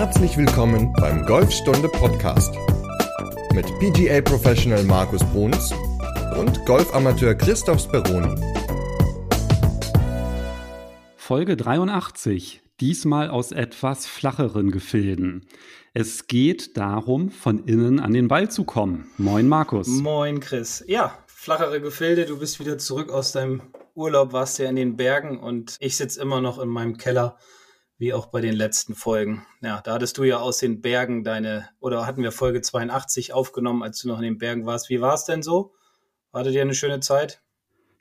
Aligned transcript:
Herzlich 0.00 0.38
willkommen 0.38 0.94
beim 0.94 1.26
Golfstunde 1.26 1.86
Podcast 1.86 2.54
mit 3.52 3.66
PGA 3.80 4.22
Professional 4.22 4.82
Markus 4.84 5.22
Bruns 5.24 5.74
und 6.38 6.64
Golfamateur 6.64 7.34
Christoph 7.34 7.82
Speroni. 7.82 8.34
Folge 11.16 11.54
83, 11.54 12.62
diesmal 12.80 13.28
aus 13.28 13.52
etwas 13.52 14.06
flacheren 14.06 14.70
Gefilden. 14.70 15.46
Es 15.92 16.28
geht 16.28 16.78
darum, 16.78 17.28
von 17.28 17.64
innen 17.66 18.00
an 18.00 18.14
den 18.14 18.26
Ball 18.26 18.50
zu 18.50 18.64
kommen. 18.64 19.10
Moin 19.18 19.48
Markus. 19.48 19.86
Moin 19.86 20.40
Chris. 20.40 20.82
Ja, 20.86 21.18
flachere 21.26 21.78
Gefilde, 21.82 22.24
du 22.24 22.38
bist 22.38 22.58
wieder 22.58 22.78
zurück 22.78 23.10
aus 23.10 23.32
deinem 23.32 23.60
Urlaub, 23.94 24.32
warst 24.32 24.58
ja 24.60 24.70
in 24.70 24.76
den 24.76 24.96
Bergen 24.96 25.38
und 25.38 25.76
ich 25.78 25.98
sitze 25.98 26.22
immer 26.22 26.40
noch 26.40 26.58
in 26.58 26.70
meinem 26.70 26.96
Keller 26.96 27.36
wie 28.00 28.14
auch 28.14 28.26
bei 28.26 28.40
den 28.40 28.54
letzten 28.54 28.94
Folgen. 28.94 29.42
Ja, 29.62 29.82
da 29.84 29.92
hattest 29.92 30.16
du 30.16 30.24
ja 30.24 30.38
aus 30.38 30.56
den 30.56 30.80
Bergen 30.80 31.22
deine, 31.22 31.68
oder 31.80 32.06
hatten 32.06 32.22
wir 32.22 32.32
Folge 32.32 32.62
82 32.62 33.34
aufgenommen, 33.34 33.82
als 33.82 34.00
du 34.00 34.08
noch 34.08 34.16
in 34.16 34.24
den 34.24 34.38
Bergen 34.38 34.64
warst. 34.64 34.88
Wie 34.88 35.02
war 35.02 35.12
es 35.12 35.26
denn 35.26 35.42
so? 35.42 35.74
Hattet 36.32 36.54
ihr 36.54 36.62
eine 36.62 36.74
schöne 36.74 37.00
Zeit? 37.00 37.42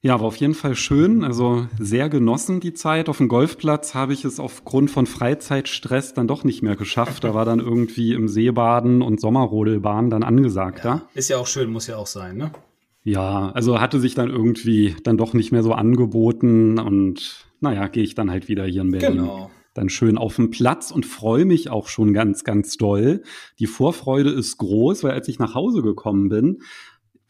Ja, 0.01 0.17
war 0.21 0.27
auf 0.27 0.37
jeden 0.37 0.53
Fall 0.53 0.75
schön. 0.75 1.25
Also 1.25 1.67
sehr 1.77 2.07
genossen 2.07 2.61
die 2.61 2.73
Zeit. 2.73 3.09
Auf 3.09 3.17
dem 3.17 3.27
Golfplatz 3.27 3.93
habe 3.93 4.13
ich 4.13 4.23
es 4.23 4.39
aufgrund 4.39 4.89
von 4.89 5.05
Freizeitstress 5.05 6.13
dann 6.13 6.29
doch 6.29 6.45
nicht 6.45 6.61
mehr 6.61 6.77
geschafft. 6.77 7.25
Da 7.25 7.33
war 7.33 7.43
dann 7.43 7.59
irgendwie 7.59 8.13
im 8.13 8.29
Seebaden 8.29 9.01
und 9.01 9.19
Sommerrodelbahn 9.19 10.09
dann 10.09 10.23
angesagt. 10.23 10.85
Ja, 10.85 11.01
ist 11.13 11.29
ja 11.29 11.37
auch 11.37 11.47
schön, 11.47 11.69
muss 11.69 11.87
ja 11.87 11.97
auch 11.97 12.07
sein, 12.07 12.37
ne? 12.37 12.53
Ja, 13.03 13.51
also 13.51 13.81
hatte 13.81 13.99
sich 13.99 14.15
dann 14.15 14.29
irgendwie 14.29 14.95
dann 15.03 15.17
doch 15.17 15.33
nicht 15.33 15.51
mehr 15.51 15.63
so 15.63 15.73
angeboten 15.73 16.79
und 16.79 17.47
naja, 17.59 17.87
gehe 17.87 18.03
ich 18.03 18.15
dann 18.15 18.31
halt 18.31 18.47
wieder 18.47 18.63
hier 18.63 18.81
in 18.81 18.91
Berlin. 18.91 19.17
Genau 19.17 19.51
dann 19.79 19.89
schön 19.89 20.17
auf 20.17 20.35
dem 20.35 20.51
Platz 20.51 20.91
und 20.91 21.05
freue 21.05 21.45
mich 21.45 21.69
auch 21.69 21.87
schon 21.87 22.13
ganz, 22.13 22.43
ganz 22.43 22.75
doll. 22.75 23.23
Die 23.59 23.65
Vorfreude 23.65 24.29
ist 24.29 24.57
groß, 24.57 25.03
weil 25.03 25.11
als 25.11 25.27
ich 25.29 25.39
nach 25.39 25.55
Hause 25.55 25.81
gekommen 25.81 26.27
bin, 26.27 26.61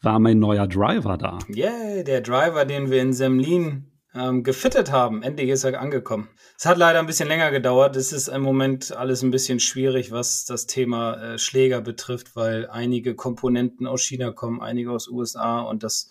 war 0.02 0.18
mein 0.18 0.40
neuer 0.40 0.66
Driver 0.66 1.16
da. 1.16 1.38
Yeah, 1.54 2.02
der 2.02 2.20
Driver, 2.22 2.64
den 2.64 2.90
wir 2.90 3.02
in 3.02 3.12
Semlin 3.12 3.86
ähm, 4.14 4.42
gefittet 4.42 4.90
haben. 4.90 5.22
Endlich 5.22 5.50
ist 5.50 5.62
er 5.62 5.80
angekommen. 5.80 6.28
Es 6.58 6.66
hat 6.66 6.76
leider 6.76 6.98
ein 6.98 7.06
bisschen 7.06 7.28
länger 7.28 7.52
gedauert. 7.52 7.94
Es 7.94 8.12
ist 8.12 8.26
im 8.26 8.42
Moment 8.42 8.96
alles 8.96 9.22
ein 9.22 9.30
bisschen 9.30 9.60
schwierig, 9.60 10.10
was 10.10 10.44
das 10.44 10.66
Thema 10.66 11.22
äh, 11.22 11.38
Schläger 11.38 11.80
betrifft, 11.80 12.34
weil 12.34 12.68
einige 12.68 13.14
Komponenten 13.14 13.86
aus 13.86 14.02
China 14.02 14.32
kommen, 14.32 14.60
einige 14.60 14.90
aus 14.90 15.06
USA 15.06 15.60
und 15.60 15.84
das 15.84 16.10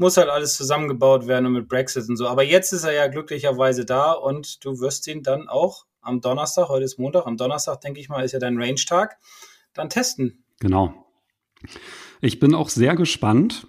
muss 0.00 0.16
halt 0.16 0.30
alles 0.30 0.56
zusammengebaut 0.56 1.28
werden 1.28 1.46
und 1.46 1.52
mit 1.52 1.68
Brexit 1.68 2.08
und 2.08 2.16
so. 2.16 2.26
Aber 2.26 2.42
jetzt 2.42 2.72
ist 2.72 2.84
er 2.84 2.92
ja 2.92 3.06
glücklicherweise 3.06 3.84
da 3.84 4.12
und 4.12 4.64
du 4.64 4.80
wirst 4.80 5.06
ihn 5.06 5.22
dann 5.22 5.48
auch 5.48 5.84
am 6.00 6.22
Donnerstag, 6.22 6.68
heute 6.68 6.84
ist 6.84 6.98
Montag, 6.98 7.26
am 7.26 7.36
Donnerstag, 7.36 7.82
denke 7.82 8.00
ich 8.00 8.08
mal, 8.08 8.24
ist 8.24 8.32
ja 8.32 8.38
dein 8.38 8.56
Range-Tag, 8.56 9.18
dann 9.74 9.90
testen. 9.90 10.42
Genau. 10.58 11.06
Ich 12.22 12.40
bin 12.40 12.54
auch 12.54 12.70
sehr 12.70 12.96
gespannt, 12.96 13.66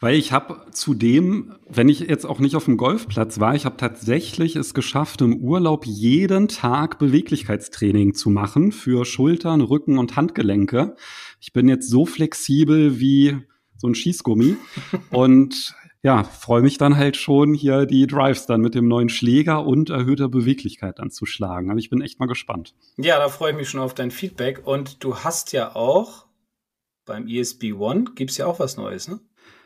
weil 0.00 0.16
ich 0.16 0.32
habe 0.32 0.66
zudem, 0.72 1.54
wenn 1.68 1.88
ich 1.88 2.00
jetzt 2.00 2.26
auch 2.26 2.40
nicht 2.40 2.56
auf 2.56 2.64
dem 2.64 2.76
Golfplatz 2.76 3.38
war, 3.38 3.54
ich 3.54 3.64
habe 3.64 3.76
tatsächlich 3.76 4.56
es 4.56 4.74
geschafft, 4.74 5.20
im 5.20 5.36
Urlaub 5.36 5.86
jeden 5.86 6.48
Tag 6.48 6.98
Beweglichkeitstraining 6.98 8.14
zu 8.14 8.30
machen 8.30 8.72
für 8.72 9.04
Schultern, 9.04 9.60
Rücken 9.60 9.98
und 9.98 10.16
Handgelenke. 10.16 10.96
Ich 11.40 11.52
bin 11.52 11.68
jetzt 11.68 11.88
so 11.88 12.06
flexibel 12.06 12.98
wie 12.98 13.38
so 13.80 13.88
ein 13.88 13.94
Schießgummi. 13.94 14.56
und 15.10 15.74
ja, 16.02 16.24
freue 16.24 16.62
mich 16.62 16.78
dann 16.78 16.96
halt 16.96 17.16
schon, 17.16 17.52
hier 17.52 17.84
die 17.84 18.06
Drives 18.06 18.46
dann 18.46 18.60
mit 18.60 18.74
dem 18.74 18.88
neuen 18.88 19.08
Schläger 19.08 19.66
und 19.66 19.90
erhöhter 19.90 20.28
Beweglichkeit 20.28 20.98
anzuschlagen. 20.98 21.70
Also 21.70 21.78
ich 21.78 21.90
bin 21.90 22.00
echt 22.00 22.20
mal 22.20 22.26
gespannt. 22.26 22.74
Ja, 22.96 23.18
da 23.18 23.28
freue 23.28 23.50
ich 23.50 23.56
mich 23.56 23.68
schon 23.68 23.80
auf 23.80 23.94
dein 23.94 24.10
Feedback. 24.10 24.66
Und 24.66 25.04
du 25.04 25.16
hast 25.16 25.52
ja 25.52 25.74
auch 25.74 26.26
beim 27.04 27.26
ESB 27.26 27.72
One 27.72 28.04
gibt 28.14 28.30
es 28.30 28.38
ja 28.38 28.46
auch 28.46 28.60
was 28.60 28.76
Neues, 28.76 29.08
ne? 29.08 29.20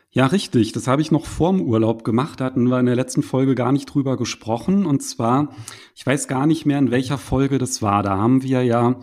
Ja, 0.09 0.27
richtig. 0.27 0.71
Das 0.71 0.87
habe 0.87 1.01
ich 1.01 1.11
noch 1.11 1.25
vorm 1.25 1.61
Urlaub 1.61 2.05
gemacht. 2.05 2.39
Da 2.39 2.45
hatten 2.45 2.69
wir 2.69 2.79
in 2.79 2.85
der 2.85 2.95
letzten 2.95 3.21
Folge 3.21 3.53
gar 3.53 3.73
nicht 3.73 3.85
drüber 3.85 4.15
gesprochen. 4.15 4.85
Und 4.85 5.01
zwar, 5.01 5.53
ich 5.93 6.05
weiß 6.05 6.29
gar 6.29 6.47
nicht 6.47 6.65
mehr, 6.65 6.79
in 6.79 6.89
welcher 6.89 7.17
Folge 7.17 7.57
das 7.57 7.81
war. 7.81 8.01
Da 8.01 8.17
haben 8.17 8.41
wir 8.41 8.63
ja 8.63 8.95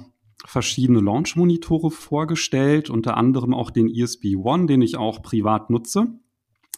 verschiedene 0.44 1.00
Launch-Monitore 1.00 1.90
vorgestellt, 1.90 2.90
unter 2.90 3.16
anderem 3.16 3.54
auch 3.54 3.70
den 3.70 3.88
ESP 3.88 4.36
One, 4.36 4.66
den 4.66 4.82
ich 4.82 4.96
auch 4.96 5.22
privat 5.22 5.70
nutze. 5.70 6.08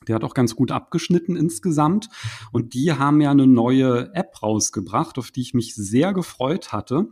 Der 0.07 0.17
hat 0.17 0.25
auch 0.25 0.35
ganz 0.35 0.55
gut 0.55 0.71
abgeschnitten 0.71 1.37
insgesamt. 1.37 2.09
Und 2.53 2.75
die 2.75 2.93
haben 2.93 3.21
ja 3.21 3.31
eine 3.31 3.47
neue 3.47 4.13
App 4.15 4.43
rausgebracht, 4.43 5.19
auf 5.19 5.31
die 5.31 5.41
ich 5.41 5.55
mich 5.55 5.75
sehr 5.75 6.13
gefreut 6.13 6.73
hatte. 6.73 7.09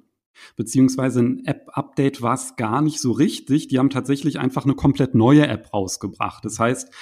Beziehungsweise 0.56 1.20
ein 1.20 1.44
App-Update 1.44 2.22
war 2.22 2.34
es 2.34 2.56
gar 2.56 2.82
nicht 2.82 3.00
so 3.00 3.12
richtig. 3.12 3.68
Die 3.68 3.78
haben 3.78 3.90
tatsächlich 3.90 4.38
einfach 4.38 4.64
eine 4.64 4.74
komplett 4.74 5.14
neue 5.14 5.46
App 5.46 5.72
rausgebracht. 5.72 6.44
Das 6.44 6.58
heißt, 6.58 6.92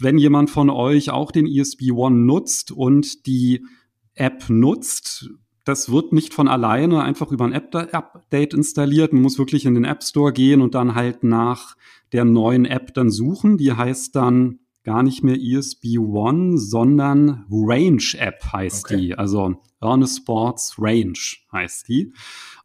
wenn 0.00 0.18
jemand 0.18 0.50
von 0.50 0.70
euch 0.70 1.10
auch 1.10 1.30
den 1.30 1.46
ESP 1.46 1.92
One 1.92 2.16
nutzt 2.16 2.70
und 2.70 3.26
die 3.26 3.64
App 4.14 4.48
nutzt, 4.48 5.30
das 5.68 5.92
wird 5.92 6.14
nicht 6.14 6.32
von 6.32 6.48
alleine 6.48 7.02
einfach 7.02 7.30
über 7.30 7.44
ein 7.44 7.52
App-Update 7.52 8.54
installiert. 8.54 9.12
Man 9.12 9.20
muss 9.20 9.38
wirklich 9.38 9.66
in 9.66 9.74
den 9.74 9.84
App 9.84 10.02
Store 10.02 10.32
gehen 10.32 10.62
und 10.62 10.74
dann 10.74 10.94
halt 10.94 11.24
nach 11.24 11.76
der 12.12 12.24
neuen 12.24 12.64
App 12.64 12.94
dann 12.94 13.10
suchen. 13.10 13.58
Die 13.58 13.72
heißt 13.72 14.16
dann 14.16 14.60
gar 14.82 15.02
nicht 15.02 15.22
mehr 15.22 15.36
ESB 15.38 15.98
One, 15.98 16.56
sondern 16.56 17.44
Range 17.50 18.02
App 18.16 18.42
heißt 18.50 18.86
okay. 18.86 18.96
die. 18.96 19.14
Also 19.14 19.56
Earnest 19.82 20.16
Sports 20.18 20.76
Range 20.78 21.18
heißt 21.52 21.86
die. 21.88 22.14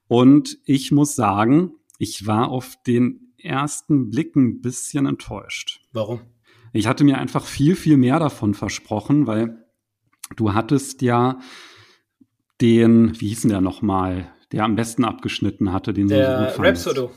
Und 0.08 0.58
ich 0.64 0.94
muss 0.94 1.16
sagen, 1.16 1.74
ich 1.98 2.26
war 2.26 2.48
auf 2.50 2.78
den 2.88 3.34
ersten 3.38 4.10
Blick 4.12 4.38
ein 4.38 4.62
bisschen 4.62 5.08
enttäuscht. 5.08 5.82
Warum? 5.92 6.22
Ich 6.72 6.88
hatte 6.88 7.04
mir 7.04 7.18
einfach 7.18 7.46
viel, 7.46 7.76
viel 7.76 7.98
mehr 7.98 8.20
davon 8.20 8.54
versprochen, 8.54 9.28
weil 9.28 9.66
du 10.38 10.54
hattest 10.54 11.02
ja 11.02 11.40
den, 12.62 13.20
wie 13.20 13.30
hieß 13.30 13.42
denn 13.42 13.52
der 13.52 13.62
nochmal, 13.62 14.32
der 14.52 14.64
am 14.64 14.76
besten 14.76 15.04
abgeschnitten 15.04 15.72
hatte, 15.72 15.94
den 15.94 16.08
der 16.08 16.54
so 16.54 16.58
gut 16.58 16.68
Rhapsodo. 16.68 17.12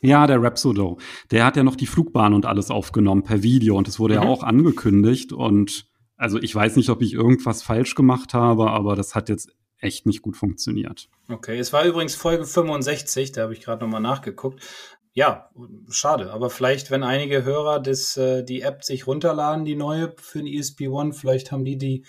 Ja, 0.00 0.26
der 0.26 0.42
Rhapsodo. 0.42 0.98
Der 1.30 1.46
hat 1.46 1.56
ja 1.56 1.64
noch 1.64 1.76
die 1.76 1.86
Flugbahn 1.86 2.34
und 2.34 2.44
alles 2.44 2.70
aufgenommen 2.70 3.22
per 3.22 3.42
Video 3.42 3.76
und 3.76 3.88
es 3.88 3.98
wurde 3.98 4.16
mhm. 4.16 4.22
ja 4.22 4.28
auch 4.28 4.42
angekündigt 4.42 5.32
und 5.32 5.86
also 6.16 6.38
ich 6.38 6.54
weiß 6.54 6.76
nicht, 6.76 6.90
ob 6.90 7.02
ich 7.02 7.14
irgendwas 7.14 7.62
falsch 7.62 7.94
gemacht 7.94 8.34
habe, 8.34 8.70
aber 8.70 8.96
das 8.96 9.14
hat 9.14 9.28
jetzt 9.28 9.50
echt 9.78 10.06
nicht 10.06 10.22
gut 10.22 10.36
funktioniert. 10.36 11.08
Okay, 11.28 11.58
es 11.58 11.72
war 11.72 11.84
übrigens 11.84 12.14
Folge 12.14 12.44
65, 12.44 13.32
da 13.32 13.42
habe 13.42 13.52
ich 13.52 13.60
gerade 13.60 13.84
nochmal 13.84 14.00
nachgeguckt. 14.00 14.60
Ja, 15.12 15.50
schade, 15.88 16.32
aber 16.32 16.50
vielleicht, 16.50 16.90
wenn 16.90 17.04
einige 17.04 17.44
Hörer 17.44 17.80
das, 17.80 18.16
äh, 18.16 18.42
die 18.42 18.62
App 18.62 18.82
sich 18.82 19.06
runterladen, 19.06 19.64
die 19.64 19.76
neue 19.76 20.14
für 20.18 20.38
den 20.38 20.48
ESP 20.48 20.88
One, 20.88 21.12
vielleicht 21.12 21.52
haben 21.52 21.64
die 21.64 21.78
die 21.78 22.04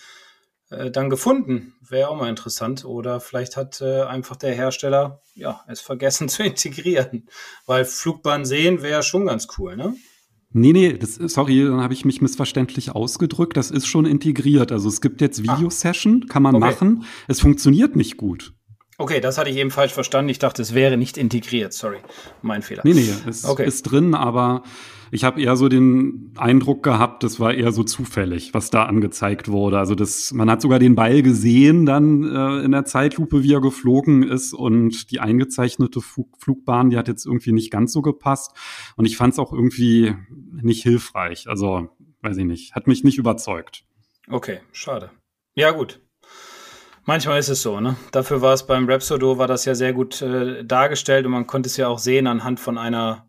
äh, 0.69 0.91
dann 0.91 1.09
gefunden. 1.09 1.73
Wäre 1.87 2.09
auch 2.09 2.17
mal 2.17 2.29
interessant. 2.29 2.85
Oder 2.85 3.19
vielleicht 3.19 3.57
hat 3.57 3.81
äh, 3.81 4.01
einfach 4.03 4.35
der 4.35 4.53
Hersteller 4.53 5.21
ja, 5.35 5.61
es 5.67 5.81
vergessen 5.81 6.29
zu 6.29 6.43
integrieren. 6.43 7.27
Weil 7.65 7.85
Flugbahn 7.85 8.45
sehen 8.45 8.81
wäre 8.81 9.03
schon 9.03 9.25
ganz 9.25 9.47
cool, 9.57 9.75
ne? 9.75 9.95
Nee, 10.57 10.71
nee, 10.71 10.93
das, 10.93 11.15
sorry, 11.15 11.65
dann 11.65 11.81
habe 11.81 11.93
ich 11.93 12.05
mich 12.05 12.21
missverständlich 12.21 12.91
ausgedrückt. 12.91 13.57
Das 13.57 13.71
ist 13.71 13.87
schon 13.87 14.05
integriert. 14.05 14.71
Also 14.71 14.87
es 14.87 15.01
gibt 15.01 15.19
jetzt 15.19 15.41
ah. 15.41 15.57
Videosession, 15.57 16.27
kann 16.27 16.43
man 16.43 16.55
okay. 16.55 16.65
machen. 16.65 17.03
Es 17.27 17.41
funktioniert 17.41 17.97
nicht 17.97 18.15
gut. 18.15 18.53
Okay, 18.97 19.19
das 19.19 19.38
hatte 19.38 19.50
ich 19.50 19.57
eben 19.57 19.72
falsch 19.72 19.94
verstanden. 19.94 20.29
Ich 20.29 20.39
dachte, 20.39 20.61
es 20.61 20.73
wäre 20.73 20.95
nicht 20.95 21.17
integriert. 21.17 21.73
Sorry, 21.73 21.97
mein 22.41 22.61
Fehler. 22.61 22.81
Nee, 22.85 22.94
nee, 22.94 23.13
es 23.28 23.44
okay. 23.44 23.66
ist 23.66 23.83
drin, 23.83 24.13
aber 24.13 24.63
ich 25.11 25.23
habe 25.23 25.41
eher 25.41 25.56
so 25.56 25.69
den 25.69 26.31
Eindruck 26.38 26.83
gehabt, 26.83 27.23
das 27.23 27.39
war 27.39 27.53
eher 27.53 27.72
so 27.72 27.83
zufällig, 27.83 28.53
was 28.53 28.69
da 28.69 28.83
angezeigt 28.83 29.50
wurde. 29.50 29.79
Also 29.79 29.95
das, 29.95 30.31
man 30.33 30.50
hat 30.50 30.61
sogar 30.61 30.79
den 30.79 30.95
Ball 30.95 31.22
gesehen 31.22 31.85
dann 31.85 32.23
äh, 32.23 32.63
in 32.63 32.72
der 32.72 32.85
Zeitlupe, 32.85 33.44
wie 33.44 33.53
er 33.53 33.61
geflogen 33.61 34.23
ist 34.23 34.53
und 34.53 35.12
die 35.12 35.19
eingezeichnete 35.19 36.01
Flug 36.01 36.30
Flugbahn, 36.39 36.89
die 36.89 36.97
hat 36.97 37.07
jetzt 37.07 37.25
irgendwie 37.25 37.51
nicht 37.51 37.71
ganz 37.71 37.92
so 37.92 38.01
gepasst 38.01 38.51
und 38.95 39.06
ich 39.06 39.18
fand 39.18 39.33
es 39.33 39.39
auch 39.39 39.53
irgendwie 39.53 40.15
nicht 40.30 40.83
hilfreich. 40.83 41.47
Also 41.47 41.89
weiß 42.21 42.38
ich 42.38 42.45
nicht, 42.45 42.75
hat 42.75 42.88
mich 42.88 43.03
nicht 43.03 43.18
überzeugt. 43.18 43.86
Okay, 44.27 44.59
schade. 44.71 45.12
Ja 45.53 45.71
gut, 45.71 46.01
Manchmal 47.06 47.40
ist 47.40 47.50
es 47.50 47.62
so, 47.62 47.80
ne? 47.80 47.96
Dafür 48.12 48.42
war 48.42 48.54
es 48.54 48.66
beim 48.66 48.90
Rhapsodo, 48.90 49.38
war 49.38 49.48
das 49.48 49.66
ja 49.66 49.75
sehr 49.75 49.94
gut 49.94 50.22
äh, 50.22 50.66
dargestellt 50.66 51.25
und 51.25 51.31
man 51.31 51.46
konnte 51.46 51.68
es 51.68 51.78
ja 51.78 51.88
auch 51.88 52.00
sehen 52.00 52.25
anhand 52.25 52.60
von 52.60 52.80
einer 52.80 53.28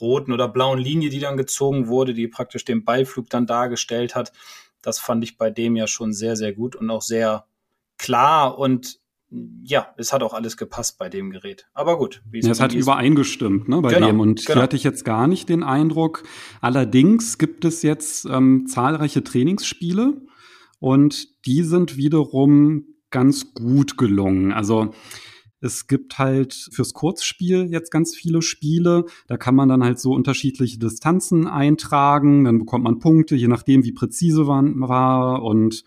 roten 0.00 0.32
oder 0.32 0.48
blauen 0.48 0.78
Linie, 0.78 1.10
die 1.10 1.20
dann 1.20 1.36
gezogen 1.36 1.88
wurde, 1.88 2.14
die 2.14 2.28
praktisch 2.28 2.64
den 2.64 2.84
Beiflug 2.84 3.28
dann 3.28 3.46
dargestellt 3.46 4.14
hat. 4.14 4.32
Das 4.80 4.98
fand 4.98 5.22
ich 5.24 5.36
bei 5.36 5.50
dem 5.50 5.76
ja 5.76 5.86
schon 5.86 6.12
sehr, 6.12 6.36
sehr 6.36 6.52
gut 6.52 6.74
und 6.74 6.88
auch 6.90 7.02
sehr 7.02 7.44
klar 7.98 8.58
und 8.58 8.98
ja, 9.64 9.94
es 9.96 10.12
hat 10.12 10.22
auch 10.22 10.34
alles 10.34 10.58
gepasst 10.58 10.98
bei 10.98 11.08
dem 11.08 11.30
Gerät. 11.30 11.66
Aber 11.72 11.96
gut. 11.96 12.22
Ja, 12.32 12.50
es 12.50 12.60
hat 12.60 12.74
übereingestimmt 12.74 13.66
ne, 13.66 13.80
bei 13.80 13.94
genau, 13.94 14.08
dem. 14.08 14.20
Und 14.20 14.44
genau. 14.44 14.54
hier 14.54 14.62
hatte 14.62 14.76
ich 14.76 14.84
jetzt 14.84 15.06
gar 15.06 15.26
nicht 15.26 15.48
den 15.48 15.62
Eindruck. 15.62 16.24
Allerdings 16.60 17.38
gibt 17.38 17.64
es 17.64 17.82
jetzt 17.82 18.26
ähm, 18.26 18.66
zahlreiche 18.66 19.24
Trainingsspiele 19.24 20.20
und 20.80 21.46
die 21.46 21.62
sind 21.62 21.96
wiederum 21.96 22.91
ganz 23.12 23.54
gut 23.54 23.96
gelungen. 23.96 24.52
Also 24.52 24.90
Es 25.64 25.86
gibt 25.86 26.18
halt 26.18 26.54
fürs 26.72 26.92
Kurzspiel 26.92 27.68
jetzt 27.70 27.92
ganz 27.92 28.16
viele 28.16 28.42
Spiele. 28.42 29.04
Da 29.28 29.36
kann 29.36 29.54
man 29.54 29.68
dann 29.68 29.84
halt 29.84 30.00
so 30.00 30.12
unterschiedliche 30.12 30.78
Distanzen 30.78 31.46
eintragen. 31.46 32.44
Dann 32.44 32.58
bekommt 32.58 32.82
man 32.82 32.98
Punkte, 32.98 33.36
je 33.36 33.46
nachdem, 33.46 33.84
wie 33.84 33.92
präzise 33.92 34.42
man 34.42 34.80
war. 34.80 35.44
Und 35.44 35.84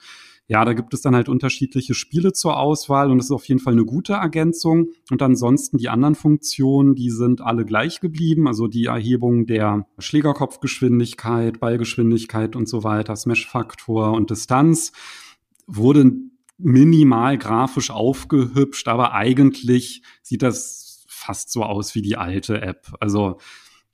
ja, 0.48 0.64
da 0.64 0.72
gibt 0.72 0.94
es 0.94 1.02
dann 1.02 1.14
halt 1.14 1.28
unterschiedliche 1.28 1.94
Spiele 1.94 2.32
zur 2.32 2.58
Auswahl 2.58 3.12
und 3.12 3.20
es 3.20 3.26
ist 3.26 3.32
auf 3.32 3.48
jeden 3.50 3.60
Fall 3.60 3.74
eine 3.74 3.84
gute 3.84 4.14
Ergänzung. 4.14 4.92
Und 5.12 5.22
ansonsten 5.22 5.78
die 5.78 5.90
anderen 5.90 6.16
Funktionen, 6.16 6.96
die 6.96 7.10
sind 7.10 7.42
alle 7.42 7.66
gleich 7.66 8.00
geblieben. 8.00 8.48
Also 8.48 8.68
die 8.68 8.86
Erhebung 8.86 9.46
der 9.46 9.88
Schlägerkopfgeschwindigkeit, 9.98 11.60
Ballgeschwindigkeit 11.60 12.56
und 12.56 12.70
so 12.70 12.86
weiter, 12.86 13.14
Smash-Faktor 13.14 14.14
und 14.14 14.30
Distanz 14.30 14.94
wurde 15.68 16.14
minimal 16.58 17.38
grafisch 17.38 17.92
aufgehübscht, 17.92 18.88
aber 18.88 19.14
eigentlich 19.14 20.02
sieht 20.22 20.42
das 20.42 21.06
fast 21.08 21.52
so 21.52 21.64
aus 21.64 21.96
wie 21.96 22.02
die 22.02 22.18
alte 22.18 22.62
App. 22.62 22.94
Also 23.00 23.40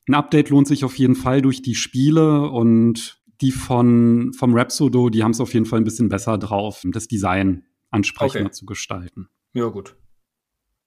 ein 0.07 0.13
Update 0.13 0.49
lohnt 0.49 0.67
sich 0.67 0.83
auf 0.83 0.97
jeden 0.97 1.15
Fall 1.15 1.41
durch 1.41 1.61
die 1.61 1.75
Spiele 1.75 2.49
und 2.49 3.21
die 3.41 3.51
von, 3.51 4.33
vom 4.33 4.53
Rhapsodo, 4.53 5.09
die 5.09 5.23
haben 5.23 5.31
es 5.31 5.39
auf 5.39 5.53
jeden 5.53 5.65
Fall 5.65 5.79
ein 5.79 5.83
bisschen 5.83 6.09
besser 6.09 6.37
drauf, 6.37 6.81
das 6.85 7.07
Design 7.07 7.65
ansprechender 7.89 8.47
okay. 8.47 8.55
zu 8.55 8.65
gestalten. 8.65 9.29
Ja, 9.53 9.67
gut. 9.67 9.95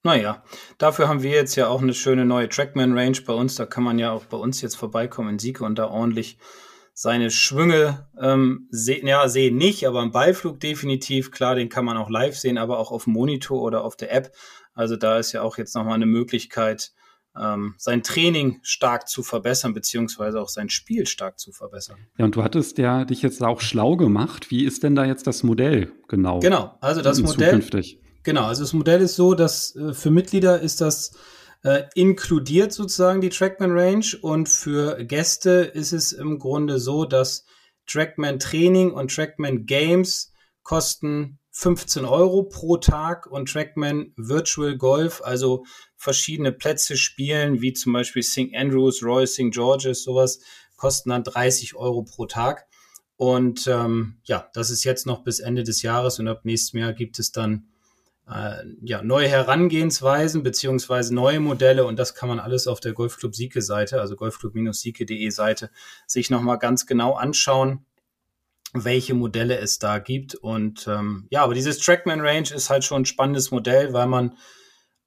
Naja, 0.03 0.43
dafür 0.77 1.07
haben 1.07 1.23
wir 1.23 1.31
jetzt 1.31 1.55
ja 1.55 1.67
auch 1.67 1.81
eine 1.81 1.93
schöne 1.93 2.25
neue 2.25 2.47
Trackman-Range 2.47 3.17
bei 3.25 3.33
uns. 3.33 3.55
Da 3.55 3.65
kann 3.65 3.83
man 3.83 3.97
ja 3.97 4.11
auch 4.11 4.25
bei 4.25 4.37
uns 4.37 4.61
jetzt 4.61 4.75
vorbeikommen 4.75 5.29
in 5.29 5.39
Sieke 5.39 5.63
und 5.63 5.79
da 5.79 5.87
ordentlich 5.87 6.37
seine 6.97 7.29
Schwünge 7.29 8.07
ähm, 8.19 8.67
sehen. 8.71 9.05
Ja, 9.05 9.27
sehen 9.27 9.57
nicht, 9.57 9.85
aber 9.85 10.01
im 10.01 10.11
Beiflug 10.11 10.61
definitiv. 10.61 11.29
Klar, 11.29 11.55
den 11.55 11.69
kann 11.69 11.85
man 11.85 11.97
auch 11.97 12.09
live 12.09 12.37
sehen, 12.37 12.57
aber 12.57 12.79
auch 12.79 12.91
auf 12.91 13.03
dem 13.03 13.13
Monitor 13.13 13.61
oder 13.61 13.83
auf 13.83 13.97
der 13.97 14.13
App. 14.13 14.31
Also 14.73 14.95
da 14.95 15.19
ist 15.19 15.33
ja 15.33 15.41
auch 15.41 15.57
jetzt 15.57 15.75
nochmal 15.75 15.95
eine 15.95 16.05
Möglichkeit, 16.05 16.93
ähm, 17.37 17.75
sein 17.77 18.01
Training 18.01 18.59
stark 18.61 19.09
zu 19.09 19.23
verbessern, 19.23 19.73
beziehungsweise 19.73 20.39
auch 20.39 20.47
sein 20.47 20.69
Spiel 20.69 21.05
stark 21.05 21.37
zu 21.37 21.51
verbessern. 21.51 21.97
Ja, 22.17 22.23
und 22.23 22.35
du 22.37 22.43
hattest 22.43 22.77
ja 22.77 23.03
dich 23.03 23.21
jetzt 23.21 23.43
auch 23.43 23.59
schlau 23.59 23.97
gemacht. 23.97 24.49
Wie 24.49 24.63
ist 24.63 24.83
denn 24.83 24.95
da 24.95 25.03
jetzt 25.03 25.27
das 25.27 25.43
Modell 25.43 25.91
genau? 26.07 26.39
Genau, 26.39 26.77
also 26.79 27.01
das 27.01 27.21
Modell. 27.21 27.49
Zukünftig? 27.49 27.99
Genau, 28.23 28.45
also 28.45 28.63
das 28.63 28.71
Modell 28.71 29.01
ist 29.01 29.17
so, 29.17 29.33
dass 29.33 29.75
äh, 29.75 29.93
für 29.93 30.11
Mitglieder 30.11 30.61
ist 30.61 30.79
das 30.79 31.17
äh, 31.65 31.89
inkludiert 31.95 32.71
sozusagen 32.71 33.21
die 33.21 33.29
Trackman 33.29 33.71
Range 33.71 34.05
und 34.21 34.47
für 34.47 35.03
Gäste 35.03 35.71
ist 35.73 35.93
es 35.93 36.11
im 36.11 36.37
Grunde 36.37 36.79
so, 36.79 37.05
dass 37.05 37.43
Trackman 37.87 38.37
Training 38.37 38.91
und 38.91 39.13
Trackman 39.13 39.65
Games 39.65 40.31
kosten 40.61 41.39
15 41.53 42.05
Euro 42.05 42.43
pro 42.43 42.77
Tag 42.77 43.25
und 43.25 43.49
Trackman 43.49 44.13
Virtual 44.15 44.77
Golf, 44.77 45.23
also 45.23 45.65
verschiedene 45.97 46.51
Plätze 46.51 46.97
spielen, 46.97 47.61
wie 47.61 47.73
zum 47.73 47.93
Beispiel 47.93 48.21
St. 48.21 48.53
Andrews, 48.53 49.01
Royal 49.01 49.25
St. 49.25 49.49
George's, 49.49 50.03
sowas, 50.03 50.41
kosten 50.75 51.09
dann 51.09 51.23
30 51.23 51.75
Euro 51.75 52.03
pro 52.03 52.27
Tag. 52.27 52.67
Und 53.17 53.65
ähm, 53.65 54.17
ja, 54.25 54.51
das 54.53 54.69
ist 54.69 54.83
jetzt 54.83 55.07
noch 55.07 55.23
bis 55.23 55.39
Ende 55.39 55.63
des 55.63 55.81
Jahres 55.81 56.19
und 56.19 56.27
ab 56.27 56.41
nächstem 56.43 56.81
Jahr 56.81 56.93
gibt 56.93 57.17
es 57.17 57.31
dann 57.31 57.69
äh, 58.27 58.63
ja, 58.81 59.01
neue 59.01 59.27
Herangehensweisen 59.27 60.43
beziehungsweise 60.43 61.13
neue 61.13 61.39
Modelle 61.39 61.85
und 61.85 61.97
das 61.97 62.15
kann 62.15 62.29
man 62.29 62.39
alles 62.39 62.67
auf 62.67 62.79
der 62.79 62.93
Golfclub 62.93 63.35
Sieke 63.35 63.61
Seite, 63.61 64.01
also 64.01 64.15
golfclub-sieke.de 64.15 65.29
Seite, 65.29 65.69
sich 66.07 66.29
nochmal 66.29 66.59
ganz 66.59 66.85
genau 66.85 67.13
anschauen 67.13 67.85
welche 68.83 69.13
Modelle 69.13 69.57
es 69.57 69.79
da 69.79 69.99
gibt. 69.99 70.35
Und 70.35 70.87
ähm, 70.87 71.27
ja, 71.29 71.43
aber 71.43 71.53
dieses 71.53 71.79
Trackman 71.79 72.21
Range 72.21 72.49
ist 72.53 72.69
halt 72.69 72.83
schon 72.83 73.03
ein 73.03 73.05
spannendes 73.05 73.51
Modell, 73.51 73.93
weil 73.93 74.07
man 74.07 74.37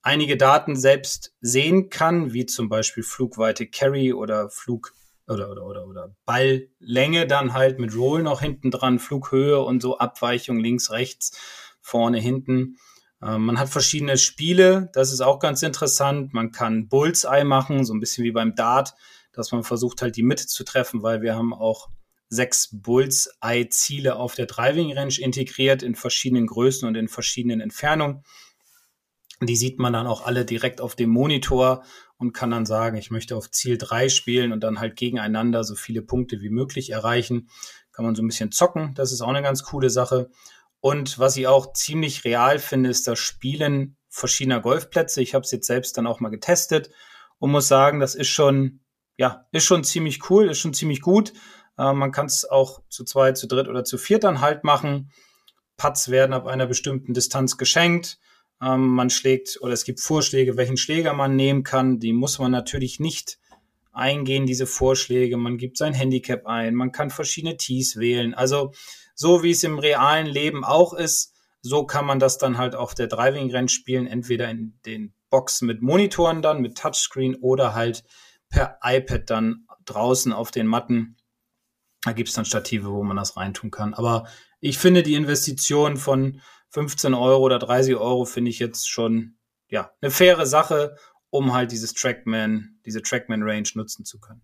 einige 0.03 0.37
Daten 0.37 0.77
selbst 0.77 1.35
sehen 1.41 1.91
kann, 1.91 2.33
wie 2.33 2.47
zum 2.47 2.69
Beispiel 2.69 3.03
Flugweite 3.03 3.67
Carry 3.67 4.13
oder 4.13 4.49
Flug 4.49 4.95
oder, 5.27 5.51
oder, 5.51 5.67
oder, 5.67 5.87
oder 5.87 6.17
Balllänge 6.25 7.27
dann 7.27 7.53
halt 7.53 7.79
mit 7.79 7.95
Roll 7.95 8.23
noch 8.23 8.41
hinten 8.41 8.71
dran, 8.71 8.99
Flughöhe 8.99 9.61
und 9.61 9.83
so 9.83 9.99
Abweichung 9.99 10.59
links, 10.59 10.91
rechts, 10.91 11.37
vorne, 11.83 12.19
hinten. 12.19 12.79
Ähm, 13.23 13.47
man 13.47 13.59
hat 13.59 13.69
verschiedene 13.69 14.17
Spiele, 14.17 14.91
das 14.93 15.13
ist 15.13 15.21
auch 15.21 15.39
ganz 15.39 15.63
interessant. 15.63 16.35
Man 16.35 16.53
kann 16.53 16.89
Bullseye 16.89 17.45
machen, 17.45 17.85
so 17.85 17.95
ein 17.95 18.01
bisschen 18.01 18.25
wie 18.25 18.33
beim 18.33 18.55
Dart, 18.55 18.95
dass 19.33 19.53
man 19.53 19.65
versucht 19.65 20.03
halt 20.03 20.17
die 20.17 20.23
Mitte 20.23 20.47
zu 20.47 20.65
treffen, 20.65 21.03
weil 21.03 21.23
wir 21.23 21.35
haben 21.35 21.53
auch 21.53 21.89
sechs 22.29 22.69
Bullseye-Ziele 22.73 24.17
auf 24.17 24.35
der 24.35 24.47
Driving 24.47 24.93
Range 24.93 25.15
integriert 25.19 25.83
in 25.83 25.95
verschiedenen 25.95 26.47
Größen 26.47 26.87
und 26.87 26.95
in 26.95 27.09
verschiedenen 27.09 27.61
Entfernungen. 27.61 28.23
Die 29.41 29.57
sieht 29.57 29.79
man 29.79 29.93
dann 29.93 30.07
auch 30.07 30.27
alle 30.27 30.45
direkt 30.45 30.81
auf 30.81 30.97
dem 30.97 31.11
Monitor 31.11 31.85
und 32.17 32.33
kann 32.33 32.51
dann 32.51 32.67
sagen, 32.67 32.97
ich 32.97 33.11
möchte 33.11 33.37
auf 33.37 33.51
Ziel 33.51 33.79
drei 33.79 34.09
spielen 34.09 34.53
und 34.53 34.61
dann 34.61 34.81
halt 34.81 34.97
gegeneinander 34.97 35.63
so 35.63 35.77
viele 35.77 36.03
Punkte 36.03 36.41
wie 36.41 36.51
möglich 36.51 36.91
erreichen. 36.91 37.49
Kann 37.93 38.05
man 38.05 38.15
so 38.15 38.23
ein 38.23 38.27
bisschen 38.27 38.51
zocken. 38.51 38.95
Das 38.95 39.13
ist 39.13 39.21
auch 39.21 39.29
eine 39.29 39.43
ganz 39.43 39.63
coole 39.63 39.91
Sache. 39.91 40.31
Und 40.89 41.19
was 41.19 41.37
ich 41.37 41.47
auch 41.47 41.75
ziemlich 41.75 42.25
real 42.25 42.59
finde, 42.59 42.89
ist 42.89 43.07
das 43.07 43.19
Spielen 43.19 43.99
verschiedener 44.09 44.63
Golfplätze. 44.63 45.21
Ich 45.21 45.35
habe 45.35 45.45
es 45.45 45.51
jetzt 45.51 45.67
selbst 45.67 45.99
dann 45.99 46.07
auch 46.07 46.21
mal 46.21 46.31
getestet 46.31 46.89
und 47.39 47.51
muss 47.51 47.69
sagen, 47.69 48.01
das 48.01 48.15
ist 48.15 48.29
schon, 48.29 48.81
ja, 49.19 49.47
ist 49.53 49.67
schon 49.67 49.85
ziemlich 49.85 50.31
cool, 50.31 50.49
ist 50.49 50.61
schon 50.61 50.73
ziemlich 50.73 51.03
gut. 51.03 51.35
Äh, 51.77 51.93
man 51.93 52.11
kann 52.11 52.25
es 52.25 52.47
auch 52.47 52.81
zu 52.89 53.05
zweit, 53.05 53.37
zu 53.37 53.47
dritt 53.47 53.69
oder 53.69 53.85
zu 53.85 53.99
viert 53.99 54.25
dann 54.25 54.41
halt 54.41 54.65
machen. 54.65 55.13
Putts 55.77 56.09
werden 56.09 56.33
ab 56.33 56.47
einer 56.47 56.67
bestimmten 56.67 57.13
Distanz 57.13 57.59
geschenkt. 57.59 58.19
Ähm, 58.63 58.87
man 58.87 59.11
schlägt 59.11 59.59
oder 59.61 59.75
es 59.75 59.85
gibt 59.85 60.01
Vorschläge, 60.01 60.57
welchen 60.57 60.79
Schläger 60.79 61.13
man 61.13 61.37
nehmen 61.37 61.65
kann. 61.65 61.99
Die 61.99 62.15
muss 62.15 62.39
man 62.39 62.51
natürlich 62.51 62.99
nicht 62.99 63.39
eingehen, 63.93 64.47
diese 64.47 64.67
Vorschläge. 64.67 65.37
Man 65.37 65.59
gibt 65.59 65.77
sein 65.77 65.93
Handicap 65.93 66.47
ein. 66.47 66.75
Man 66.75 66.93
kann 66.93 67.11
verschiedene 67.11 67.59
Tees 67.59 67.99
wählen. 67.99 68.33
Also 68.33 68.73
so 69.19 69.43
wie 69.43 69.51
es 69.51 69.65
im 69.65 69.81
realen 69.81 70.27
Leben 70.27 70.65
auch 70.65 70.95
ist, 70.95 71.35
so 71.61 71.85
kann 71.85 72.07
man 72.07 72.21
das 72.21 72.39
dann 72.39 72.57
halt 72.57 72.77
auf 72.77 72.95
der 72.95 73.09
Driving 73.09 73.51
Range 73.51 73.69
spielen, 73.69 74.07
entweder 74.07 74.49
in 74.49 74.79
den 74.87 75.13
Boxen 75.29 75.67
mit 75.67 75.83
Monitoren 75.83 76.41
dann, 76.41 76.63
mit 76.63 76.79
Touchscreen 76.79 77.35
oder 77.35 77.75
halt 77.75 78.05
per 78.49 78.79
iPad 78.81 79.29
dann 79.29 79.67
draußen 79.85 80.33
auf 80.33 80.53
den 80.53 80.69
Matten. 80.69 81.17
Da 82.05 82.13
gibt 82.13 82.29
es 82.29 82.37
dann 82.37 82.45
Stative, 82.45 82.93
wo 82.93 83.03
man 83.03 83.17
das 83.17 83.37
reintun 83.37 83.73
kann. 83.73 83.93
Aber 83.93 84.29
ich 84.61 84.79
finde 84.79 85.03
die 85.03 85.17
Investition 85.17 85.97
von 85.97 86.41
15 86.71 87.13
Euro 87.13 87.43
oder 87.43 87.59
30 87.59 87.97
Euro 87.97 88.25
finde 88.25 88.53
ich 88.53 88.61
jetzt 88.61 88.89
schon 88.89 89.37
ja 89.69 89.91
eine 90.01 90.13
faire 90.13 90.47
Sache, 90.47 90.97
um 91.31 91.55
halt 91.55 91.73
dieses 91.73 91.93
Trackman, 91.93 92.79
diese 92.87 93.03
Trackman 93.03 93.43
Range 93.43 93.69
nutzen 93.75 94.05
zu 94.05 94.21
können. 94.21 94.43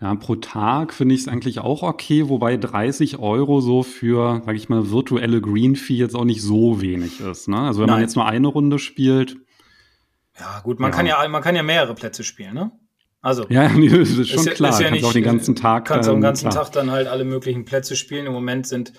Ja, 0.00 0.14
pro 0.14 0.36
Tag 0.36 0.94
finde 0.94 1.14
ich 1.16 1.22
es 1.22 1.28
eigentlich 1.28 1.58
auch 1.58 1.82
okay, 1.82 2.28
wobei 2.28 2.56
30 2.56 3.18
Euro 3.18 3.60
so 3.60 3.82
für, 3.82 4.42
sag 4.46 4.54
ich 4.54 4.68
mal, 4.68 4.90
virtuelle 4.90 5.40
Green 5.40 5.74
Fee 5.74 5.96
jetzt 5.96 6.14
auch 6.14 6.24
nicht 6.24 6.40
so 6.40 6.80
wenig 6.80 7.20
ist. 7.20 7.48
Ne? 7.48 7.58
Also 7.58 7.80
wenn 7.80 7.88
Nein. 7.88 7.96
man 7.96 8.02
jetzt 8.02 8.14
nur 8.14 8.26
eine 8.26 8.46
Runde 8.46 8.78
spielt. 8.78 9.36
Ja, 10.38 10.60
gut, 10.60 10.78
man 10.78 10.92
ja. 10.92 10.96
kann 10.96 11.06
ja, 11.06 11.28
man 11.28 11.42
kann 11.42 11.56
ja 11.56 11.64
mehrere 11.64 11.94
Plätze 11.94 12.22
spielen, 12.22 12.54
ne? 12.54 12.70
Also. 13.20 13.46
Ja, 13.48 13.68
nee, 13.74 13.88
das 13.88 14.10
ist 14.10 14.28
schon 14.28 14.46
ist, 14.46 14.54
klar. 14.54 14.70
Ist 14.70 14.80
ja 14.80 14.90
nicht, 14.90 15.04
auch 15.04 15.12
den 15.12 15.24
ganzen 15.24 15.56
Tag. 15.56 15.86
Kannst 15.86 16.08
auch 16.08 16.12
den 16.12 16.20
ganzen 16.20 16.50
klar. 16.50 16.64
Tag 16.64 16.72
dann 16.72 16.92
halt 16.92 17.08
alle 17.08 17.24
möglichen 17.24 17.64
Plätze 17.64 17.96
spielen. 17.96 18.26
Im 18.26 18.32
Moment 18.32 18.68
sind 18.68 18.92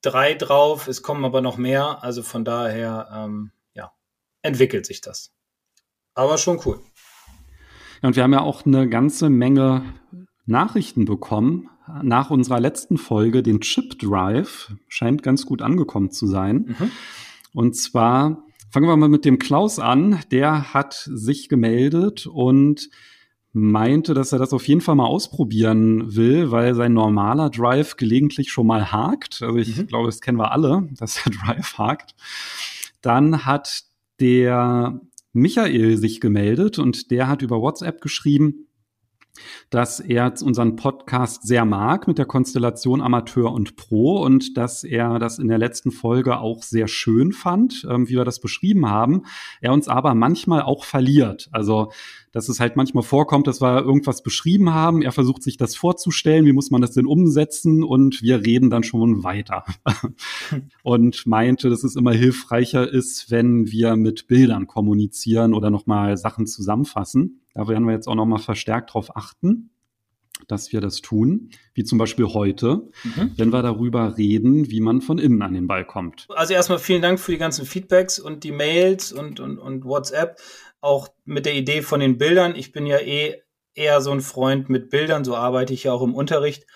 drei 0.00 0.32
drauf, 0.32 0.88
es 0.88 1.02
kommen 1.02 1.26
aber 1.26 1.42
noch 1.42 1.58
mehr. 1.58 2.02
Also 2.02 2.22
von 2.22 2.46
daher, 2.46 3.08
ähm, 3.14 3.52
ja, 3.74 3.92
entwickelt 4.40 4.86
sich 4.86 5.02
das. 5.02 5.32
Aber 6.14 6.38
schon 6.38 6.60
cool. 6.64 6.80
Ja, 8.02 8.08
und 8.08 8.16
wir 8.16 8.22
haben 8.22 8.32
ja 8.32 8.40
auch 8.40 8.64
eine 8.64 8.88
ganze 8.88 9.28
Menge 9.28 9.82
Nachrichten 10.50 11.04
bekommen 11.04 11.68
nach 12.02 12.30
unserer 12.30 12.60
letzten 12.60 12.98
Folge, 12.98 13.42
den 13.42 13.60
Chip 13.60 13.98
Drive. 13.98 14.72
Scheint 14.88 15.22
ganz 15.22 15.46
gut 15.46 15.62
angekommen 15.62 16.10
zu 16.10 16.26
sein. 16.26 16.76
Mhm. 16.78 16.90
Und 17.52 17.76
zwar 17.76 18.44
fangen 18.70 18.86
wir 18.86 18.96
mal 18.96 19.08
mit 19.08 19.24
dem 19.24 19.38
Klaus 19.38 19.78
an. 19.78 20.20
Der 20.30 20.74
hat 20.74 21.08
sich 21.12 21.48
gemeldet 21.48 22.26
und 22.26 22.90
meinte, 23.52 24.14
dass 24.14 24.32
er 24.32 24.38
das 24.38 24.52
auf 24.52 24.68
jeden 24.68 24.80
Fall 24.80 24.94
mal 24.94 25.06
ausprobieren 25.06 26.14
will, 26.14 26.50
weil 26.52 26.74
sein 26.74 26.92
normaler 26.92 27.50
Drive 27.50 27.96
gelegentlich 27.96 28.52
schon 28.52 28.66
mal 28.66 28.92
hakt. 28.92 29.42
Also 29.42 29.56
ich 29.56 29.76
mhm. 29.76 29.86
glaube, 29.88 30.06
das 30.06 30.20
kennen 30.20 30.38
wir 30.38 30.52
alle, 30.52 30.88
dass 30.92 31.22
der 31.22 31.32
Drive 31.44 31.78
hakt. 31.78 32.14
Dann 33.02 33.44
hat 33.46 33.84
der 34.20 35.00
Michael 35.32 35.96
sich 35.96 36.20
gemeldet 36.20 36.78
und 36.78 37.10
der 37.10 37.28
hat 37.28 37.42
über 37.42 37.60
WhatsApp 37.60 38.00
geschrieben, 38.00 38.66
dass 39.70 40.00
er 40.00 40.32
unseren 40.42 40.76
Podcast 40.76 41.46
sehr 41.46 41.64
mag 41.64 42.06
mit 42.08 42.18
der 42.18 42.26
Konstellation 42.26 43.00
Amateur 43.00 43.52
und 43.52 43.76
Pro 43.76 44.22
und 44.22 44.56
dass 44.56 44.84
er 44.84 45.18
das 45.18 45.38
in 45.38 45.48
der 45.48 45.58
letzten 45.58 45.90
Folge 45.90 46.38
auch 46.38 46.62
sehr 46.62 46.88
schön 46.88 47.32
fand, 47.32 47.86
ähm, 47.88 48.08
wie 48.08 48.16
wir 48.16 48.24
das 48.24 48.40
beschrieben 48.40 48.88
haben. 48.88 49.22
Er 49.60 49.72
uns 49.72 49.88
aber 49.88 50.14
manchmal 50.14 50.62
auch 50.62 50.84
verliert. 50.84 51.48
Also, 51.52 51.90
dass 52.32 52.48
es 52.48 52.60
halt 52.60 52.76
manchmal 52.76 53.02
vorkommt, 53.02 53.46
dass 53.46 53.60
wir 53.60 53.80
irgendwas 53.80 54.22
beschrieben 54.22 54.72
haben. 54.72 55.02
Er 55.02 55.12
versucht 55.12 55.42
sich 55.42 55.56
das 55.56 55.74
vorzustellen. 55.74 56.46
Wie 56.46 56.52
muss 56.52 56.70
man 56.70 56.80
das 56.80 56.92
denn 56.92 57.06
umsetzen? 57.06 57.82
Und 57.82 58.22
wir 58.22 58.44
reden 58.44 58.70
dann 58.70 58.84
schon 58.84 59.24
weiter. 59.24 59.64
und 60.82 61.26
meinte, 61.26 61.70
dass 61.70 61.82
es 61.82 61.96
immer 61.96 62.12
hilfreicher 62.12 62.88
ist, 62.88 63.30
wenn 63.30 63.70
wir 63.70 63.96
mit 63.96 64.28
Bildern 64.28 64.66
kommunizieren 64.66 65.54
oder 65.54 65.70
nochmal 65.70 66.16
Sachen 66.16 66.46
zusammenfassen. 66.46 67.39
Da 67.54 67.68
werden 67.68 67.84
wir 67.84 67.92
jetzt 67.92 68.06
auch 68.06 68.14
nochmal 68.14 68.38
verstärkt 68.38 68.90
darauf 68.90 69.16
achten, 69.16 69.70
dass 70.48 70.72
wir 70.72 70.80
das 70.80 71.00
tun, 71.00 71.50
wie 71.74 71.84
zum 71.84 71.98
Beispiel 71.98 72.26
heute, 72.26 72.88
mhm. 73.04 73.32
wenn 73.36 73.52
wir 73.52 73.62
darüber 73.62 74.16
reden, 74.16 74.70
wie 74.70 74.80
man 74.80 75.00
von 75.00 75.18
innen 75.18 75.42
an 75.42 75.54
den 75.54 75.66
Ball 75.66 75.84
kommt. 75.84 76.26
Also 76.30 76.54
erstmal 76.54 76.78
vielen 76.78 77.02
Dank 77.02 77.20
für 77.20 77.32
die 77.32 77.38
ganzen 77.38 77.66
Feedbacks 77.66 78.18
und 78.18 78.44
die 78.44 78.52
Mails 78.52 79.12
und, 79.12 79.40
und, 79.40 79.58
und 79.58 79.84
WhatsApp, 79.84 80.40
auch 80.80 81.08
mit 81.24 81.46
der 81.46 81.54
Idee 81.54 81.82
von 81.82 82.00
den 82.00 82.18
Bildern. 82.18 82.54
Ich 82.56 82.72
bin 82.72 82.86
ja 82.86 82.98
eh 82.98 83.42
eher 83.74 84.00
so 84.00 84.10
ein 84.10 84.20
Freund 84.20 84.68
mit 84.68 84.90
Bildern, 84.90 85.24
so 85.24 85.36
arbeite 85.36 85.72
ich 85.72 85.84
ja 85.84 85.92
auch 85.92 86.02
im 86.02 86.14
Unterricht, 86.14 86.66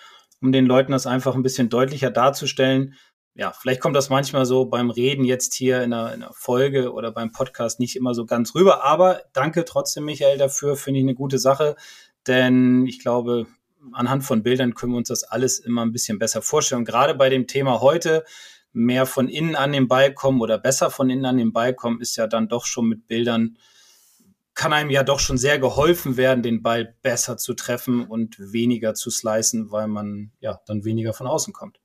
um 0.41 0.51
den 0.51 0.65
Leuten 0.65 0.91
das 0.91 1.07
einfach 1.07 1.35
ein 1.35 1.43
bisschen 1.43 1.69
deutlicher 1.69 2.11
darzustellen, 2.11 2.93
ja, 3.37 3.51
vielleicht 3.51 3.81
kommt 3.81 3.97
das 3.97 4.09
manchmal 4.09 4.45
so 4.45 4.63
beim 4.63 4.89
Reden 4.89 5.25
jetzt 5.25 5.53
hier 5.53 5.83
in 5.83 5.91
einer, 5.91 6.13
in 6.13 6.23
einer, 6.23 6.33
Folge 6.33 6.93
oder 6.93 7.11
beim 7.11 7.33
Podcast 7.33 7.81
nicht 7.81 7.97
immer 7.97 8.13
so 8.13 8.25
ganz 8.25 8.55
rüber. 8.55 8.85
Aber 8.85 9.23
danke 9.33 9.65
trotzdem, 9.65 10.05
Michael, 10.05 10.37
dafür. 10.37 10.77
Finde 10.77 11.01
ich 11.01 11.05
eine 11.05 11.15
gute 11.15 11.37
Sache. 11.37 11.75
Denn 12.27 12.85
ich 12.87 12.99
glaube, 12.99 13.45
anhand 13.91 14.23
von 14.23 14.41
Bildern 14.41 14.73
können 14.73 14.93
wir 14.93 14.97
uns 14.97 15.09
das 15.09 15.23
alles 15.23 15.59
immer 15.59 15.85
ein 15.85 15.91
bisschen 15.91 16.17
besser 16.17 16.41
vorstellen. 16.41 16.79
Und 16.79 16.85
gerade 16.85 17.13
bei 17.13 17.27
dem 17.27 17.45
Thema 17.45 17.81
heute, 17.81 18.23
mehr 18.71 19.05
von 19.05 19.27
innen 19.27 19.57
an 19.57 19.73
den 19.73 19.89
Ball 19.89 20.13
kommen 20.13 20.39
oder 20.39 20.57
besser 20.57 20.89
von 20.89 21.09
innen 21.09 21.25
an 21.25 21.37
den 21.37 21.51
Ball 21.51 21.73
kommen, 21.73 21.99
ist 21.99 22.15
ja 22.15 22.27
dann 22.27 22.47
doch 22.47 22.65
schon 22.65 22.87
mit 22.87 23.05
Bildern, 23.05 23.57
kann 24.53 24.71
einem 24.71 24.89
ja 24.89 25.03
doch 25.03 25.19
schon 25.19 25.37
sehr 25.37 25.59
geholfen 25.59 26.15
werden, 26.15 26.41
den 26.41 26.63
Ball 26.63 26.95
besser 27.01 27.35
zu 27.35 27.53
treffen 27.53 28.07
und 28.07 28.37
weniger 28.39 28.93
zu 28.93 29.11
slicen, 29.11 29.71
weil 29.71 29.89
man 29.89 30.31
ja 30.39 30.61
dann 30.65 30.85
weniger 30.85 31.13
von 31.13 31.27
außen 31.27 31.51
kommt. 31.51 31.79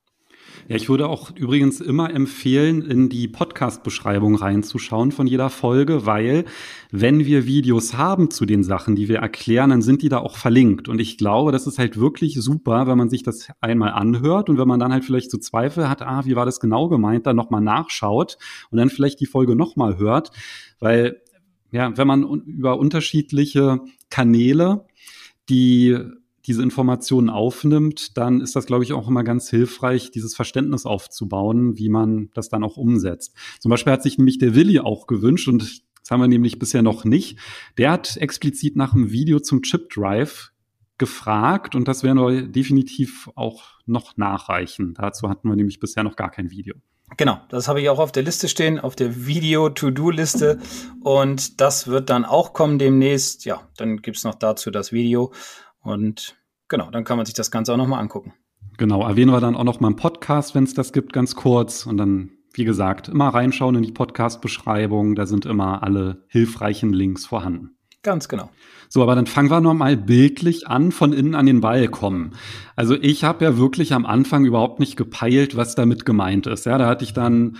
Ja, 0.67 0.75
ich 0.75 0.89
würde 0.89 1.07
auch 1.07 1.35
übrigens 1.35 1.81
immer 1.81 2.13
empfehlen, 2.13 2.81
in 2.81 3.09
die 3.09 3.27
Podcast-Beschreibung 3.27 4.35
reinzuschauen 4.35 5.11
von 5.11 5.27
jeder 5.27 5.49
Folge, 5.49 6.05
weil 6.05 6.45
wenn 6.91 7.25
wir 7.25 7.45
Videos 7.45 7.95
haben 7.95 8.31
zu 8.31 8.45
den 8.45 8.63
Sachen, 8.63 8.95
die 8.95 9.07
wir 9.07 9.19
erklären, 9.19 9.69
dann 9.69 9.81
sind 9.81 10.01
die 10.01 10.09
da 10.09 10.19
auch 10.19 10.37
verlinkt. 10.37 10.87
Und 10.87 10.99
ich 10.99 11.17
glaube, 11.17 11.51
das 11.51 11.67
ist 11.67 11.79
halt 11.79 11.99
wirklich 11.99 12.35
super, 12.39 12.87
wenn 12.87 12.97
man 12.97 13.09
sich 13.09 13.23
das 13.23 13.47
einmal 13.59 13.91
anhört 13.91 14.49
und 14.49 14.57
wenn 14.57 14.67
man 14.67 14.79
dann 14.79 14.93
halt 14.93 15.05
vielleicht 15.05 15.31
so 15.31 15.37
Zweifel 15.37 15.89
hat, 15.89 16.01
ah, 16.01 16.25
wie 16.25 16.35
war 16.35 16.45
das 16.45 16.59
genau 16.59 16.87
gemeint, 16.87 17.25
dann 17.25 17.35
nochmal 17.35 17.61
nachschaut 17.61 18.37
und 18.69 18.77
dann 18.77 18.89
vielleicht 18.89 19.19
die 19.19 19.25
Folge 19.25 19.55
nochmal 19.55 19.97
hört, 19.97 20.31
weil 20.79 21.21
ja, 21.71 21.95
wenn 21.97 22.07
man 22.07 22.23
über 22.23 22.77
unterschiedliche 22.77 23.79
Kanäle 24.09 24.85
die 25.49 25.97
diese 26.45 26.63
Informationen 26.63 27.29
aufnimmt, 27.29 28.17
dann 28.17 28.41
ist 28.41 28.55
das, 28.55 28.65
glaube 28.65 28.83
ich, 28.83 28.93
auch 28.93 29.07
immer 29.07 29.23
ganz 29.23 29.49
hilfreich, 29.49 30.11
dieses 30.11 30.35
Verständnis 30.35 30.85
aufzubauen, 30.85 31.77
wie 31.77 31.89
man 31.89 32.29
das 32.33 32.49
dann 32.49 32.63
auch 32.63 32.77
umsetzt. 32.77 33.33
Zum 33.59 33.69
Beispiel 33.69 33.93
hat 33.93 34.03
sich 34.03 34.17
nämlich 34.17 34.37
der 34.37 34.55
Willi 34.55 34.79
auch 34.79 35.07
gewünscht 35.07 35.47
und 35.47 35.61
das 36.01 36.09
haben 36.09 36.21
wir 36.21 36.27
nämlich 36.27 36.59
bisher 36.59 36.81
noch 36.81 37.05
nicht. 37.05 37.37
Der 37.77 37.91
hat 37.91 38.17
explizit 38.17 38.75
nach 38.75 38.93
einem 38.93 39.11
Video 39.11 39.39
zum 39.39 39.61
Chip 39.61 39.89
Drive 39.89 40.51
gefragt 40.97 41.73
und 41.75 41.87
das 41.87 42.03
werden 42.03 42.19
wir 42.19 42.47
definitiv 42.47 43.29
auch 43.35 43.79
noch 43.85 44.17
nachreichen. 44.17 44.93
Dazu 44.93 45.29
hatten 45.29 45.49
wir 45.49 45.55
nämlich 45.55 45.79
bisher 45.79 46.03
noch 46.03 46.15
gar 46.15 46.29
kein 46.29 46.51
Video. 46.51 46.75
Genau, 47.17 47.41
das 47.49 47.67
habe 47.67 47.81
ich 47.81 47.89
auch 47.89 47.99
auf 47.99 48.11
der 48.11 48.23
Liste 48.23 48.47
stehen, 48.47 48.79
auf 48.79 48.95
der 48.95 49.25
Video-To-Do-Liste. 49.25 50.59
Und 51.01 51.59
das 51.59 51.87
wird 51.87 52.09
dann 52.09 52.23
auch 52.23 52.53
kommen 52.53 52.79
demnächst. 52.79 53.43
Ja, 53.45 53.67
dann 53.77 53.97
gibt's 53.97 54.23
noch 54.23 54.35
dazu 54.35 54.71
das 54.71 54.91
Video. 54.91 55.33
Und 55.81 56.35
genau, 56.67 56.91
dann 56.91 57.03
kann 57.03 57.17
man 57.17 57.25
sich 57.25 57.35
das 57.35 57.51
Ganze 57.51 57.73
auch 57.73 57.77
nochmal 57.77 58.01
angucken. 58.01 58.33
Genau, 58.77 59.07
erwähnen 59.07 59.31
wir 59.31 59.41
dann 59.41 59.55
auch 59.55 59.63
noch 59.63 59.79
mal 59.79 59.89
im 59.89 59.95
Podcast, 59.95 60.55
wenn 60.55 60.63
es 60.63 60.73
das 60.73 60.93
gibt, 60.93 61.13
ganz 61.13 61.35
kurz. 61.35 61.85
Und 61.85 61.97
dann, 61.97 62.31
wie 62.53 62.63
gesagt, 62.63 63.09
immer 63.09 63.29
reinschauen 63.29 63.75
in 63.75 63.83
die 63.83 63.91
Podcast-Beschreibung. 63.91 65.15
Da 65.15 65.25
sind 65.25 65.45
immer 65.45 65.83
alle 65.83 66.23
hilfreichen 66.27 66.93
Links 66.93 67.25
vorhanden. 67.25 67.75
Ganz 68.03 68.27
genau. 68.27 68.49
So, 68.89 69.03
aber 69.03 69.15
dann 69.15 69.27
fangen 69.27 69.51
wir 69.51 69.61
nochmal 69.61 69.95
bildlich 69.95 70.67
an, 70.67 70.91
von 70.91 71.13
innen 71.13 71.35
an 71.35 71.45
den 71.45 71.61
Ball 71.61 71.87
kommen. 71.87 72.33
Also 72.75 72.95
ich 72.99 73.23
habe 73.23 73.45
ja 73.45 73.57
wirklich 73.57 73.93
am 73.93 74.05
Anfang 74.05 74.43
überhaupt 74.43 74.79
nicht 74.79 74.97
gepeilt, 74.97 75.55
was 75.55 75.75
damit 75.75 76.05
gemeint 76.05 76.47
ist. 76.47 76.65
Ja, 76.65 76.77
da 76.77 76.87
hatte 76.87 77.05
ich 77.05 77.13
dann 77.13 77.57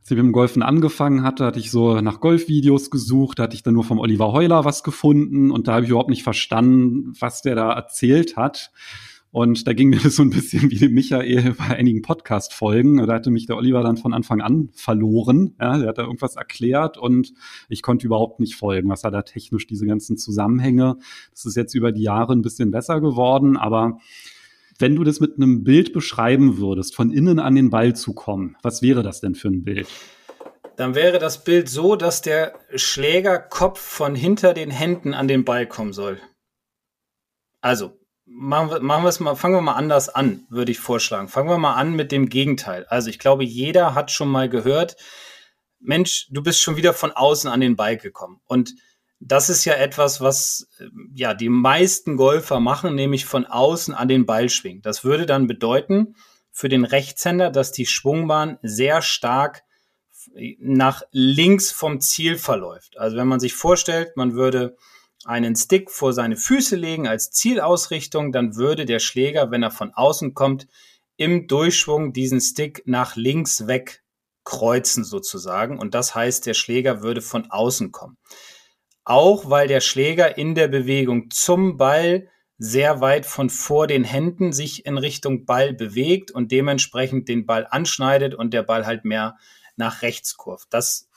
als 0.00 0.10
ich 0.10 0.16
mit 0.16 0.24
dem 0.24 0.32
Golfen 0.32 0.62
angefangen 0.62 1.22
hatte, 1.22 1.44
hatte 1.44 1.60
ich 1.60 1.70
so 1.70 2.00
nach 2.00 2.20
Golfvideos 2.20 2.90
gesucht, 2.90 3.38
da 3.38 3.44
hatte 3.44 3.54
ich 3.54 3.62
dann 3.62 3.74
nur 3.74 3.84
vom 3.84 3.98
Oliver 3.98 4.32
Heuler 4.32 4.64
was 4.64 4.82
gefunden 4.82 5.50
und 5.50 5.68
da 5.68 5.74
habe 5.74 5.84
ich 5.84 5.90
überhaupt 5.90 6.10
nicht 6.10 6.22
verstanden, 6.22 7.12
was 7.20 7.42
der 7.42 7.54
da 7.54 7.72
erzählt 7.72 8.36
hat. 8.36 8.70
Und 9.30 9.66
da 9.66 9.74
ging 9.74 9.88
mir 9.90 10.00
das 10.00 10.16
so 10.16 10.22
ein 10.22 10.30
bisschen 10.30 10.70
wie 10.70 10.88
Michael 10.88 11.54
bei 11.56 11.76
einigen 11.76 12.02
Podcast-Folgen. 12.02 13.06
Da 13.06 13.14
hatte 13.14 13.30
mich 13.30 13.46
der 13.46 13.56
Oliver 13.56 13.82
dann 13.82 13.96
von 13.96 14.12
Anfang 14.12 14.40
an 14.40 14.70
verloren. 14.72 15.54
Ja, 15.60 15.78
der 15.78 15.88
hat 15.88 15.98
da 15.98 16.02
irgendwas 16.02 16.36
erklärt 16.36 16.98
und 16.98 17.32
ich 17.68 17.82
konnte 17.82 18.06
überhaupt 18.06 18.40
nicht 18.40 18.56
folgen, 18.56 18.88
was 18.88 19.04
er 19.04 19.10
da 19.10 19.22
technisch 19.22 19.66
diese 19.66 19.86
ganzen 19.86 20.16
Zusammenhänge. 20.16 20.96
Das 21.30 21.44
ist 21.44 21.56
jetzt 21.56 21.74
über 21.74 21.92
die 21.92 22.02
Jahre 22.02 22.32
ein 22.32 22.42
bisschen 22.42 22.70
besser 22.70 23.00
geworden, 23.00 23.56
aber 23.56 23.98
wenn 24.80 24.96
du 24.96 25.04
das 25.04 25.20
mit 25.20 25.36
einem 25.36 25.64
Bild 25.64 25.92
beschreiben 25.92 26.58
würdest, 26.58 26.94
von 26.94 27.10
innen 27.10 27.38
an 27.38 27.54
den 27.54 27.70
Ball 27.70 27.94
zu 27.94 28.14
kommen, 28.14 28.56
was 28.62 28.82
wäre 28.82 29.02
das 29.02 29.20
denn 29.20 29.34
für 29.34 29.48
ein 29.48 29.62
Bild? 29.62 29.88
Dann 30.76 30.94
wäre 30.94 31.18
das 31.18 31.44
Bild 31.44 31.68
so, 31.68 31.96
dass 31.96 32.22
der 32.22 32.54
Schlägerkopf 32.74 33.78
von 33.78 34.14
hinter 34.14 34.54
den 34.54 34.70
Händen 34.70 35.12
an 35.12 35.28
den 35.28 35.44
Ball 35.44 35.66
kommen 35.66 35.92
soll. 35.92 36.20
Also, 37.60 37.98
machen 38.24 38.70
wir, 38.70 38.80
machen 38.80 39.04
wir 39.04 39.10
es 39.10 39.20
mal, 39.20 39.34
fangen 39.36 39.56
wir 39.56 39.60
mal 39.60 39.74
anders 39.74 40.08
an, 40.08 40.46
würde 40.48 40.72
ich 40.72 40.78
vorschlagen. 40.78 41.28
Fangen 41.28 41.50
wir 41.50 41.58
mal 41.58 41.74
an 41.74 41.94
mit 41.94 42.12
dem 42.12 42.30
Gegenteil. 42.30 42.86
Also, 42.88 43.10
ich 43.10 43.18
glaube, 43.18 43.44
jeder 43.44 43.94
hat 43.94 44.10
schon 44.10 44.28
mal 44.28 44.48
gehört, 44.48 44.96
Mensch, 45.80 46.28
du 46.30 46.42
bist 46.42 46.60
schon 46.60 46.76
wieder 46.76 46.94
von 46.94 47.12
außen 47.12 47.50
an 47.50 47.60
den 47.60 47.76
Ball 47.76 47.96
gekommen. 47.96 48.40
Und 48.46 48.74
das 49.20 49.50
ist 49.50 49.66
ja 49.66 49.74
etwas, 49.74 50.22
was 50.22 50.66
ja 51.14 51.34
die 51.34 51.50
meisten 51.50 52.16
Golfer 52.16 52.58
machen, 52.58 52.94
nämlich 52.94 53.26
von 53.26 53.44
außen 53.44 53.94
an 53.94 54.08
den 54.08 54.24
Ball 54.24 54.48
schwingen. 54.48 54.80
Das 54.80 55.04
würde 55.04 55.26
dann 55.26 55.46
bedeuten 55.46 56.16
für 56.50 56.70
den 56.70 56.84
Rechtshänder, 56.84 57.50
dass 57.50 57.70
die 57.70 57.86
Schwungbahn 57.86 58.58
sehr 58.62 59.02
stark 59.02 59.62
nach 60.58 61.02
links 61.12 61.70
vom 61.70 62.00
Ziel 62.00 62.36
verläuft. 62.36 62.98
Also 62.98 63.16
wenn 63.16 63.28
man 63.28 63.40
sich 63.40 63.54
vorstellt, 63.54 64.16
man 64.16 64.34
würde 64.34 64.76
einen 65.24 65.54
Stick 65.54 65.90
vor 65.90 66.14
seine 66.14 66.36
Füße 66.36 66.76
legen 66.76 67.06
als 67.06 67.30
Zielausrichtung, 67.30 68.32
dann 68.32 68.56
würde 68.56 68.86
der 68.86 69.00
Schläger, 69.00 69.50
wenn 69.50 69.62
er 69.62 69.70
von 69.70 69.92
außen 69.92 70.32
kommt, 70.32 70.66
im 71.16 71.46
Durchschwung 71.46 72.14
diesen 72.14 72.40
Stick 72.40 72.82
nach 72.86 73.16
links 73.16 73.66
weg 73.66 74.02
kreuzen 74.44 75.04
sozusagen. 75.04 75.78
Und 75.78 75.94
das 75.94 76.14
heißt, 76.14 76.46
der 76.46 76.54
Schläger 76.54 77.02
würde 77.02 77.20
von 77.20 77.50
außen 77.50 77.92
kommen 77.92 78.16
auch 79.04 79.48
weil 79.50 79.68
der 79.68 79.80
Schläger 79.80 80.38
in 80.38 80.54
der 80.54 80.68
Bewegung 80.68 81.30
zum 81.30 81.76
Ball 81.76 82.28
sehr 82.58 83.00
weit 83.00 83.24
von 83.24 83.48
vor 83.48 83.86
den 83.86 84.04
Händen 84.04 84.52
sich 84.52 84.84
in 84.84 84.98
Richtung 84.98 85.46
Ball 85.46 85.72
bewegt 85.72 86.30
und 86.30 86.52
dementsprechend 86.52 87.28
den 87.28 87.46
Ball 87.46 87.66
anschneidet 87.68 88.34
und 88.34 88.52
der 88.52 88.62
Ball 88.62 88.84
halt 88.86 89.04
mehr 89.04 89.38
nach 89.76 90.02
rechts 90.02 90.36
kurft. 90.36 90.68
Das 90.70 91.08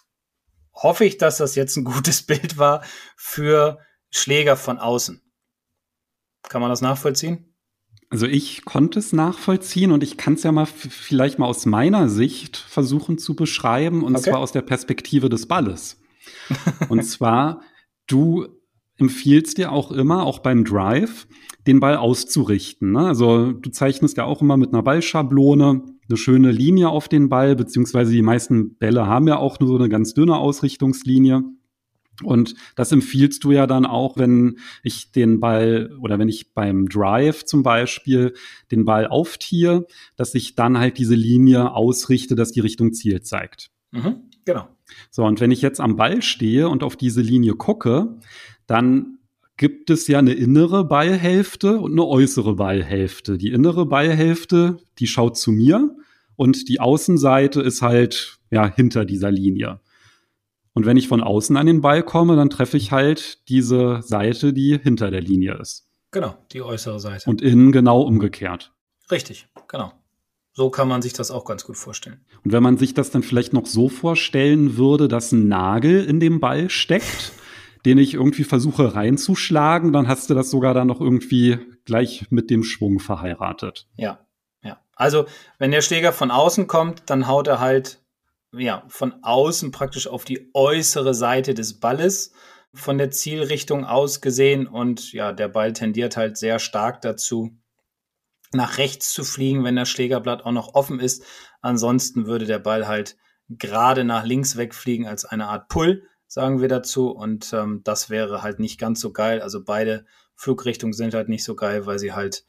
hoffe 0.73 1.03
ich, 1.03 1.17
dass 1.17 1.37
das 1.37 1.55
jetzt 1.55 1.75
ein 1.75 1.83
gutes 1.83 2.23
Bild 2.23 2.57
war 2.57 2.83
für 3.17 3.79
Schläger 4.09 4.55
von 4.55 4.79
außen. 4.79 5.21
Kann 6.43 6.61
man 6.61 6.69
das 6.69 6.81
nachvollziehen? 6.81 7.53
Also 8.09 8.25
ich 8.25 8.63
konnte 8.63 8.99
es 8.99 9.11
nachvollziehen 9.11 9.91
und 9.91 10.03
ich 10.03 10.17
kann 10.17 10.35
es 10.35 10.43
ja 10.43 10.51
mal 10.51 10.67
vielleicht 10.67 11.39
mal 11.39 11.47
aus 11.47 11.65
meiner 11.65 12.09
Sicht 12.09 12.57
versuchen 12.57 13.17
zu 13.17 13.35
beschreiben 13.35 14.03
und 14.03 14.15
okay. 14.15 14.29
zwar 14.29 14.39
aus 14.39 14.51
der 14.51 14.61
Perspektive 14.61 15.29
des 15.29 15.47
Balles. 15.47 15.99
und 16.89 17.03
zwar 17.05 17.61
du 18.07 18.48
empfiehlst 18.98 19.57
dir 19.57 19.72
auch 19.72 19.91
immer, 19.91 20.24
auch 20.24 20.39
beim 20.39 20.63
Drive, 20.63 21.27
den 21.65 21.79
Ball 21.79 21.98
auszurichten. 21.98 22.91
Ne? 22.91 23.07
Also 23.07 23.51
du 23.51 23.69
zeichnest 23.69 24.17
ja 24.17 24.25
auch 24.25 24.41
immer 24.41 24.57
mit 24.57 24.74
einer 24.74 24.83
Ballschablone 24.83 25.83
eine 26.10 26.17
schöne 26.17 26.51
Linie 26.51 26.89
auf 26.89 27.07
den 27.07 27.29
Ball, 27.29 27.55
beziehungsweise 27.55 28.12
die 28.12 28.22
meisten 28.22 28.75
Bälle 28.75 29.07
haben 29.07 29.27
ja 29.27 29.38
auch 29.38 29.60
nur 29.60 29.69
so 29.69 29.75
eine 29.75 29.89
ganz 29.89 30.13
dünne 30.13 30.38
Ausrichtungslinie. 30.38 31.43
Und 32.22 32.55
das 32.75 32.91
empfiehlst 32.91 33.43
du 33.43 33.51
ja 33.51 33.65
dann 33.65 33.86
auch, 33.86 34.17
wenn 34.17 34.60
ich 34.83 35.12
den 35.12 35.39
Ball 35.39 35.98
oder 36.00 36.19
wenn 36.19 36.29
ich 36.29 36.53
beim 36.53 36.88
Drive 36.88 37.45
zum 37.45 37.63
Beispiel 37.63 38.33
den 38.69 38.86
Ball 38.86 39.07
auftiehe, 39.07 39.88
dass 40.15 40.36
ich 40.36 40.53
dann 40.55 40.77
halt 40.77 41.00
diese 41.00 41.15
Linie 41.15 41.74
ausrichte, 41.74 42.36
dass 42.36 42.51
die 42.51 42.60
Richtung 42.60 42.93
Ziel 42.93 43.22
zeigt. 43.22 43.72
Mhm, 43.91 44.29
genau. 44.45 44.67
So, 45.12 45.23
und 45.23 45.39
wenn 45.39 45.51
ich 45.51 45.62
jetzt 45.62 45.79
am 45.79 45.95
Ball 45.95 46.21
stehe 46.21 46.69
und 46.69 46.83
auf 46.83 46.95
diese 46.95 47.21
Linie 47.21 47.53
gucke, 47.53 48.17
dann 48.67 49.19
gibt 49.57 49.89
es 49.89 50.07
ja 50.07 50.19
eine 50.19 50.33
innere 50.33 50.85
Ballhälfte 50.85 51.79
und 51.79 51.91
eine 51.91 52.05
äußere 52.05 52.55
Ballhälfte. 52.55 53.38
Die 53.38 53.51
innere 53.51 53.85
Ballhälfte, 53.85 54.77
die 55.00 55.07
schaut 55.07 55.38
zu 55.38 55.51
mir 55.51 55.95
und 56.35 56.69
die 56.69 56.79
Außenseite 56.79 57.62
ist 57.62 57.81
halt 57.81 58.39
ja 58.50 58.67
hinter 58.73 59.05
dieser 59.05 59.31
Linie. 59.31 59.79
Und 60.73 60.85
wenn 60.85 60.97
ich 60.97 61.07
von 61.07 61.21
außen 61.21 61.55
an 61.55 61.67
den 61.67 61.81
Ball 61.81 62.01
komme, 62.03 62.35
dann 62.35 62.50
treffe 62.50 62.77
ich 62.77 62.91
halt 62.91 63.47
diese 63.47 64.01
Seite, 64.01 64.53
die 64.53 64.79
hinter 64.81 65.12
der 65.12 65.21
Linie 65.21 65.59
ist. 65.59 65.88
Genau, 66.12 66.35
die 66.51 66.62
äußere 66.62 67.00
Seite. 67.00 67.29
Und 67.29 67.41
innen 67.41 67.71
genau 67.71 68.01
umgekehrt. 68.01 68.73
Richtig, 69.12 69.47
genau. 69.67 69.93
So 70.53 70.69
kann 70.69 70.88
man 70.88 71.01
sich 71.01 71.13
das 71.13 71.31
auch 71.31 71.45
ganz 71.45 71.65
gut 71.65 71.77
vorstellen. 71.77 72.24
Und 72.45 72.51
wenn 72.51 72.63
man 72.63 72.77
sich 72.77 72.93
das 72.93 73.12
dann 73.12 73.24
vielleicht 73.24 73.53
noch 73.53 73.65
so 73.65 73.89
vorstellen 73.89 74.77
würde, 74.77 75.07
dass 75.07 75.31
ein 75.31 75.48
Nagel 75.48 76.03
in 76.05 76.19
dem 76.19 76.39
Ball 76.39 76.69
steckt, 76.69 77.33
den 77.86 77.98
ich 77.98 78.13
irgendwie 78.13 78.43
versuche 78.43 78.95
reinzuschlagen, 78.95 79.91
dann 79.91 80.07
hast 80.07 80.29
du 80.29 80.33
das 80.33 80.50
sogar 80.50 80.74
dann 80.74 80.88
noch 80.88 81.01
irgendwie 81.01 81.57
gleich 81.86 82.27
mit 82.29 82.50
dem 82.50 82.63
Schwung 82.63 83.00
verheiratet. 83.00 83.88
Ja, 83.98 84.19
ja. 84.63 84.79
Also, 84.95 85.25
wenn 85.57 85.72
der 85.72 85.81
Schläger 85.81 86.13
von 86.13 86.31
außen 86.31 86.67
kommt, 86.67 87.03
dann 87.07 87.27
haut 87.27 87.48
er 87.48 87.60
halt 87.60 88.00
ja, 88.55 88.83
von 88.88 89.15
außen 89.24 89.72
praktisch 89.72 90.07
auf 90.07 90.25
die 90.25 90.50
äußere 90.53 91.13
Seite 91.13 91.53
des 91.53 91.79
Balles 91.79 92.33
von 92.74 92.98
der 92.98 93.12
Zielrichtung 93.12 93.86
aus 93.86 94.22
gesehen 94.22 94.67
und 94.67 95.13
ja, 95.13 95.31
der 95.31 95.48
Ball 95.48 95.74
tendiert 95.74 96.17
halt 96.17 96.38
sehr 96.38 96.60
stark 96.60 97.01
dazu, 97.01 97.55
nach 98.53 98.77
rechts 98.77 99.12
zu 99.13 99.24
fliegen, 99.24 99.63
wenn 99.63 99.75
das 99.75 99.89
Schlägerblatt 99.89 100.45
auch 100.45 100.51
noch 100.51 100.74
offen 100.74 101.00
ist. 101.00 101.24
Ansonsten 101.62 102.25
würde 102.27 102.45
der 102.45 102.60
Ball 102.60 102.88
halt 102.88 103.17
gerade 103.50 104.03
nach 104.03 104.25
links 104.25 104.57
wegfliegen 104.57 105.07
als 105.07 105.25
eine 105.25 105.48
Art 105.48 105.67
Pull, 105.67 106.07
sagen 106.27 106.62
wir 106.62 106.67
dazu. 106.67 107.10
Und 107.10 107.53
ähm, 107.53 107.81
das 107.83 108.10
wäre 108.10 108.41
halt 108.41 108.60
nicht 108.60 108.79
ganz 108.79 109.00
so 109.00 109.12
geil. 109.12 109.41
Also 109.41 109.63
beide 109.63 110.05
Flugrichtungen 110.36 110.93
sind 110.93 111.13
halt 111.13 111.29
nicht 111.29 111.43
so 111.43 111.55
geil, 111.55 111.86
weil 111.86 112.00
sie 112.00 112.13
halt 112.13 112.45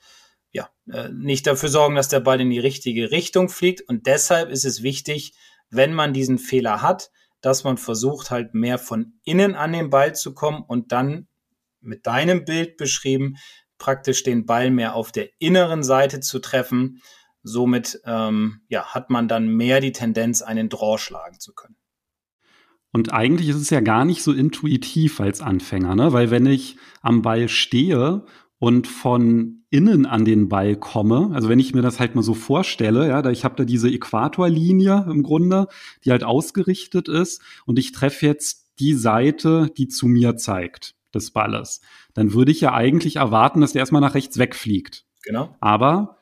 ja 0.53 0.69
äh, 0.91 1.09
nicht 1.11 1.47
dafür 1.47 1.69
sorgen, 1.69 1.95
dass 1.95 2.09
der 2.09 2.21
Ball 2.21 2.41
in 2.41 2.51
die 2.51 2.59
richtige 2.59 3.11
Richtung 3.11 3.49
fliegt. 3.49 3.83
Und 3.83 4.07
deshalb 4.07 4.51
ist 4.51 4.65
es 4.65 4.83
wichtig, 4.83 5.35
wenn 5.71 5.93
man 5.93 6.13
diesen 6.13 6.39
Fehler 6.39 6.83
hat, 6.83 7.11
dass 7.41 7.65
man 7.65 7.77
versucht 7.77 8.31
halt 8.31 8.55
mehr 8.55 8.79
von 8.79 9.15
innen 9.25 9.55
an 9.55 9.73
den 9.73 9.91
Ball 9.91 10.15
zu 10.15 10.33
kommen 10.33 10.63
und 10.67 10.93
dann 10.93 11.29
mit 11.81 12.07
deinem 12.07 12.45
Bild 12.45 12.79
beschrieben, 12.79 13.37
praktisch 13.79 14.23
den 14.23 14.47
Ball 14.47 14.71
mehr 14.71 14.95
auf 14.95 15.13
der 15.13 15.29
inneren 15.39 15.83
Seite 15.83 16.21
zu 16.21 16.39
treffen. 16.39 17.03
Somit 17.43 18.01
ähm, 18.05 18.63
ja, 18.69 18.87
hat 18.87 19.11
man 19.11 19.29
dann 19.29 19.49
mehr 19.49 19.81
die 19.81 19.93
Tendenz, 19.93 20.43
einen 20.43 20.69
Draw 20.69 20.99
schlagen 20.99 21.39
zu 21.41 21.53
können. 21.55 21.77
Und 22.95 23.13
eigentlich 23.13 23.49
ist 23.49 23.57
es 23.57 23.71
ja 23.71 23.81
gar 23.81 24.05
nicht 24.05 24.23
so 24.23 24.33
intuitiv 24.33 25.21
als 25.21 25.41
Anfänger, 25.41 25.97
ne? 25.97 26.13
weil 26.13 26.31
wenn 26.31 26.47
ich 26.47 26.77
am 27.03 27.23
Ball 27.23 27.49
stehe 27.49 28.25
und 28.61 28.87
von 28.87 29.65
innen 29.69 30.07
an 30.07 30.25
den 30.25 30.49
Ball 30.49 30.77
komme, 30.77 31.33
also 31.35 31.49
wenn 31.49 31.59
ich 31.59 31.75
mir 31.75 31.83
das 31.83 31.99
halt 31.99 32.15
mal 32.15 32.23
so 32.23 32.35
vorstelle, 32.35 33.09
ja, 33.09 33.21
da 33.21 33.33
ich 33.33 33.45
habe 33.45 33.57
da 33.57 33.65
diese 33.65 33.91
Äquatorlinie 33.91 35.07
im 35.11 35.25
Grunde, 35.25 35.67
die 36.05 36.13
halt 36.13 36.23
ausgerichtet 36.23 37.09
ist 37.09 37.43
und 37.67 37.81
ich 37.81 37.91
treffe 37.91 38.27
jetzt 38.27 38.71
die 38.79 38.95
Seite, 38.95 39.71
die 39.77 39.89
zu 39.89 40.07
mir 40.07 40.37
zeigt 40.37 40.95
des 41.15 41.31
Balles, 41.31 41.81
dann 42.15 42.33
würde 42.33 42.53
ich 42.53 42.61
ja 42.61 42.73
eigentlich 42.73 43.17
erwarten, 43.17 43.61
dass 43.61 43.73
der 43.73 43.81
erstmal 43.81 44.01
nach 44.01 44.15
rechts 44.15 44.39
wegfliegt. 44.39 45.05
Genau. 45.23 45.55
Aber 45.61 46.19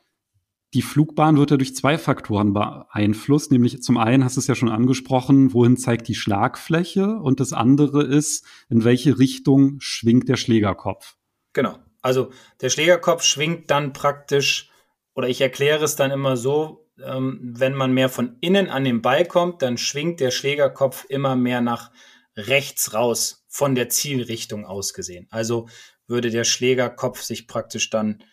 die 0.74 0.82
Flugbahn 0.82 1.36
wird 1.36 1.50
ja 1.50 1.56
durch 1.58 1.76
zwei 1.76 1.98
Faktoren 1.98 2.54
beeinflusst, 2.54 3.52
nämlich 3.52 3.82
zum 3.82 3.98
einen 3.98 4.24
hast 4.24 4.36
du 4.36 4.40
es 4.40 4.46
ja 4.46 4.54
schon 4.54 4.70
angesprochen, 4.70 5.52
wohin 5.52 5.76
zeigt 5.76 6.08
die 6.08 6.14
Schlagfläche 6.14 7.16
und 7.16 7.40
das 7.40 7.52
andere 7.52 8.02
ist, 8.04 8.46
in 8.70 8.84
welche 8.84 9.18
Richtung 9.18 9.76
schwingt 9.80 10.28
der 10.28 10.36
Schlägerkopf. 10.36 11.16
Genau. 11.52 11.78
Also 12.00 12.30
der 12.60 12.70
Schlägerkopf 12.70 13.22
schwingt 13.22 13.70
dann 13.70 13.92
praktisch, 13.92 14.70
oder 15.14 15.28
ich 15.28 15.40
erkläre 15.40 15.84
es 15.84 15.94
dann 15.94 16.10
immer 16.10 16.36
so, 16.36 16.88
ähm, 17.04 17.38
wenn 17.42 17.74
man 17.74 17.92
mehr 17.92 18.08
von 18.08 18.36
innen 18.40 18.70
an 18.70 18.84
den 18.84 19.02
Ball 19.02 19.26
kommt, 19.26 19.60
dann 19.62 19.76
schwingt 19.76 20.20
der 20.20 20.30
Schlägerkopf 20.30 21.04
immer 21.08 21.36
mehr 21.36 21.60
nach 21.60 21.90
rechts 22.36 22.94
raus, 22.94 23.41
von 23.52 23.74
der 23.74 23.90
Zielrichtung 23.90 24.64
aus 24.64 24.94
gesehen. 24.94 25.26
Also 25.30 25.68
würde 26.06 26.30
der 26.30 26.44
Schlägerkopf 26.44 27.20
sich 27.20 27.46
praktisch 27.46 27.90
dann 27.90 28.24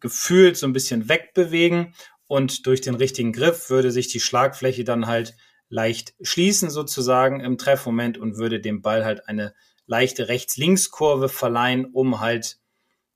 gefühlt 0.00 0.56
so 0.56 0.66
ein 0.66 0.72
bisschen 0.72 1.10
wegbewegen 1.10 1.94
und 2.26 2.66
durch 2.66 2.80
den 2.80 2.94
richtigen 2.94 3.32
Griff 3.32 3.68
würde 3.68 3.90
sich 3.90 4.08
die 4.08 4.18
Schlagfläche 4.18 4.82
dann 4.82 5.06
halt 5.06 5.36
leicht 5.68 6.14
schließen 6.22 6.70
sozusagen 6.70 7.40
im 7.40 7.58
Treffmoment 7.58 8.16
und 8.16 8.38
würde 8.38 8.58
dem 8.58 8.80
Ball 8.80 9.04
halt 9.04 9.28
eine 9.28 9.52
leichte 9.84 10.28
Rechts-Links-Kurve 10.28 11.28
verleihen, 11.28 11.84
um 11.84 12.20
halt 12.20 12.58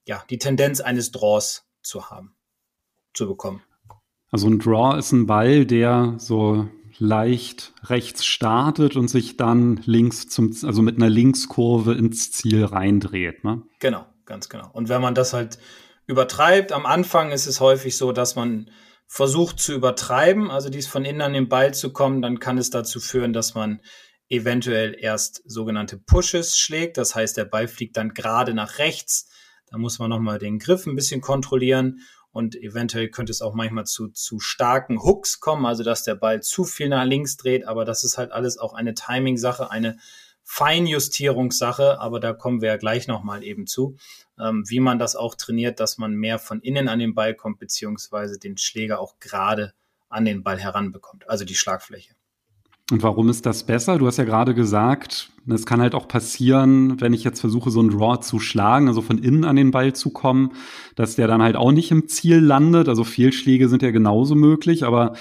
ja, 0.07 0.23
die 0.29 0.39
Tendenz 0.39 0.83
eines 0.83 1.11
Draws 1.11 1.65
zu 1.81 2.11
haben, 2.11 2.35
zu 3.15 3.27
bekommen. 3.27 3.63
Also 4.31 4.47
ein 4.47 4.59
Draw 4.59 4.99
ist 4.99 5.13
ein 5.13 5.25
Ball, 5.25 5.65
der 5.65 6.17
so 6.19 6.69
leicht 7.01 7.73
rechts 7.85 8.25
startet 8.25 8.95
und 8.95 9.09
sich 9.09 9.37
dann 9.37 9.81
links 9.85 10.29
zum, 10.29 10.55
also 10.63 10.83
mit 10.83 10.97
einer 10.97 11.11
Linkskurve 11.11 11.95
ins 11.95 12.31
Ziel 12.31 12.65
reindreht, 12.65 13.43
ne? 13.43 13.63
Genau, 13.81 14.07
ganz 14.27 14.49
genau. 14.49 14.71
Und 14.73 14.89
wenn 14.89 15.01
man 15.01 15.15
das 15.15 15.33
halt 15.33 15.59
übertreibt, 16.07 16.73
am 16.73 16.87
Anfang 16.87 17.33
ist 17.33 17.47
es 17.47 17.61
häufig 17.61 17.97
so, 17.97 18.13
dass 18.13 18.37
man 18.37 18.71
versucht 19.07 19.59
zu 19.59 19.73
übertreiben, 19.73 20.51
also 20.51 20.69
dies 20.69 20.87
von 20.87 21.05
innen 21.05 21.23
an 21.23 21.33
den 21.33 21.49
Ball 21.49 21.75
zu 21.75 21.93
kommen, 21.93 22.23
dann 22.23 22.39
kann 22.39 22.59
es 22.59 22.71
dazu 22.71 23.01
führen, 23.01 23.33
dass 23.33 23.55
man 23.55 23.81
eventuell 24.29 24.95
erst 24.97 25.43
sogenannte 25.51 25.97
Pushes 25.99 26.57
schlägt. 26.57 26.99
Das 26.99 27.17
heißt, 27.17 27.37
der 27.37 27.47
Ball 27.47 27.67
fliegt 27.67 27.97
dann 27.97 28.15
gerade 28.15 28.55
nach 28.55 28.79
rechts 28.79 29.29
da 29.71 29.79
muss 29.79 29.99
man 29.99 30.11
nochmal 30.11 30.39
den 30.39 30.59
Griff 30.59 30.87
ein 30.87 30.97
bisschen 30.97 31.21
kontrollieren 31.21 32.01
und 32.33 32.55
eventuell 32.57 33.09
könnte 33.09 33.33
es 33.33 33.43
auch 33.43 33.55
manchmal 33.55 33.87
zu, 33.87 34.09
zu 34.09 34.41
starken 34.41 35.03
Hooks 35.03 35.41
kommen, 35.41 35.67
also 35.67 35.83
dass 35.83 36.05
der 36.05 36.15
Ball 36.15 36.43
zu 36.43 36.65
viel 36.65 36.89
nach 36.89 37.05
links 37.05 37.37
dreht, 37.37 37.67
aber 37.67 37.85
das 37.85 38.05
ist 38.05 38.19
halt 38.19 38.33
alles 38.33 38.59
auch 38.59 38.73
eine 38.75 38.95
Timing-Sache, 38.95 39.71
eine 39.71 39.99
Feinjustierungssache, 40.45 42.01
aber 42.01 42.19
da 42.19 42.33
kommen 42.33 42.61
wir 42.61 42.69
ja 42.69 42.77
gleich 42.77 43.07
nochmal 43.07 43.45
eben 43.45 43.67
zu, 43.67 43.97
ähm, 44.39 44.65
wie 44.67 44.81
man 44.81 44.99
das 44.99 45.17
auch 45.17 45.35
trainiert, 45.35 45.81
dass 45.81 45.99
man 45.99 46.15
mehr 46.15 46.39
von 46.39 46.61
innen 46.61 46.89
an 46.89 46.99
den 46.99 47.15
Ball 47.15 47.35
kommt, 47.35 47.59
beziehungsweise 47.59 48.39
den 48.39 48.57
Schläger 48.57 48.99
auch 48.99 49.19
gerade 49.21 49.73
an 50.09 50.25
den 50.25 50.43
Ball 50.43 50.59
heranbekommt, 50.59 51.29
also 51.29 51.45
die 51.45 51.55
Schlagfläche. 51.55 52.15
Und 52.91 53.03
warum 53.03 53.29
ist 53.29 53.47
das 53.47 53.63
besser? 53.63 53.99
Du 53.99 54.07
hast 54.07 54.17
ja 54.17 54.25
gerade 54.25 54.55
gesagt, 54.55 55.31
es 55.49 55.67
kann 55.67 55.81
halt 55.81 55.95
auch 55.95 56.09
passieren, 56.09 57.01
wenn 57.01 57.13
ich 57.13 57.25
jetzt 57.25 57.41
versuche, 57.41 57.71
so 57.71 57.81
einen 57.81 57.91
Draw 57.91 58.21
zu 58.21 58.41
schlagen, 58.41 58.89
also 58.89 59.01
von 59.01 59.19
innen 59.19 59.45
an 59.45 59.57
den 59.57 59.71
Ball 59.71 59.93
zu 59.93 60.11
kommen, 60.11 60.53
dass 60.97 61.17
der 61.17 61.29
dann 61.29 61.43
halt 61.43 61.57
auch 61.57 61.73
nicht 61.73 61.91
im 61.91 62.09
Ziel 62.09 62.39
landet. 62.39 62.89
Also 62.89 63.05
Fehlschläge 63.05 63.69
sind 63.69 63.83
ja 63.83 63.91
genauso 63.91 64.35
möglich, 64.35 64.85
aber 64.85 65.15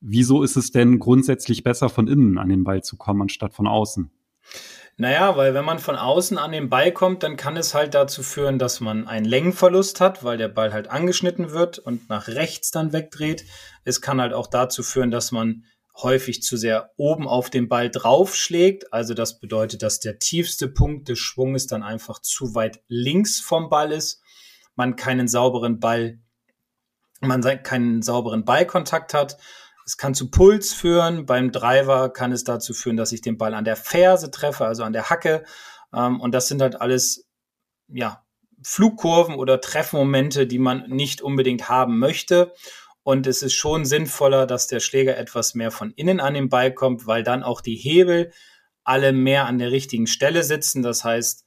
wieso 0.00 0.42
ist 0.42 0.56
es 0.56 0.70
denn 0.70 0.98
grundsätzlich 0.98 1.64
besser, 1.64 1.88
von 1.88 2.06
innen 2.06 2.38
an 2.38 2.48
den 2.48 2.64
Ball 2.64 2.82
zu 2.82 2.96
kommen, 2.96 3.22
anstatt 3.22 3.54
von 3.54 3.66
außen? 3.66 4.10
Naja, 4.98 5.36
weil 5.36 5.52
wenn 5.52 5.64
man 5.64 5.78
von 5.78 5.96
außen 5.96 6.38
an 6.38 6.52
den 6.52 6.70
Ball 6.70 6.90
kommt, 6.90 7.22
dann 7.22 7.36
kann 7.36 7.58
es 7.58 7.74
halt 7.74 7.92
dazu 7.92 8.22
führen, 8.22 8.58
dass 8.58 8.80
man 8.80 9.06
einen 9.06 9.26
Längenverlust 9.26 10.00
hat, 10.00 10.24
weil 10.24 10.38
der 10.38 10.48
Ball 10.48 10.72
halt 10.72 10.88
angeschnitten 10.88 11.50
wird 11.50 11.78
und 11.78 12.08
nach 12.08 12.28
rechts 12.28 12.70
dann 12.70 12.94
wegdreht. 12.94 13.44
Es 13.84 14.00
kann 14.00 14.22
halt 14.22 14.32
auch 14.32 14.46
dazu 14.46 14.82
führen, 14.82 15.10
dass 15.10 15.32
man 15.32 15.64
häufig 16.02 16.42
zu 16.42 16.56
sehr 16.56 16.92
oben 16.96 17.26
auf 17.26 17.50
den 17.50 17.68
Ball 17.68 17.90
draufschlägt. 17.90 18.92
Also 18.92 19.14
das 19.14 19.40
bedeutet, 19.40 19.82
dass 19.82 20.00
der 20.00 20.18
tiefste 20.18 20.68
Punkt 20.68 21.08
des 21.08 21.18
Schwunges 21.18 21.66
dann 21.66 21.82
einfach 21.82 22.20
zu 22.20 22.54
weit 22.54 22.82
links 22.88 23.40
vom 23.40 23.70
Ball 23.70 23.92
ist. 23.92 24.22
Man 24.74 24.96
keinen 24.96 25.26
sauberen 25.26 25.80
Ball, 25.80 26.18
man 27.20 27.40
keinen 27.62 28.02
sauberen 28.02 28.44
Ballkontakt 28.44 29.14
hat. 29.14 29.38
Es 29.86 29.96
kann 29.96 30.14
zu 30.14 30.30
Puls 30.30 30.74
führen. 30.74 31.24
Beim 31.24 31.50
Driver 31.50 32.12
kann 32.12 32.32
es 32.32 32.44
dazu 32.44 32.74
führen, 32.74 32.96
dass 32.96 33.12
ich 33.12 33.22
den 33.22 33.38
Ball 33.38 33.54
an 33.54 33.64
der 33.64 33.76
Ferse 33.76 34.30
treffe, 34.30 34.66
also 34.66 34.82
an 34.82 34.92
der 34.92 35.08
Hacke. 35.08 35.44
Ähm, 35.94 36.20
und 36.20 36.32
das 36.32 36.48
sind 36.48 36.60
halt 36.60 36.80
alles, 36.80 37.26
ja, 37.88 38.22
Flugkurven 38.62 39.36
oder 39.36 39.60
Treffmomente, 39.60 40.46
die 40.46 40.58
man 40.58 40.88
nicht 40.88 41.22
unbedingt 41.22 41.68
haben 41.68 41.98
möchte. 41.98 42.52
Und 43.06 43.28
es 43.28 43.40
ist 43.42 43.54
schon 43.54 43.84
sinnvoller, 43.84 44.48
dass 44.48 44.66
der 44.66 44.80
Schläger 44.80 45.16
etwas 45.16 45.54
mehr 45.54 45.70
von 45.70 45.92
innen 45.92 46.18
an 46.18 46.34
den 46.34 46.48
Ball 46.48 46.74
kommt, 46.74 47.06
weil 47.06 47.22
dann 47.22 47.44
auch 47.44 47.60
die 47.60 47.76
Hebel 47.76 48.32
alle 48.82 49.12
mehr 49.12 49.46
an 49.46 49.58
der 49.58 49.70
richtigen 49.70 50.08
Stelle 50.08 50.42
sitzen. 50.42 50.82
Das 50.82 51.04
heißt, 51.04 51.44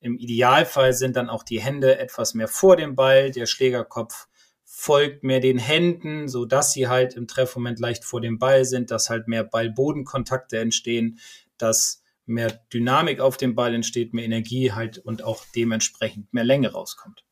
im 0.00 0.18
Idealfall 0.18 0.92
sind 0.92 1.16
dann 1.16 1.30
auch 1.30 1.44
die 1.44 1.62
Hände 1.62 1.98
etwas 1.98 2.34
mehr 2.34 2.46
vor 2.46 2.76
dem 2.76 2.94
Ball, 2.94 3.30
der 3.30 3.46
Schlägerkopf 3.46 4.28
folgt 4.64 5.24
mehr 5.24 5.40
den 5.40 5.56
Händen, 5.56 6.28
so 6.28 6.44
dass 6.44 6.74
sie 6.74 6.88
halt 6.88 7.14
im 7.14 7.26
Treffmoment 7.26 7.80
leicht 7.80 8.04
vor 8.04 8.20
dem 8.20 8.38
Ball 8.38 8.66
sind, 8.66 8.90
dass 8.90 9.08
halt 9.08 9.28
mehr 9.28 9.44
Ball-Boden-Kontakte 9.44 10.58
entstehen, 10.58 11.20
dass 11.56 12.02
mehr 12.26 12.50
Dynamik 12.70 13.20
auf 13.20 13.38
dem 13.38 13.54
Ball 13.54 13.74
entsteht, 13.74 14.12
mehr 14.12 14.26
Energie 14.26 14.72
halt 14.72 14.98
und 14.98 15.24
auch 15.24 15.46
dementsprechend 15.56 16.34
mehr 16.34 16.44
Länge 16.44 16.70
rauskommt. 16.70 17.24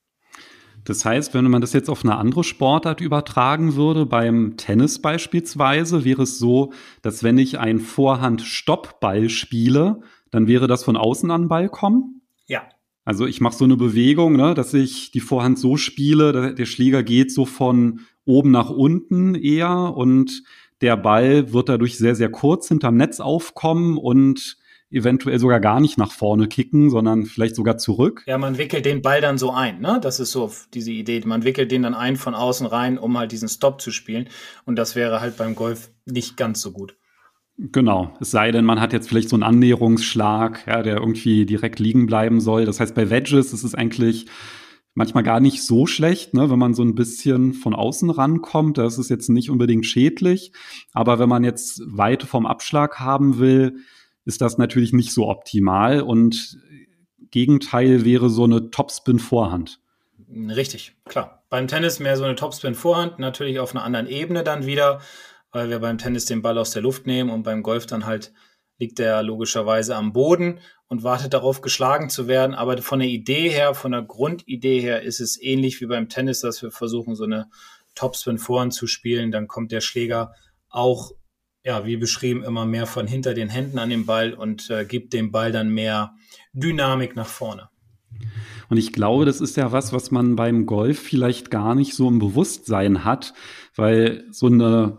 Das 0.87 1.05
heißt, 1.05 1.35
wenn 1.35 1.51
man 1.51 1.61
das 1.61 1.72
jetzt 1.72 1.90
auf 1.90 2.05
eine 2.05 2.16
andere 2.16 2.44
Sportart 2.44 3.01
übertragen 3.01 3.75
würde, 3.75 4.07
beim 4.07 4.57
Tennis 4.57 5.01
beispielsweise, 5.01 6.05
wäre 6.05 6.22
es 6.22 6.38
so, 6.38 6.72
dass 7.03 7.25
wenn 7.25 7.38
ich 7.38 7.59
ein 7.59 7.81
Vorhand-Stoppball 7.81 9.29
spiele, 9.29 10.01
dann 10.31 10.46
wäre 10.46 10.68
das 10.68 10.85
von 10.85 10.96
außen 10.96 11.31
an 11.31 11.49
Ball 11.49 11.68
kommen? 11.68 12.22
Ja, 12.46 12.62
Also 13.05 13.27
ich 13.27 13.40
mache 13.40 13.57
so 13.57 13.64
eine 13.64 13.77
Bewegung, 13.77 14.37
ne, 14.37 14.55
dass 14.55 14.75
ich 14.75 15.11
die 15.11 15.20
Vorhand 15.20 15.59
so 15.59 15.77
spiele, 15.77 16.55
der 16.55 16.66
Schläger 16.66 17.03
geht 17.03 17.33
so 17.33 17.46
von 17.46 18.01
oben 18.25 18.53
nach 18.53 18.70
unten 18.70 19.35
eher 19.35 19.94
und 19.96 20.44
der 20.81 20.96
Ball 20.96 21.53
wird 21.53 21.68
dadurch 21.68 21.99
sehr, 21.99 22.14
sehr 22.14 22.31
kurz 22.31 22.68
hinterm 22.68 22.96
Netz 22.96 23.18
aufkommen 23.18 23.99
und 23.99 24.57
eventuell 24.90 25.38
sogar 25.38 25.61
gar 25.61 25.81
nicht 25.81 25.99
nach 25.99 26.12
vorne 26.12 26.46
kicken, 26.49 26.90
sondern 26.90 27.25
vielleicht 27.25 27.57
sogar 27.57 27.77
zurück. 27.79 28.22
Ja, 28.27 28.38
man 28.38 28.59
wickelt 28.59 28.85
den 28.85 29.03
Ball 29.03 29.20
dann 29.20 29.38
so 29.38 29.51
ein, 29.51 29.81
ne? 29.81 29.99
Das 30.01 30.20
ist 30.20 30.33
so 30.33 30.51
diese 30.75 30.92
Idee. 30.92 31.20
Man 31.25 31.44
wickelt 31.44 31.72
den 31.72 31.83
dann 31.83 31.94
ein 31.94 32.16
von 32.16 32.35
außen 32.35 32.66
rein, 32.66 32.99
um 32.99 33.18
halt 33.18 33.33
diesen 33.33 33.49
Stop 33.49 33.81
zu 33.81 33.90
spielen. 33.90 34.29
Und 34.64 34.77
das 34.77 34.94
wäre 34.94 35.20
halt 35.20 35.37
beim 35.37 35.55
Golf 35.55 35.90
nicht 36.05 36.37
ganz 36.37 36.61
so 36.61 36.72
gut. 36.72 36.96
Genau, 37.59 38.14
es 38.20 38.31
sei 38.31 38.53
denn, 38.53 38.66
man 38.66 38.81
hat 38.81 38.92
jetzt 38.92 39.09
vielleicht 39.09 39.31
so 39.31 39.37
einen 39.37 39.42
Annäherungsschlag, 39.42 40.66
ja, 40.66 40.83
der 40.83 40.99
irgendwie 40.99 41.46
direkt 41.46 41.79
liegen 41.79 42.07
bleiben 42.07 42.38
soll. 42.40 42.66
Das 42.66 42.81
heißt, 42.81 42.94
bei 42.94 43.09
Wedges 43.09 43.55
ist 43.55 43.64
es 43.64 43.75
eigentlich 43.75 44.27
manchmal 44.94 45.22
gar 45.22 45.40
nicht 45.40 45.62
so 45.62 45.87
schlecht, 45.87 46.35
ne, 46.35 46.51
wenn 46.51 46.59
man 46.59 46.75
so 46.75 46.83
ein 46.83 46.94
bisschen 46.94 47.55
von 47.55 47.75
außen 47.75 48.11
rankommt. 48.11 48.79
Das 48.79 48.99
ist 48.99 49.09
jetzt 49.09 49.31
nicht 49.31 49.51
unbedingt 49.51 49.87
schädlich. 49.87 50.53
Aber 50.92 51.18
wenn 51.18 51.31
man 51.31 51.44
jetzt 51.44 51.81
Weite 51.87 52.27
vom 52.27 52.44
Abschlag 52.46 53.01
haben 53.01 53.38
will, 53.38 53.77
ist 54.27 54.43
das 54.43 54.59
natürlich 54.59 54.93
nicht 54.93 55.12
so 55.12 55.29
optimal. 55.29 56.03
Und 56.03 56.59
Gegenteil 57.31 58.05
wäre 58.05 58.29
so 58.29 58.45
eine 58.45 58.71
Topspin-Vorhand. 58.71 59.81
Richtig, 60.29 60.95
klar. 61.07 61.45
Beim 61.49 61.69
Tennis 61.69 62.01
mehr 62.01 62.17
so 62.17 62.25
eine 62.25 62.35
Topspin-Vorhand, 62.35 63.19
natürlich 63.19 63.61
auf 63.61 63.75
einer 63.75 63.85
anderen 63.85 64.09
Ebene 64.09 64.45
dann 64.45 64.67
wieder 64.67 65.01
weil 65.57 65.71
wir 65.71 65.79
beim 65.79 65.97
Tennis 65.97 66.27
den 66.27 66.43
Ball 66.43 66.59
aus 66.59 66.73
der 66.73 66.83
Luft 66.83 67.07
nehmen 67.07 67.31
und 67.31 67.43
beim 67.43 67.62
Golf 67.62 67.87
dann 67.87 68.05
halt 68.05 68.33
liegt 68.79 68.99
der 68.99 69.23
logischerweise 69.23 69.97
am 69.97 70.12
Boden 70.12 70.61
und 70.89 71.03
wartet 71.03 71.33
darauf, 71.33 71.62
geschlagen 71.62 72.11
zu 72.11 72.29
werden. 72.29 72.55
Aber 72.55 72.77
von 72.83 72.99
der 72.99 73.09
Idee 73.09 73.49
her, 73.49 73.75
von 73.75 73.93
der 73.93 74.03
Grundidee 74.03 74.81
her 74.81 75.01
ist 75.03 75.19
es 75.19 75.41
ähnlich 75.41 75.81
wie 75.81 75.87
beim 75.87 76.11
Tennis, 76.11 76.41
dass 76.41 76.62
wir 76.62 76.71
versuchen, 76.71 77.15
so 77.15 77.25
eine 77.25 77.49
Topspin 77.95 78.37
vorn 78.37 78.71
zu 78.71 78.87
spielen. 78.87 79.33
Dann 79.33 79.49
kommt 79.49 79.73
der 79.73 79.81
Schläger 79.81 80.35
auch, 80.69 81.12
ja, 81.67 81.85
wie 81.85 81.97
beschrieben, 81.97 82.45
immer 82.45 82.65
mehr 82.65 82.87
von 82.87 83.09
hinter 83.09 83.35
den 83.35 83.49
Händen 83.49 83.79
an 83.79 83.91
den 83.91 84.07
Ball 84.07 84.33
und 84.33 84.71
äh, 84.71 84.85
gibt 84.85 85.13
dem 85.13 85.33
Ball 85.33 85.51
dann 85.51 85.69
mehr 85.69 86.15
Dynamik 86.53 87.17
nach 87.17 87.27
vorne. 87.27 87.69
Und 88.69 88.77
ich 88.77 88.93
glaube, 88.93 89.25
das 89.25 89.41
ist 89.41 89.57
ja 89.57 89.73
was, 89.73 89.93
was 89.93 90.13
man 90.13 90.37
beim 90.37 90.67
Golf 90.67 91.01
vielleicht 91.01 91.51
gar 91.51 91.75
nicht 91.75 91.95
so 91.95 92.09
im 92.09 92.21
Bewusstsein 92.21 93.05
hat, 93.05 93.35
weil 93.75 94.25
so 94.31 94.47
eine 94.47 94.99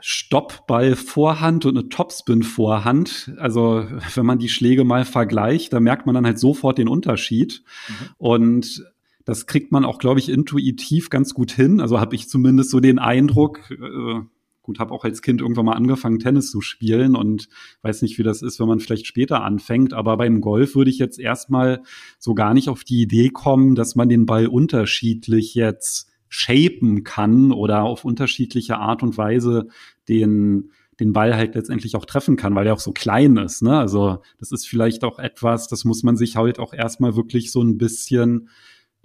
Stoppball-Vorhand 0.00 1.64
und 1.64 1.78
eine 1.78 1.88
Topspin-Vorhand. 1.88 3.32
Also 3.38 3.86
wenn 4.14 4.26
man 4.26 4.38
die 4.38 4.50
Schläge 4.50 4.84
mal 4.84 5.06
vergleicht, 5.06 5.72
da 5.72 5.80
merkt 5.80 6.04
man 6.04 6.14
dann 6.14 6.26
halt 6.26 6.38
sofort 6.38 6.76
den 6.76 6.88
Unterschied. 6.88 7.62
Mhm. 7.88 7.94
Und 8.18 8.84
das 9.24 9.46
kriegt 9.46 9.72
man 9.72 9.86
auch, 9.86 9.98
glaube 9.98 10.20
ich, 10.20 10.28
intuitiv 10.28 11.08
ganz 11.08 11.32
gut 11.32 11.50
hin. 11.50 11.80
Also 11.80 11.98
habe 11.98 12.14
ich 12.14 12.28
zumindest 12.28 12.70
so 12.70 12.80
den 12.80 12.98
Eindruck. 12.98 13.70
Äh, 13.70 14.20
gut, 14.64 14.80
habe 14.80 14.92
auch 14.92 15.04
als 15.04 15.22
Kind 15.22 15.40
irgendwann 15.40 15.66
mal 15.66 15.74
angefangen, 15.74 16.18
Tennis 16.18 16.50
zu 16.50 16.60
spielen 16.60 17.14
und 17.14 17.48
weiß 17.82 18.02
nicht, 18.02 18.18
wie 18.18 18.24
das 18.24 18.42
ist, 18.42 18.58
wenn 18.58 18.66
man 18.66 18.80
vielleicht 18.80 19.06
später 19.06 19.44
anfängt. 19.44 19.94
Aber 19.94 20.16
beim 20.16 20.40
Golf 20.40 20.74
würde 20.74 20.90
ich 20.90 20.98
jetzt 20.98 21.20
erstmal 21.20 21.82
so 22.18 22.34
gar 22.34 22.54
nicht 22.54 22.68
auf 22.68 22.82
die 22.82 23.02
Idee 23.02 23.28
kommen, 23.28 23.76
dass 23.76 23.94
man 23.94 24.08
den 24.08 24.26
Ball 24.26 24.48
unterschiedlich 24.48 25.54
jetzt 25.54 26.10
shapen 26.28 27.04
kann 27.04 27.52
oder 27.52 27.84
auf 27.84 28.04
unterschiedliche 28.04 28.78
Art 28.78 29.04
und 29.04 29.16
Weise 29.16 29.68
den 30.08 30.72
den 31.00 31.12
Ball 31.12 31.34
halt 31.34 31.56
letztendlich 31.56 31.96
auch 31.96 32.04
treffen 32.04 32.36
kann, 32.36 32.54
weil 32.54 32.68
er 32.68 32.74
auch 32.74 32.80
so 32.80 32.92
klein 32.92 33.36
ist. 33.36 33.62
Ne? 33.62 33.76
Also 33.76 34.22
das 34.38 34.52
ist 34.52 34.68
vielleicht 34.68 35.02
auch 35.02 35.18
etwas, 35.18 35.66
das 35.66 35.84
muss 35.84 36.04
man 36.04 36.16
sich 36.16 36.36
halt 36.36 36.58
auch 36.58 36.72
erstmal 36.72 37.16
wirklich 37.16 37.50
so 37.50 37.62
ein 37.62 37.78
bisschen 37.78 38.48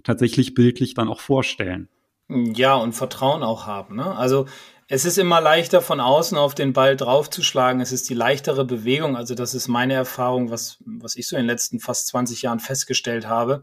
tatsächlich 0.04 0.54
bildlich 0.54 0.94
dann 0.94 1.08
auch 1.08 1.20
vorstellen. 1.20 1.88
Ja, 2.28 2.76
und 2.76 2.92
Vertrauen 2.92 3.42
auch 3.42 3.66
haben. 3.66 3.96
Ne? 3.96 4.16
Also 4.16 4.46
es 4.92 5.04
ist 5.04 5.18
immer 5.18 5.40
leichter 5.40 5.82
von 5.82 6.00
außen 6.00 6.36
auf 6.36 6.56
den 6.56 6.72
Ball 6.72 6.96
draufzuschlagen. 6.96 7.80
Es 7.80 7.92
ist 7.92 8.10
die 8.10 8.14
leichtere 8.14 8.64
Bewegung. 8.64 9.16
Also 9.16 9.36
das 9.36 9.54
ist 9.54 9.68
meine 9.68 9.94
Erfahrung, 9.94 10.50
was, 10.50 10.78
was 10.84 11.14
ich 11.14 11.28
so 11.28 11.36
in 11.36 11.42
den 11.42 11.46
letzten 11.46 11.78
fast 11.78 12.08
20 12.08 12.42
Jahren 12.42 12.58
festgestellt 12.58 13.28
habe, 13.28 13.62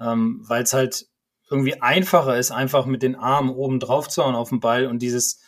ähm, 0.00 0.42
weil 0.42 0.62
es 0.62 0.72
halt 0.72 1.06
irgendwie 1.50 1.82
einfacher 1.82 2.38
ist, 2.38 2.50
einfach 2.50 2.86
mit 2.86 3.02
den 3.02 3.14
Armen 3.14 3.50
oben 3.50 3.78
drauf 3.78 4.08
zu 4.08 4.24
hauen 4.24 4.34
auf 4.34 4.48
den 4.48 4.60
Ball 4.60 4.86
und 4.86 5.00
dieses 5.00 5.42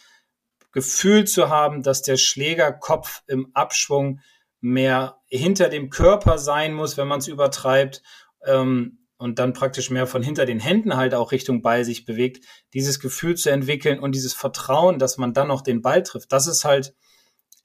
Gefühl 0.71 1.25
zu 1.25 1.49
haben, 1.49 1.83
dass 1.83 2.03
der 2.03 2.19
Schlägerkopf 2.19 3.23
im 3.27 3.49
Abschwung 3.55 4.21
mehr 4.61 5.17
hinter 5.29 5.71
dem 5.71 5.89
Körper 5.89 6.37
sein 6.37 6.75
muss, 6.75 6.99
wenn 6.99 7.09
man 7.09 7.21
es 7.21 7.27
übertreibt 7.27 8.03
ähm, 8.45 9.06
und 9.19 9.39
dann 9.39 9.53
praktisch 9.53 9.91
mehr 9.91 10.07
von 10.07 10.23
hinter 10.23 10.47
den 10.47 10.61
Händen 10.61 10.97
halt 10.97 11.15
auch 11.15 11.33
Richtung 11.33 11.63
Ball 11.63 11.85
sich 11.85 12.05
bewegt, 12.05 12.45
dieses 12.75 13.01
Gefühl 13.01 13.37
zu 13.37 13.51
entwickeln 13.51 13.99
und 13.99 14.15
dieses 14.15 14.35
Vertrauen, 14.35 14.99
dass 14.99 15.17
man 15.17 15.33
dann 15.33 15.49
noch 15.49 15.63
den 15.63 15.83
Ball 15.83 16.03
trifft, 16.03 16.33
das 16.33 16.47
ist 16.47 16.65
halt 16.65 16.95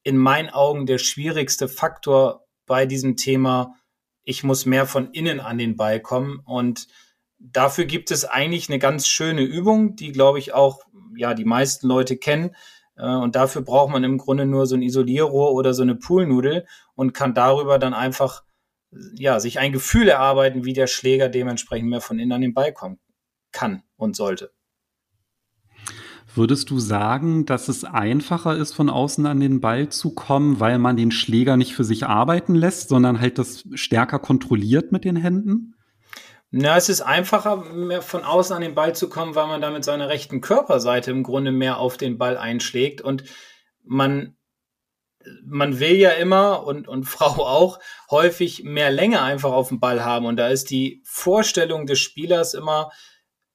in 0.04 0.18
meinen 0.18 0.50
Augen 0.50 0.86
der 0.86 0.98
schwierigste 0.98 1.68
Faktor 1.68 2.48
bei 2.66 2.86
diesem 2.86 3.18
Thema. 3.18 3.76
Ich 4.24 4.44
muss 4.44 4.66
mehr 4.66 4.86
von 4.86 5.12
innen 5.12 5.40
an 5.40 5.58
den 5.58 5.76
Ball 5.76 6.00
kommen 6.00 6.40
und 6.46 6.88
dafür 7.40 7.86
gibt 7.86 8.12
es 8.12 8.26
eigentlich 8.26 8.70
eine 8.70 8.80
ganz 8.80 9.08
schöne 9.08 9.42
Übung, 9.42 9.96
die, 9.96 10.12
glaube 10.12 10.40
ich, 10.40 10.54
auch 10.54 10.82
ja 11.16 11.34
die 11.34 11.46
meisten 11.46 11.88
Leute 11.88 12.18
kennen. 12.18 12.56
Äh, 12.96 13.16
und 13.16 13.36
dafür 13.36 13.62
braucht 13.62 13.92
man 13.92 14.04
im 14.04 14.18
Grunde 14.18 14.46
nur 14.46 14.66
so 14.66 14.76
ein 14.76 14.82
Isolierrohr 14.82 15.54
oder 15.54 15.74
so 15.74 15.82
eine 15.82 15.96
Poolnudel 15.96 16.66
und 16.96 17.14
kann 17.14 17.34
darüber 17.34 17.80
dann 17.80 17.94
einfach 17.94 18.44
ja, 19.14 19.40
sich 19.40 19.60
ein 19.60 19.72
Gefühl 19.72 20.08
erarbeiten, 20.08 20.66
wie 20.66 20.74
der 20.74 20.88
Schläger 20.88 21.30
dementsprechend 21.30 21.90
mehr 21.90 22.02
von 22.02 22.20
innen 22.20 22.34
an 22.34 22.42
den 22.42 22.54
Ball 22.54 22.74
kommen 22.74 23.00
kann 23.52 23.84
und 23.98 24.16
sollte. 24.16 24.52
Würdest 26.34 26.70
du 26.70 26.80
sagen, 26.80 27.46
dass 27.46 27.68
es 27.68 27.84
einfacher 27.84 28.56
ist, 28.56 28.74
von 28.74 28.90
außen 28.90 29.26
an 29.26 29.42
den 29.42 29.60
Ball 29.60 29.90
zu 29.90 30.16
kommen, 30.16 30.62
weil 30.62 30.78
man 30.78 30.96
den 30.96 31.12
Schläger 31.12 31.58
nicht 31.58 31.76
für 31.76 31.84
sich 31.84 32.06
arbeiten 32.06 32.56
lässt, 32.56 32.88
sondern 32.88 33.20
halt 33.20 33.38
das 33.38 33.66
stärker 33.74 34.20
kontrolliert 34.20 34.94
mit 34.94 35.04
den 35.04 35.18
Händen? 35.18 35.76
Na, 36.50 36.78
es 36.78 36.88
ist 36.90 37.02
einfacher, 37.02 37.58
mehr 37.58 38.02
von 38.02 38.24
außen 38.24 38.56
an 38.56 38.62
den 38.62 38.76
Ball 38.76 38.96
zu 38.96 39.10
kommen, 39.10 39.36
weil 39.36 39.48
man 39.48 39.62
da 39.62 39.72
mit 39.72 39.84
seiner 39.84 40.08
rechten 40.08 40.40
Körperseite 40.42 41.12
im 41.12 41.24
Grunde 41.24 41.52
mehr 41.52 41.80
auf 41.80 41.98
den 41.98 42.18
Ball 42.18 42.38
einschlägt 42.38 43.02
und 43.02 43.24
man 43.84 44.36
man 45.44 45.80
will 45.80 45.96
ja 45.96 46.12
immer 46.12 46.66
und, 46.66 46.88
und 46.88 47.04
Frau 47.06 47.46
auch 47.46 47.80
häufig 48.10 48.64
mehr 48.64 48.92
Länge 48.92 49.22
einfach 49.22 49.52
auf 49.52 49.70
dem 49.70 49.80
Ball 49.80 50.04
haben. 50.04 50.26
Und 50.26 50.38
da 50.38 50.48
ist 50.48 50.70
die 50.70 51.02
Vorstellung 51.04 51.86
des 51.86 52.00
Spielers 52.00 52.54
immer, 52.54 52.92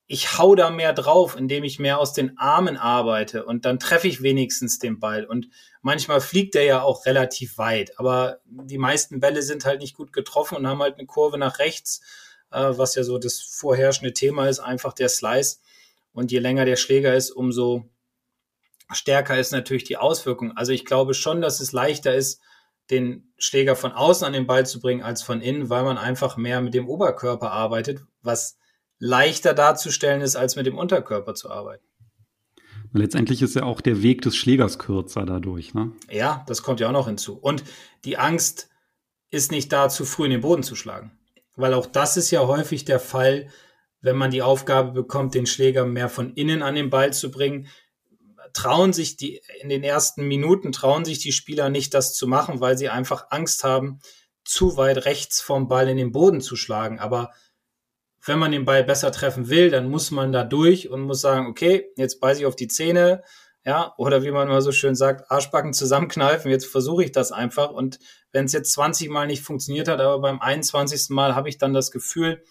ich 0.08 0.38
hau 0.38 0.54
da 0.54 0.70
mehr 0.70 0.92
drauf, 0.92 1.36
indem 1.36 1.64
ich 1.64 1.80
mehr 1.80 1.98
aus 1.98 2.12
den 2.12 2.38
Armen 2.38 2.76
arbeite 2.76 3.44
und 3.44 3.64
dann 3.64 3.80
treffe 3.80 4.06
ich 4.06 4.22
wenigstens 4.22 4.78
den 4.78 5.00
Ball. 5.00 5.24
Und 5.24 5.48
manchmal 5.82 6.20
fliegt 6.20 6.54
der 6.54 6.62
ja 6.62 6.82
auch 6.82 7.06
relativ 7.06 7.58
weit, 7.58 7.98
aber 7.98 8.38
die 8.44 8.78
meisten 8.78 9.18
Bälle 9.18 9.42
sind 9.42 9.64
halt 9.64 9.80
nicht 9.80 9.96
gut 9.96 10.12
getroffen 10.12 10.56
und 10.56 10.66
haben 10.68 10.80
halt 10.80 10.96
eine 10.96 11.06
Kurve 11.06 11.38
nach 11.38 11.58
rechts 11.58 12.02
äh, 12.50 12.78
was 12.78 12.94
ja 12.94 13.04
so 13.04 13.18
das 13.18 13.40
vorherrschende 13.40 14.12
Thema 14.12 14.48
ist, 14.48 14.60
einfach 14.60 14.92
der 14.92 15.08
Slice. 15.08 15.58
Und 16.12 16.32
je 16.32 16.38
länger 16.38 16.64
der 16.64 16.76
Schläger 16.76 17.14
ist, 17.14 17.30
umso 17.30 17.88
stärker 18.92 19.38
ist 19.38 19.52
natürlich 19.52 19.84
die 19.84 19.96
Auswirkung. 19.96 20.56
Also 20.56 20.72
ich 20.72 20.84
glaube 20.84 21.14
schon, 21.14 21.40
dass 21.40 21.60
es 21.60 21.72
leichter 21.72 22.14
ist, 22.14 22.40
den 22.90 23.32
Schläger 23.36 23.74
von 23.74 23.92
außen 23.92 24.26
an 24.26 24.32
den 24.32 24.46
Ball 24.46 24.64
zu 24.64 24.80
bringen 24.80 25.02
als 25.02 25.22
von 25.22 25.40
innen, 25.40 25.70
weil 25.70 25.82
man 25.82 25.98
einfach 25.98 26.36
mehr 26.36 26.60
mit 26.60 26.74
dem 26.74 26.88
Oberkörper 26.88 27.50
arbeitet, 27.50 28.00
was 28.22 28.58
leichter 28.98 29.54
darzustellen 29.54 30.20
ist, 30.20 30.36
als 30.36 30.56
mit 30.56 30.66
dem 30.66 30.78
Unterkörper 30.78 31.34
zu 31.34 31.50
arbeiten. 31.50 31.84
Letztendlich 32.92 33.42
ist 33.42 33.56
ja 33.56 33.64
auch 33.64 33.80
der 33.80 34.02
Weg 34.02 34.22
des 34.22 34.36
Schlägers 34.36 34.78
kürzer 34.78 35.26
dadurch, 35.26 35.74
ne? 35.74 35.92
Ja, 36.08 36.44
das 36.46 36.62
kommt 36.62 36.80
ja 36.80 36.88
auch 36.88 36.92
noch 36.92 37.08
hinzu. 37.08 37.36
Und 37.36 37.64
die 38.04 38.16
Angst 38.16 38.70
ist 39.30 39.50
nicht 39.50 39.72
da, 39.72 39.88
zu 39.88 40.04
früh 40.04 40.26
in 40.26 40.30
den 40.30 40.40
Boden 40.40 40.62
zu 40.62 40.76
schlagen 40.76 41.16
weil 41.56 41.74
auch 41.74 41.86
das 41.86 42.16
ist 42.16 42.30
ja 42.30 42.46
häufig 42.46 42.84
der 42.84 43.00
Fall, 43.00 43.48
wenn 44.00 44.16
man 44.16 44.30
die 44.30 44.42
Aufgabe 44.42 44.92
bekommt, 44.92 45.34
den 45.34 45.46
Schläger 45.46 45.84
mehr 45.86 46.08
von 46.08 46.34
innen 46.34 46.62
an 46.62 46.74
den 46.74 46.90
Ball 46.90 47.12
zu 47.12 47.30
bringen, 47.30 47.66
trauen 48.56 48.92
sich 48.92 49.16
die 49.16 49.40
in 49.60 49.68
den 49.68 49.84
ersten 49.84 50.26
Minuten 50.26 50.72
trauen 50.72 51.04
sich 51.04 51.18
die 51.18 51.32
Spieler 51.32 51.68
nicht, 51.68 51.94
das 51.94 52.14
zu 52.14 52.26
machen, 52.26 52.60
weil 52.60 52.78
sie 52.78 52.88
einfach 52.88 53.26
Angst 53.30 53.64
haben, 53.64 54.00
zu 54.44 54.76
weit 54.76 55.04
rechts 55.04 55.40
vom 55.40 55.68
Ball 55.68 55.88
in 55.88 55.96
den 55.96 56.12
Boden 56.12 56.40
zu 56.40 56.56
schlagen. 56.56 56.98
Aber 56.98 57.32
wenn 58.24 58.38
man 58.38 58.52
den 58.52 58.64
Ball 58.64 58.82
besser 58.82 59.12
treffen 59.12 59.50
will, 59.50 59.70
dann 59.70 59.90
muss 59.90 60.10
man 60.10 60.32
da 60.32 60.42
durch 60.42 60.88
und 60.88 61.02
muss 61.02 61.20
sagen, 61.20 61.46
okay, 61.46 61.90
jetzt 61.96 62.20
beiße 62.20 62.40
ich 62.40 62.46
auf 62.46 62.56
die 62.56 62.68
Zähne, 62.68 63.22
ja, 63.64 63.92
oder 63.98 64.22
wie 64.22 64.30
man 64.30 64.48
immer 64.48 64.62
so 64.62 64.72
schön 64.72 64.94
sagt, 64.94 65.30
Arschbacken 65.30 65.72
zusammenkneifen, 65.72 66.50
jetzt 66.50 66.66
versuche 66.66 67.04
ich 67.04 67.12
das 67.12 67.32
einfach 67.32 67.70
und 67.70 67.98
wenn 68.32 68.44
es 68.44 68.52
jetzt 68.52 68.72
20 68.72 69.10
Mal 69.10 69.26
nicht 69.26 69.42
funktioniert 69.42 69.88
hat, 69.88 70.00
aber 70.00 70.20
beim 70.20 70.40
21. 70.40 71.10
Mal 71.10 71.34
habe 71.34 71.48
ich 71.48 71.58
dann 71.58 71.74
das 71.74 71.90
Gefühl 71.90 72.42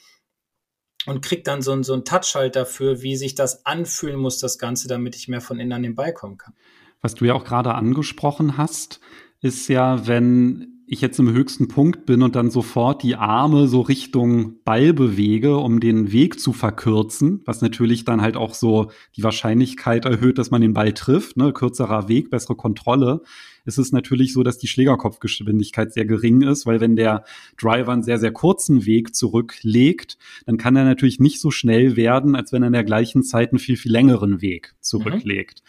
und 1.06 1.22
kriege 1.22 1.44
dann 1.44 1.62
so, 1.62 1.82
so 1.84 1.94
einen 1.94 2.06
Touch 2.06 2.36
halt 2.36 2.56
dafür, 2.56 3.02
wie 3.02 3.15
sich 3.15 3.36
das 3.36 3.65
anfühlen 3.65 4.20
muss, 4.20 4.39
das 4.39 4.58
Ganze, 4.58 4.88
damit 4.88 5.15
ich 5.15 5.28
mehr 5.28 5.41
von 5.41 5.60
innen 5.60 5.74
an 5.74 5.84
den 5.84 5.96
Ball 5.96 6.13
kommen 6.13 6.38
kann. 6.38 6.54
Was 7.02 7.15
du 7.15 7.26
ja 7.26 7.34
auch 7.34 7.44
gerade 7.44 7.76
angesprochen 7.76 8.58
hast, 8.58 9.00
ist 9.41 9.68
ja, 9.68 10.08
wenn 10.08 10.76
ich 10.88 11.02
jetzt 11.02 11.20
im 11.20 11.32
höchsten 11.32 11.68
Punkt 11.68 12.06
bin 12.06 12.22
und 12.22 12.36
dann 12.36 12.52
sofort 12.52 13.02
die 13.02 13.15
Arme 13.15 13.68
so 13.68 13.82
Richtung 13.82 14.63
Ball 14.63 14.94
bewege, 14.94 15.58
um 15.58 15.80
den 15.80 16.12
Weg 16.12 16.39
zu 16.39 16.54
verkürzen, 16.54 17.41
was 17.46 17.62
natürlich 17.62 18.06
dann 18.06 18.22
halt 18.22 18.38
auch 18.38 18.54
so 18.54 18.91
die 19.15 19.24
Wahrscheinlichkeit 19.24 20.06
erhöht, 20.06 20.38
dass 20.38 20.52
man 20.52 20.62
den 20.62 20.74
Ball 20.74 20.94
trifft, 20.94 21.38
ne, 21.38 21.54
kürzerer 21.54 22.08
Weg, 22.08 22.30
bessere 22.30 22.56
Kontrolle, 22.56 23.22
ist 23.65 23.78
es 23.78 23.91
natürlich 23.91 24.34
so, 24.34 24.43
dass 24.43 24.58
die 24.58 24.67
Schlägerkopfgeschwindigkeit 24.67 25.93
sehr 25.93 26.06
gering 26.06 26.41
ist, 26.41 26.65
weil 26.65 26.80
wenn 26.80 26.95
der 26.95 27.25
Driver 27.60 27.91
einen 27.91 28.04
sehr, 28.04 28.19
sehr 28.19 28.32
kurzen 28.32 28.86
Weg 28.86 29.15
zurücklegt, 29.15 30.17
dann 30.45 30.58
kann 30.58 30.75
er 30.75 30.86
natürlich 30.86 31.19
nicht 31.19 31.41
so 31.41 31.51
schnell 31.51 31.95
werden, 31.95 32.36
als 32.36 32.51
wenn 32.51 32.63
er 32.63 32.67
in 32.67 32.73
der 32.73 32.84
gleichen 32.84 33.23
Zeit 33.23 33.51
einen 33.51 33.60
viel, 33.60 33.78
viel 33.78 33.91
längeren 33.91 34.41
Weg 34.41 34.75
zurücklegt. 34.82 35.63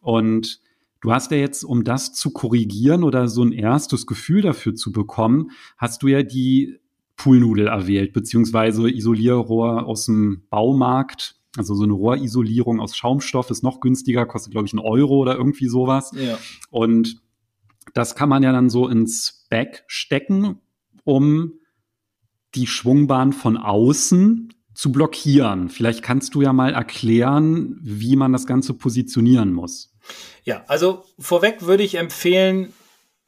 Mhm. 0.00 0.08
Und 0.08 0.60
Du 1.02 1.12
hast 1.12 1.30
ja 1.30 1.38
jetzt, 1.38 1.64
um 1.64 1.82
das 1.82 2.12
zu 2.12 2.30
korrigieren 2.30 3.04
oder 3.04 3.26
so 3.26 3.42
ein 3.42 3.52
erstes 3.52 4.06
Gefühl 4.06 4.42
dafür 4.42 4.74
zu 4.74 4.92
bekommen, 4.92 5.50
hast 5.78 6.02
du 6.02 6.08
ja 6.08 6.22
die 6.22 6.78
Poolnudel 7.16 7.68
erwählt, 7.68 8.12
beziehungsweise 8.12 8.90
Isolierrohr 8.90 9.86
aus 9.86 10.06
dem 10.06 10.42
Baumarkt. 10.50 11.36
Also 11.56 11.74
so 11.74 11.84
eine 11.84 11.94
Rohrisolierung 11.94 12.80
aus 12.80 12.96
Schaumstoff 12.96 13.50
ist 13.50 13.62
noch 13.62 13.80
günstiger, 13.80 14.26
kostet, 14.26 14.52
glaube 14.52 14.66
ich, 14.66 14.72
einen 14.72 14.80
Euro 14.80 15.16
oder 15.16 15.36
irgendwie 15.36 15.66
sowas. 15.68 16.12
Ja. 16.14 16.38
Und 16.70 17.20
das 17.94 18.14
kann 18.14 18.28
man 18.28 18.42
ja 18.42 18.52
dann 18.52 18.70
so 18.70 18.88
ins 18.88 19.46
Back 19.50 19.84
stecken, 19.86 20.60
um 21.04 21.54
die 22.54 22.66
Schwungbahn 22.66 23.32
von 23.32 23.56
außen 23.56 24.52
zu 24.74 24.92
blockieren. 24.92 25.68
Vielleicht 25.68 26.02
kannst 26.02 26.34
du 26.34 26.42
ja 26.42 26.52
mal 26.52 26.72
erklären, 26.72 27.78
wie 27.82 28.16
man 28.16 28.32
das 28.32 28.46
Ganze 28.46 28.74
positionieren 28.74 29.52
muss. 29.52 29.92
Ja, 30.44 30.64
also 30.66 31.04
vorweg 31.18 31.62
würde 31.62 31.82
ich 31.82 31.96
empfehlen, 31.96 32.72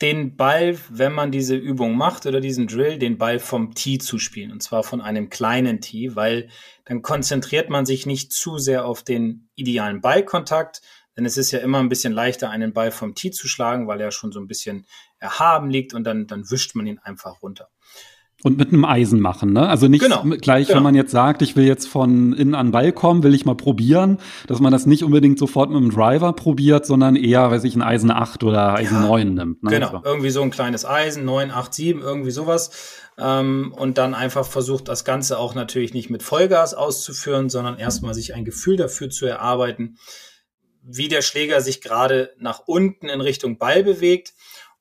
den 0.03 0.37
Ball, 0.37 0.77
wenn 0.89 1.13
man 1.13 1.31
diese 1.31 1.55
Übung 1.55 1.97
macht 1.97 2.27
oder 2.27 2.41
diesen 2.41 2.67
Drill, 2.67 2.99
den 2.99 3.19
Ball 3.19 3.39
vom 3.39 3.75
Tee 3.75 3.99
zu 3.99 4.19
spielen. 4.19 4.51
Und 4.51 4.61
zwar 4.61 4.83
von 4.83 5.01
einem 5.01 5.31
kleinen 5.31 5.81
Tee, 5.81 6.17
weil 6.17 6.49
dann 6.85 7.03
konzentriert 7.03 7.71
man 7.71 7.87
sich 7.87 8.05
nicht 8.05 8.33
zu 8.33 8.59
sehr 8.59 8.85
auf 8.85 9.05
den 9.05 9.49
idealen 9.55 10.01
Ballkontakt. 10.01 10.83
Denn 11.17 11.25
es 11.25 11.37
ist 11.37 11.51
ja 11.51 11.59
immer 11.59 11.79
ein 11.79 11.89
bisschen 11.89 12.13
leichter, 12.13 12.51
einen 12.51 12.73
Ball 12.73 12.91
vom 12.91 13.15
Tee 13.15 13.31
zu 13.31 13.49
schlagen, 13.49 13.87
weil 13.87 14.01
er 14.01 14.11
schon 14.11 14.33
so 14.33 14.41
ein 14.41 14.47
bisschen 14.47 14.87
erhaben 15.19 15.71
liegt 15.71 15.95
und 15.95 16.05
dann, 16.05 16.27
dann 16.27 16.51
wischt 16.51 16.75
man 16.75 16.87
ihn 16.87 16.99
einfach 16.99 17.43
runter. 17.43 17.69
Und 18.45 18.59
mit 18.59 18.73
einem 18.73 18.85
Eisen 18.85 19.21
machen, 19.21 19.53
ne? 19.53 19.69
Also 19.69 19.87
nicht 19.87 20.03
genau, 20.03 20.25
gleich, 20.41 20.67
genau. 20.67 20.79
wenn 20.79 20.83
man 20.83 20.95
jetzt 20.97 21.13
sagt, 21.13 21.43
ich 21.43 21.55
will 21.55 21.65
jetzt 21.65 21.87
von 21.87 22.33
innen 22.33 22.57
an 22.57 22.73
Ball 22.73 22.91
kommen, 22.91 23.23
will 23.23 23.35
ich 23.35 23.45
mal 23.45 23.55
probieren, 23.55 24.19
dass 24.49 24.59
man 24.59 24.73
das 24.73 24.85
nicht 24.85 25.05
unbedingt 25.05 25.39
sofort 25.39 25.71
mit 25.71 25.81
dem 25.81 25.91
Driver 25.91 26.33
probiert, 26.33 26.85
sondern 26.85 27.15
eher, 27.15 27.53
weiß 27.53 27.63
ich, 27.63 27.77
ein 27.77 27.83
Eisen 27.83 28.11
8 28.11 28.43
oder 28.43 28.75
Eisen 28.75 29.03
ja, 29.03 29.07
9 29.07 29.35
nimmt. 29.35 29.63
Ne? 29.63 29.71
Genau, 29.71 29.91
so. 29.91 30.01
irgendwie 30.03 30.31
so 30.31 30.43
ein 30.43 30.51
kleines 30.51 30.85
Eisen, 30.85 31.25
9, 31.25 31.53
8, 31.53 31.73
7, 31.73 32.01
irgendwie 32.01 32.33
sowas. 32.33 32.99
Ähm, 33.17 33.73
und 33.79 33.97
dann 33.99 34.13
einfach 34.13 34.45
versucht, 34.45 34.89
das 34.89 35.05
Ganze 35.05 35.39
auch 35.39 35.55
natürlich 35.55 35.95
nicht 35.95 36.11
mit 36.11 36.25
Vollgas 36.25 36.75
auszuführen, 36.75 37.49
sondern 37.49 37.79
erstmal 37.79 38.15
sich 38.15 38.35
ein 38.35 38.45
Gefühl 38.45 38.77
dafür 38.77 39.09
zu 39.09 39.25
erarbeiten, 39.27 39.99
wie 40.83 41.09
der 41.09 41.23
Schläger 41.23 41.61
sich 41.61 41.81
gerade 41.81 42.35
nach 42.39 42.61
unten 42.67 43.09
in 43.09 43.21
Richtung 43.21 43.59
Ball 43.59 43.83
bewegt. 43.83 44.35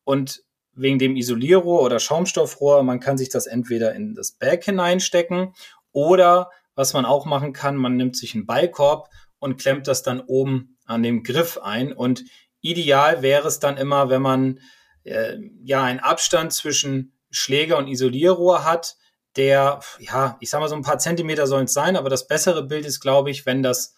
Und 0.04 0.44
wegen 0.74 1.00
dem 1.00 1.16
Isolierrohr 1.16 1.82
oder 1.82 2.00
Schaumstoffrohr. 2.00 2.84
Man 2.84 3.00
kann 3.00 3.18
sich 3.18 3.30
das 3.30 3.48
entweder 3.48 3.94
in 3.94 4.16
das 4.16 4.32
Bag 4.32 4.64
hineinstecken 4.64 5.54
oder 5.92 6.50
was 6.76 6.94
man 6.94 7.06
auch 7.06 7.26
machen 7.26 7.54
kann, 7.54 7.76
man 7.76 7.98
nimmt 7.98 8.16
sich 8.16 8.34
einen 8.34 8.46
Ballkorb 8.46 9.10
und 9.40 9.60
klemmt 9.60 9.88
das 9.88 10.04
dann 10.04 10.22
oben 10.22 10.78
an 10.86 11.04
dem 11.04 11.24
Griff 11.24 11.58
ein. 11.58 11.92
Und 11.92 12.24
ideal 12.62 13.22
wäre 13.22 13.48
es 13.48 13.60
dann 13.60 13.78
immer, 13.78 14.10
wenn 14.10 14.22
man 14.22 14.60
äh, 15.04 15.38
ja 15.64 15.84
einen 15.84 16.00
Abstand 16.00 16.54
zwischen 16.54 17.18
Schläger 17.30 17.78
und 17.78 17.88
Isolierrohr 17.88 18.64
hat, 18.64 18.96
der, 19.36 19.80
ja, 20.00 20.38
ich 20.40 20.50
sag 20.50 20.60
mal 20.60 20.68
so 20.68 20.76
ein 20.76 20.82
paar 20.82 21.00
Zentimeter 21.00 21.48
sollen 21.48 21.66
es 21.66 21.74
sein, 21.74 21.96
aber 21.96 22.10
das 22.10 22.28
bessere 22.28 22.64
Bild 22.64 22.86
ist, 22.86 23.00
glaube 23.00 23.32
ich, 23.32 23.46
wenn 23.46 23.64
das, 23.64 23.96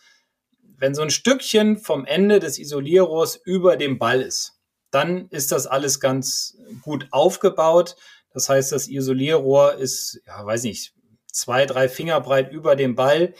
wenn 0.83 0.95
so 0.95 1.01
ein 1.01 1.09
Stückchen 1.09 1.77
vom 1.77 2.05
Ende 2.05 2.39
des 2.39 2.59
Isolierrohrs 2.59 3.39
über 3.45 3.77
dem 3.77 3.97
Ball 3.97 4.21
ist 4.21 4.59
dann 4.93 5.27
ist 5.29 5.51
das 5.51 5.65
alles 5.65 5.99
ganz 5.99 6.55
gut 6.83 7.07
aufgebaut. 7.09 7.95
Das 8.31 8.47
heißt, 8.47 8.71
das 8.71 8.87
Isolierrohr 8.87 9.73
ist, 9.73 10.21
ja, 10.27 10.45
weiß 10.45 10.63
nicht, 10.63 10.93
zwei, 11.31 11.65
drei 11.65 11.89
Finger 11.89 12.21
breit 12.21 12.51
über 12.51 12.75
dem 12.75 12.93
Ball. 12.93 13.33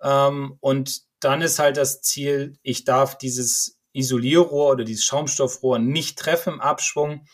Ähm, 0.00 0.56
und 0.60 1.02
dann 1.18 1.42
ist 1.42 1.58
halt 1.58 1.76
das 1.76 2.00
Ziel, 2.00 2.58
ich 2.62 2.84
darf 2.84 3.18
dieses 3.18 3.80
Isolierrohr 3.92 4.70
oder 4.70 4.84
dieses 4.84 5.04
Schaumstoffrohr 5.04 5.80
nicht 5.80 6.16
treffen 6.16 6.54
im 6.54 6.60
Abschwung, 6.60 7.26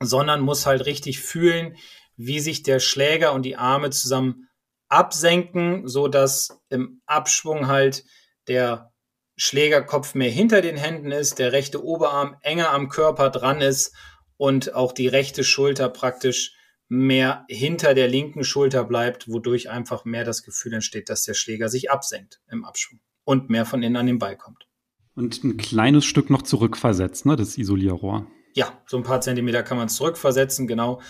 sondern 0.00 0.40
muss 0.40 0.64
halt 0.64 0.86
richtig 0.86 1.20
fühlen, 1.20 1.76
wie 2.16 2.40
sich 2.40 2.62
der 2.62 2.80
Schläger 2.80 3.34
und 3.34 3.42
die 3.42 3.56
Arme 3.56 3.90
zusammen 3.90 4.48
absenken, 4.88 5.86
so 5.86 6.08
dass 6.08 6.58
im 6.70 7.02
Abschwung 7.04 7.66
halt 7.66 8.04
der 8.48 8.92
Schlägerkopf 9.36 10.14
mehr 10.14 10.30
hinter 10.30 10.60
den 10.60 10.76
Händen 10.76 11.10
ist, 11.10 11.38
der 11.38 11.52
rechte 11.52 11.84
Oberarm 11.84 12.36
enger 12.42 12.70
am 12.70 12.88
Körper 12.88 13.30
dran 13.30 13.60
ist 13.60 13.94
und 14.36 14.74
auch 14.74 14.92
die 14.92 15.08
rechte 15.08 15.44
Schulter 15.44 15.88
praktisch 15.88 16.54
mehr 16.88 17.44
hinter 17.48 17.94
der 17.94 18.08
linken 18.08 18.44
Schulter 18.44 18.84
bleibt, 18.84 19.28
wodurch 19.28 19.70
einfach 19.70 20.04
mehr 20.04 20.24
das 20.24 20.42
Gefühl 20.42 20.74
entsteht, 20.74 21.08
dass 21.08 21.22
der 21.22 21.34
Schläger 21.34 21.68
sich 21.68 21.90
absenkt 21.90 22.40
im 22.50 22.64
Abschwung 22.64 23.00
und 23.24 23.48
mehr 23.48 23.64
von 23.64 23.82
innen 23.82 23.96
an 23.96 24.06
den 24.06 24.18
Ball 24.18 24.36
kommt. 24.36 24.66
Und 25.14 25.42
ein 25.42 25.56
kleines 25.56 26.04
Stück 26.04 26.28
noch 26.28 26.42
zurückversetzt, 26.42 27.24
ne, 27.26 27.36
das 27.36 27.56
Isolierrohr. 27.56 28.26
Ja, 28.54 28.82
so 28.86 28.98
ein 28.98 29.02
paar 29.02 29.22
Zentimeter 29.22 29.62
kann 29.62 29.78
man 29.78 29.86
es 29.86 29.94
zurückversetzen, 29.94 30.66
genau. 30.66 31.00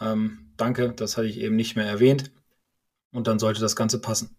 Ähm, 0.00 0.52
danke, 0.56 0.92
das 0.92 1.16
hatte 1.16 1.26
ich 1.26 1.38
eben 1.38 1.56
nicht 1.56 1.74
mehr 1.76 1.86
erwähnt. 1.86 2.32
Und 3.12 3.26
dann 3.26 3.38
sollte 3.38 3.60
das 3.60 3.76
Ganze 3.76 4.00
passen. 4.00 4.36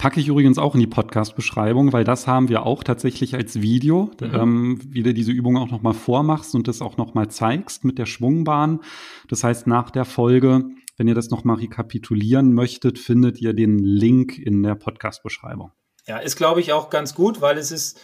Packe 0.00 0.18
ich 0.18 0.28
übrigens 0.28 0.56
auch 0.56 0.72
in 0.72 0.80
die 0.80 0.86
Podcast-Beschreibung, 0.86 1.92
weil 1.92 2.04
das 2.04 2.26
haben 2.26 2.48
wir 2.48 2.64
auch 2.64 2.82
tatsächlich 2.82 3.34
als 3.34 3.60
Video, 3.60 4.10
mhm. 4.18 4.34
ähm, 4.34 4.80
wie 4.88 5.02
du 5.02 5.12
diese 5.12 5.30
Übung 5.30 5.58
auch 5.58 5.70
nochmal 5.70 5.92
vormachst 5.92 6.54
und 6.54 6.68
das 6.68 6.80
auch 6.80 6.96
nochmal 6.96 7.28
zeigst 7.28 7.84
mit 7.84 7.98
der 7.98 8.06
Schwungbahn. 8.06 8.80
Das 9.28 9.44
heißt, 9.44 9.66
nach 9.66 9.90
der 9.90 10.06
Folge, 10.06 10.64
wenn 10.96 11.06
ihr 11.06 11.14
das 11.14 11.28
nochmal 11.28 11.56
rekapitulieren 11.56 12.54
möchtet, 12.54 12.98
findet 12.98 13.42
ihr 13.42 13.52
den 13.52 13.78
Link 13.78 14.38
in 14.38 14.62
der 14.62 14.74
Podcast-Beschreibung. 14.74 15.70
Ja, 16.06 16.16
ist, 16.16 16.36
glaube 16.36 16.60
ich, 16.60 16.72
auch 16.72 16.88
ganz 16.88 17.14
gut, 17.14 17.42
weil 17.42 17.58
es 17.58 17.70
ist, 17.70 18.00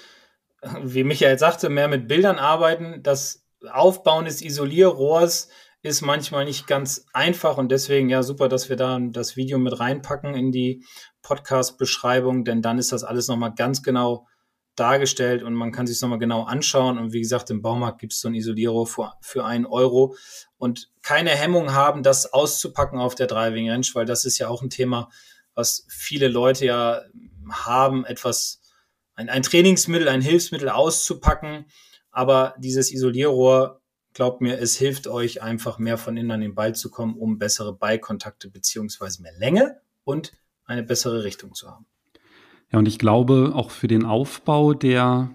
wie 0.83 1.03
Michael 1.03 1.39
sagte, 1.39 1.71
mehr 1.71 1.89
mit 1.89 2.09
Bildern 2.09 2.37
arbeiten. 2.39 3.03
Das 3.03 3.47
Aufbauen 3.73 4.27
des 4.27 4.43
Isolierrohrs 4.43 5.49
ist 5.87 6.03
manchmal 6.03 6.45
nicht 6.45 6.67
ganz 6.67 7.07
einfach 7.13 7.59
und 7.59 7.71
deswegen 7.71 8.11
ja 8.11 8.23
super, 8.23 8.49
dass 8.49 8.69
wir 8.69 8.77
da 8.77 8.99
das 9.01 9.37
Video 9.37 9.59
mit 9.59 9.79
reinpacken 9.79 10.35
in 10.35 10.51
die 10.51 10.85
Podcast-Beschreibung, 11.27 12.45
denn 12.45 12.63
dann 12.63 12.79
ist 12.79 12.93
das 12.93 13.03
alles 13.03 13.27
nochmal 13.27 13.53
ganz 13.53 13.83
genau 13.83 14.29
dargestellt 14.77 15.43
und 15.43 15.55
man 15.55 15.73
kann 15.73 15.89
sich 15.89 16.01
nochmal 16.01 16.21
genau 16.21 16.45
anschauen. 16.45 16.99
Und 16.99 17.13
wie 17.13 17.21
gesagt, 17.21 17.51
im 17.51 17.63
Baumarkt 17.63 17.99
gibt 17.99 18.13
es 18.13 18.21
so 18.21 18.29
ein 18.29 18.35
Isolierer 18.35 18.87
für, 18.87 19.15
für 19.21 19.45
einen 19.45 19.67
Euro 19.67 20.15
und 20.57 20.91
keine 21.03 21.31
Hemmung 21.31 21.73
haben, 21.73 22.05
das 22.05 22.33
auszupacken 22.33 23.01
auf 23.01 23.17
der 23.17 23.27
Driving 23.27 23.69
Range, 23.69 23.87
weil 23.95 24.07
das 24.07 24.25
ist 24.25 24.39
ja 24.39 24.49
auch 24.49 24.63
ein 24.63 24.71
Thema, 24.71 25.09
was 25.55 25.85
viele 25.89 26.29
Leute 26.29 26.67
ja 26.67 27.03
haben, 27.51 28.05
etwas, 28.05 28.61
ein, 29.15 29.29
ein 29.29 29.43
Trainingsmittel, 29.43 30.09
ein 30.09 30.21
Hilfsmittel 30.21 30.69
auszupacken. 30.69 31.67
Aber 32.13 32.55
dieses 32.59 32.93
Isolierrohr, 32.93 33.81
glaubt 34.13 34.41
mir, 34.41 34.59
es 34.59 34.77
hilft 34.77 35.09
euch 35.09 35.43
einfach 35.43 35.79
mehr 35.79 35.99
von 35.99 36.17
innen 36.17 36.31
an 36.31 36.41
den 36.41 36.55
Ball 36.55 36.75
zu 36.75 36.91
kommen, 36.91 37.17
um 37.17 37.39
bessere 37.39 37.75
Ballkontakte 37.75 38.49
beziehungsweise 38.49 39.23
mehr 39.23 39.35
Länge 39.37 39.81
und 40.05 40.33
eine 40.67 40.83
bessere 40.83 41.25
Richtung 41.25 41.55
zu 41.55 41.69
haben. 41.69 41.87
Ja, 42.73 42.79
und 42.79 42.89
ich 42.89 42.99
glaube, 42.99 43.53
auch 43.55 43.71
für 43.71 43.89
den 43.89 44.05
Aufbau 44.05 44.75
der 44.75 45.31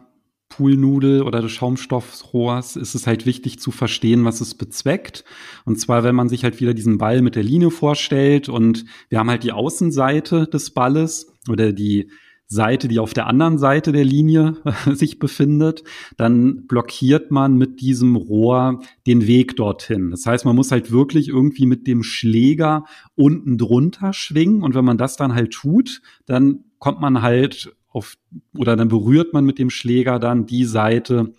Poolnudel 0.49 1.23
oder 1.23 1.41
des 1.41 1.51
Schaumstoffrohrs 1.51 2.75
ist 2.75 2.93
es 2.93 3.07
halt 3.07 3.25
wichtig 3.25 3.59
zu 3.59 3.71
verstehen, 3.71 4.25
was 4.25 4.41
es 4.41 4.53
bezweckt. 4.53 5.23
Und 5.63 5.79
zwar, 5.79 6.03
wenn 6.03 6.13
man 6.13 6.27
sich 6.27 6.43
halt 6.43 6.59
wieder 6.59 6.73
diesen 6.73 6.97
Ball 6.97 7.21
mit 7.21 7.35
der 7.35 7.43
Linie 7.43 7.71
vorstellt 7.71 8.49
und 8.49 8.85
wir 9.09 9.17
haben 9.19 9.29
halt 9.29 9.43
die 9.43 9.53
Außenseite 9.53 10.47
des 10.47 10.71
Balles 10.71 11.33
oder 11.47 11.71
die 11.71 12.11
Seite, 12.51 12.89
die 12.89 12.99
auf 12.99 13.13
der 13.13 13.27
anderen 13.27 13.57
Seite 13.57 13.93
der 13.93 14.03
Linie 14.03 14.57
sich 14.91 15.19
befindet, 15.19 15.83
dann 16.17 16.67
blockiert 16.67 17.31
man 17.31 17.57
mit 17.57 17.79
diesem 17.79 18.17
Rohr 18.17 18.81
den 19.07 19.25
Weg 19.25 19.55
dorthin. 19.55 20.11
Das 20.11 20.25
heißt, 20.25 20.43
man 20.43 20.57
muss 20.57 20.69
halt 20.69 20.91
wirklich 20.91 21.29
irgendwie 21.29 21.65
mit 21.65 21.87
dem 21.87 22.03
Schläger 22.03 22.83
unten 23.15 23.57
drunter 23.57 24.11
schwingen 24.11 24.63
und 24.63 24.75
wenn 24.75 24.83
man 24.83 24.97
das 24.97 25.15
dann 25.15 25.33
halt 25.33 25.53
tut, 25.53 26.01
dann 26.25 26.65
kommt 26.77 26.99
man 26.99 27.21
halt 27.21 27.73
auf 27.87 28.17
oder 28.53 28.75
dann 28.75 28.89
berührt 28.89 29.31
man 29.31 29.45
mit 29.45 29.57
dem 29.57 29.69
Schläger 29.69 30.19
dann 30.19 30.45
die 30.45 30.65
Seite, 30.65 31.33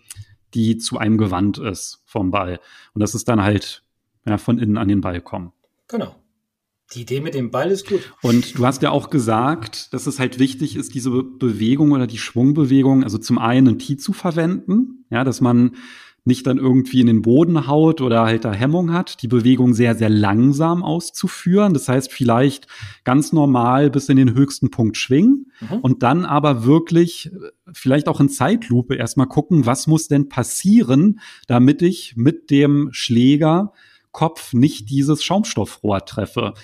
die 0.54 0.78
zu 0.78 0.96
einem 0.96 1.18
gewandt 1.18 1.58
ist 1.58 2.02
vom 2.06 2.30
Ball. 2.30 2.58
Und 2.94 3.00
das 3.00 3.14
ist 3.14 3.28
dann 3.28 3.42
halt 3.42 3.84
ja, 4.26 4.38
von 4.38 4.58
innen 4.58 4.78
an 4.78 4.88
den 4.88 5.02
Ball 5.02 5.20
kommen. 5.20 5.52
Genau. 5.88 6.14
Die 6.94 7.02
Idee 7.02 7.20
mit 7.20 7.34
dem 7.34 7.50
Ball 7.50 7.70
ist 7.70 7.88
gut. 7.88 8.12
Und 8.22 8.58
du 8.58 8.66
hast 8.66 8.82
ja 8.82 8.90
auch 8.90 9.10
gesagt, 9.10 9.92
dass 9.92 10.06
es 10.06 10.18
halt 10.18 10.38
wichtig 10.38 10.76
ist, 10.76 10.94
diese 10.94 11.10
Bewegung 11.10 11.92
oder 11.92 12.06
die 12.06 12.18
Schwungbewegung, 12.18 13.04
also 13.04 13.18
zum 13.18 13.38
einen 13.38 13.68
ein 13.68 13.78
Tee 13.78 13.96
zu 13.96 14.12
verwenden, 14.12 15.04
ja, 15.10 15.24
dass 15.24 15.40
man 15.40 15.72
nicht 16.24 16.46
dann 16.46 16.58
irgendwie 16.58 17.00
in 17.00 17.08
den 17.08 17.22
Boden 17.22 17.66
haut 17.66 18.00
oder 18.00 18.22
halt 18.22 18.44
da 18.44 18.52
Hemmung 18.52 18.92
hat, 18.92 19.22
die 19.22 19.28
Bewegung 19.28 19.74
sehr, 19.74 19.96
sehr 19.96 20.08
langsam 20.08 20.84
auszuführen. 20.84 21.74
Das 21.74 21.88
heißt, 21.88 22.12
vielleicht 22.12 22.68
ganz 23.02 23.32
normal 23.32 23.90
bis 23.90 24.08
in 24.08 24.16
den 24.16 24.34
höchsten 24.34 24.70
Punkt 24.70 24.96
schwingen 24.96 25.50
mhm. 25.60 25.78
und 25.78 26.02
dann 26.04 26.24
aber 26.24 26.64
wirklich 26.64 27.32
vielleicht 27.72 28.08
auch 28.08 28.20
in 28.20 28.28
Zeitlupe 28.28 28.94
erstmal 28.94 29.26
gucken, 29.26 29.66
was 29.66 29.88
muss 29.88 30.06
denn 30.06 30.28
passieren, 30.28 31.18
damit 31.48 31.82
ich 31.82 32.14
mit 32.16 32.50
dem 32.50 32.90
Schlägerkopf 34.12 34.52
nicht 34.52 34.90
dieses 34.90 35.24
Schaumstoffrohr 35.24 36.04
treffe. 36.04 36.54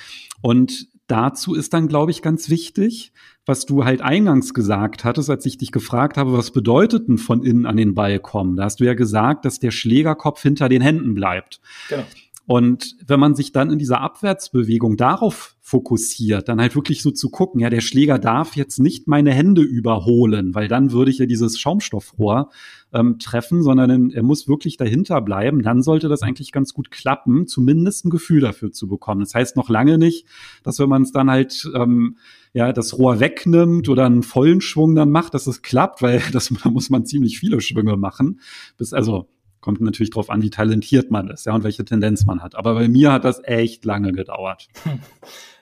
Und 0.41 0.87
dazu 1.07 1.55
ist 1.55 1.73
dann, 1.73 1.89
glaube 1.89 2.11
ich, 2.11 2.23
ganz 2.23 2.51
wichtig, 2.51 3.13
was 3.47 3.65
du 3.65 3.85
halt 3.85 4.03
eingangs 4.03 4.53
gesagt 4.53 5.05
hattest, 5.05 5.31
als 5.31 5.47
ich 5.47 5.57
dich 5.57 5.73
gefragt 5.73 6.19
habe, 6.19 6.35
was 6.35 6.51
bedeutet 6.51 7.09
denn 7.09 7.17
von 7.17 7.43
innen 7.43 7.65
an 7.65 7.79
den 7.79 7.95
Ball 7.95 8.21
kommen? 8.21 8.57
Da 8.57 8.65
hast 8.65 8.81
du 8.81 8.85
ja 8.85 8.93
gesagt, 8.93 9.47
dass 9.47 9.59
der 9.59 9.71
Schlägerkopf 9.71 10.43
hinter 10.43 10.69
den 10.69 10.83
Händen 10.83 11.15
bleibt. 11.15 11.61
Genau. 11.89 12.05
Und 12.49 12.97
wenn 13.07 13.21
man 13.21 13.35
sich 13.35 13.53
dann 13.53 13.71
in 13.71 13.79
dieser 13.79 14.01
Abwärtsbewegung 14.01 14.97
darauf 14.97 15.55
fokussiert, 15.61 16.49
dann 16.49 16.63
halt 16.63 16.75
wirklich 16.75 17.03
so 17.03 17.11
zu 17.11 17.29
gucken, 17.29 17.61
ja, 17.61 17.69
der 17.69 17.83
Schläger 17.83 18.19
darf 18.19 18.57
jetzt 18.57 18.79
nicht 18.79 19.07
meine 19.07 19.33
Hände 19.33 19.61
überholen, 19.61 20.55
weil 20.55 20.67
dann 20.67 20.91
würde 20.91 21.11
ich 21.11 21.19
ja 21.19 21.27
dieses 21.27 21.59
Schaumstoffrohr 21.59 22.49
ähm, 22.95 23.19
treffen, 23.19 23.63
sondern 23.63 24.11
er 24.13 24.23
muss 24.23 24.49
wirklich 24.49 24.79
dahinter 24.79 25.21
bleiben. 25.21 25.61
Dann 25.61 25.83
sollte 25.83 26.09
das 26.09 26.23
eigentlich 26.23 26.51
ganz 26.51 26.73
gut 26.73 26.91
klappen, 26.91 27.47
zumindest 27.47 28.07
ein 28.07 28.11
Gefühl 28.11 28.41
dafür 28.41 28.73
zu 28.73 28.89
bekommen. 28.89 29.21
Das 29.21 29.35
heißt 29.35 29.55
noch 29.57 29.69
lange 29.69 29.99
nicht, 29.99 30.27
dass 30.63 30.79
wenn 30.79 30.89
man 30.89 31.03
es 31.03 31.13
dann 31.13 31.31
halt 31.31 31.71
ähm, 31.75 32.17
ja 32.55 32.73
das 32.73 32.97
Rohr 32.97 33.21
wegnimmt 33.21 33.91
oder 33.91 34.07
einen 34.07 34.23
vollen 34.23 34.63
Schwung 34.63 34.95
dann 34.95 35.11
macht, 35.11 35.35
dass 35.35 35.47
es 35.47 35.61
klappt, 35.61 36.01
weil 36.01 36.23
das 36.33 36.51
da 36.65 36.71
muss 36.71 36.89
man 36.89 37.05
ziemlich 37.05 37.39
viele 37.39 37.61
Schwünge 37.61 37.99
machen. 37.99 38.41
Bis 38.79 38.95
also 38.95 39.29
Kommt 39.61 39.81
natürlich 39.81 40.11
darauf 40.11 40.31
an, 40.31 40.43
wie 40.43 40.51
talentiert 40.51 41.11
man 41.11 41.29
ist, 41.29 41.47
ja, 41.47 41.55
und 41.55 41.65
welche 41.65 41.85
Tendenz 41.85 42.25
man 42.25 42.43
hat. 42.43 42.55
Aber 42.55 42.75
bei 42.75 42.89
mir 42.89 43.13
hat 43.13 43.25
das 43.25 43.43
echt 43.45 43.85
lange 43.85 44.13
gedauert. 44.13 44.69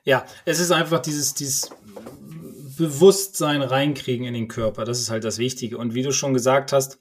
Ja, 0.09 0.25
es 0.45 0.61
ist 0.61 0.71
einfach 0.71 1.01
dieses, 1.01 1.35
dieses 1.35 1.73
Bewusstsein 2.79 3.61
reinkriegen 3.61 4.25
in 4.25 4.35
den 4.35 4.47
Körper. 4.47 4.85
Das 4.85 5.01
ist 5.01 5.11
halt 5.11 5.25
das 5.25 5.39
Wichtige. 5.39 5.79
Und 5.79 5.95
wie 5.95 6.05
du 6.05 6.13
schon 6.13 6.33
gesagt 6.33 6.73
hast, 6.73 7.01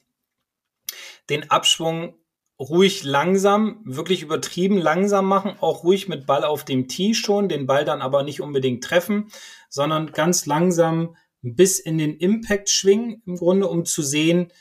den 1.30 1.52
Abschwung 1.52 2.16
ruhig 2.60 3.04
langsam, 3.04 3.82
wirklich 3.86 4.22
übertrieben 4.22 4.78
langsam 4.78 5.28
machen, 5.28 5.56
auch 5.60 5.84
ruhig 5.84 6.08
mit 6.08 6.26
Ball 6.26 6.44
auf 6.44 6.64
dem 6.64 6.88
Tee 6.88 7.14
schon, 7.14 7.50
den 7.50 7.68
Ball 7.68 7.86
dann 7.86 8.02
aber 8.02 8.24
nicht 8.24 8.42
unbedingt 8.42 8.84
treffen, 8.84 9.30
sondern 9.70 10.12
ganz 10.12 10.46
langsam 10.46 11.16
bis 11.42 11.80
in 11.80 11.98
den 11.98 12.18
Impact 12.18 12.70
schwingen, 12.70 13.22
im 13.26 13.36
Grunde, 13.36 13.68
um 13.68 13.86
zu 13.86 14.02
sehen, 14.02 14.52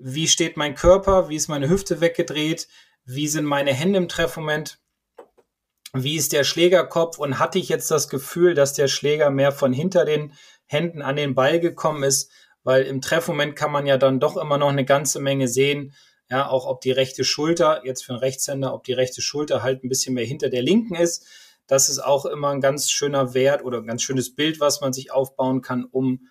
wie 0.00 0.28
steht 0.28 0.56
mein 0.56 0.74
Körper, 0.74 1.28
wie 1.28 1.36
ist 1.36 1.48
meine 1.48 1.68
Hüfte 1.68 2.00
weggedreht, 2.00 2.68
wie 3.04 3.28
sind 3.28 3.44
meine 3.44 3.72
Hände 3.72 3.98
im 3.98 4.08
Treffmoment, 4.08 4.78
wie 5.94 6.16
ist 6.16 6.32
der 6.32 6.44
Schlägerkopf? 6.44 7.18
Und 7.18 7.38
hatte 7.38 7.58
ich 7.58 7.68
jetzt 7.68 7.90
das 7.90 8.08
Gefühl, 8.08 8.54
dass 8.54 8.74
der 8.74 8.88
Schläger 8.88 9.30
mehr 9.30 9.52
von 9.52 9.72
hinter 9.72 10.04
den 10.04 10.34
Händen 10.66 11.00
an 11.02 11.16
den 11.16 11.34
Ball 11.34 11.60
gekommen 11.60 12.02
ist, 12.02 12.30
weil 12.62 12.82
im 12.82 13.00
Treffmoment 13.00 13.56
kann 13.56 13.72
man 13.72 13.86
ja 13.86 13.96
dann 13.96 14.20
doch 14.20 14.36
immer 14.36 14.58
noch 14.58 14.68
eine 14.68 14.84
ganze 14.84 15.20
Menge 15.20 15.48
sehen, 15.48 15.94
ja, 16.30 16.46
auch 16.46 16.66
ob 16.66 16.82
die 16.82 16.90
rechte 16.90 17.24
Schulter, 17.24 17.80
jetzt 17.84 18.04
für 18.04 18.12
einen 18.12 18.20
Rechtshänder, 18.20 18.74
ob 18.74 18.84
die 18.84 18.92
rechte 18.92 19.22
Schulter 19.22 19.62
halt 19.62 19.82
ein 19.82 19.88
bisschen 19.88 20.14
mehr 20.14 20.26
hinter 20.26 20.50
der 20.50 20.62
linken 20.62 20.94
ist. 20.94 21.26
Das 21.66 21.88
ist 21.88 22.00
auch 22.00 22.26
immer 22.26 22.50
ein 22.50 22.60
ganz 22.60 22.90
schöner 22.90 23.32
Wert 23.32 23.64
oder 23.64 23.78
ein 23.78 23.86
ganz 23.86 24.02
schönes 24.02 24.34
Bild, 24.34 24.60
was 24.60 24.82
man 24.82 24.92
sich 24.92 25.10
aufbauen 25.10 25.62
kann, 25.62 25.84
um 25.84 26.28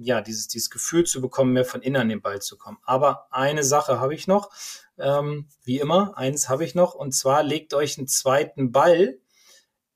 ja, 0.00 0.20
dieses, 0.20 0.48
dieses 0.48 0.70
Gefühl 0.70 1.04
zu 1.04 1.20
bekommen, 1.20 1.52
mehr 1.52 1.64
von 1.64 1.82
innen 1.82 2.02
an 2.02 2.08
den 2.08 2.22
Ball 2.22 2.40
zu 2.40 2.56
kommen. 2.56 2.78
Aber 2.84 3.26
eine 3.30 3.64
Sache 3.64 4.00
habe 4.00 4.14
ich 4.14 4.26
noch, 4.26 4.50
ähm, 4.98 5.48
wie 5.64 5.78
immer, 5.78 6.16
eins 6.16 6.48
habe 6.48 6.64
ich 6.64 6.74
noch, 6.74 6.94
und 6.94 7.12
zwar 7.12 7.42
legt 7.42 7.74
euch 7.74 7.98
einen 7.98 8.08
zweiten 8.08 8.72
Ball 8.72 9.18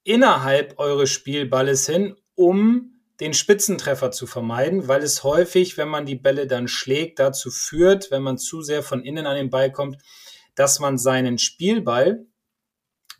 innerhalb 0.04 0.78
eures 0.78 1.10
Spielballes 1.10 1.86
hin, 1.86 2.16
um 2.34 3.00
den 3.20 3.34
Spitzentreffer 3.34 4.10
zu 4.10 4.26
vermeiden, 4.26 4.88
weil 4.88 5.02
es 5.02 5.22
häufig, 5.22 5.76
wenn 5.76 5.88
man 5.88 6.06
die 6.06 6.16
Bälle 6.16 6.46
dann 6.46 6.66
schlägt, 6.66 7.18
dazu 7.18 7.50
führt, 7.50 8.10
wenn 8.10 8.22
man 8.22 8.38
zu 8.38 8.62
sehr 8.62 8.82
von 8.82 9.04
innen 9.04 9.26
an 9.26 9.36
den 9.36 9.50
Ball 9.50 9.70
kommt, 9.70 9.98
dass 10.54 10.80
man 10.80 10.98
seinen 10.98 11.38
Spielball 11.38 12.26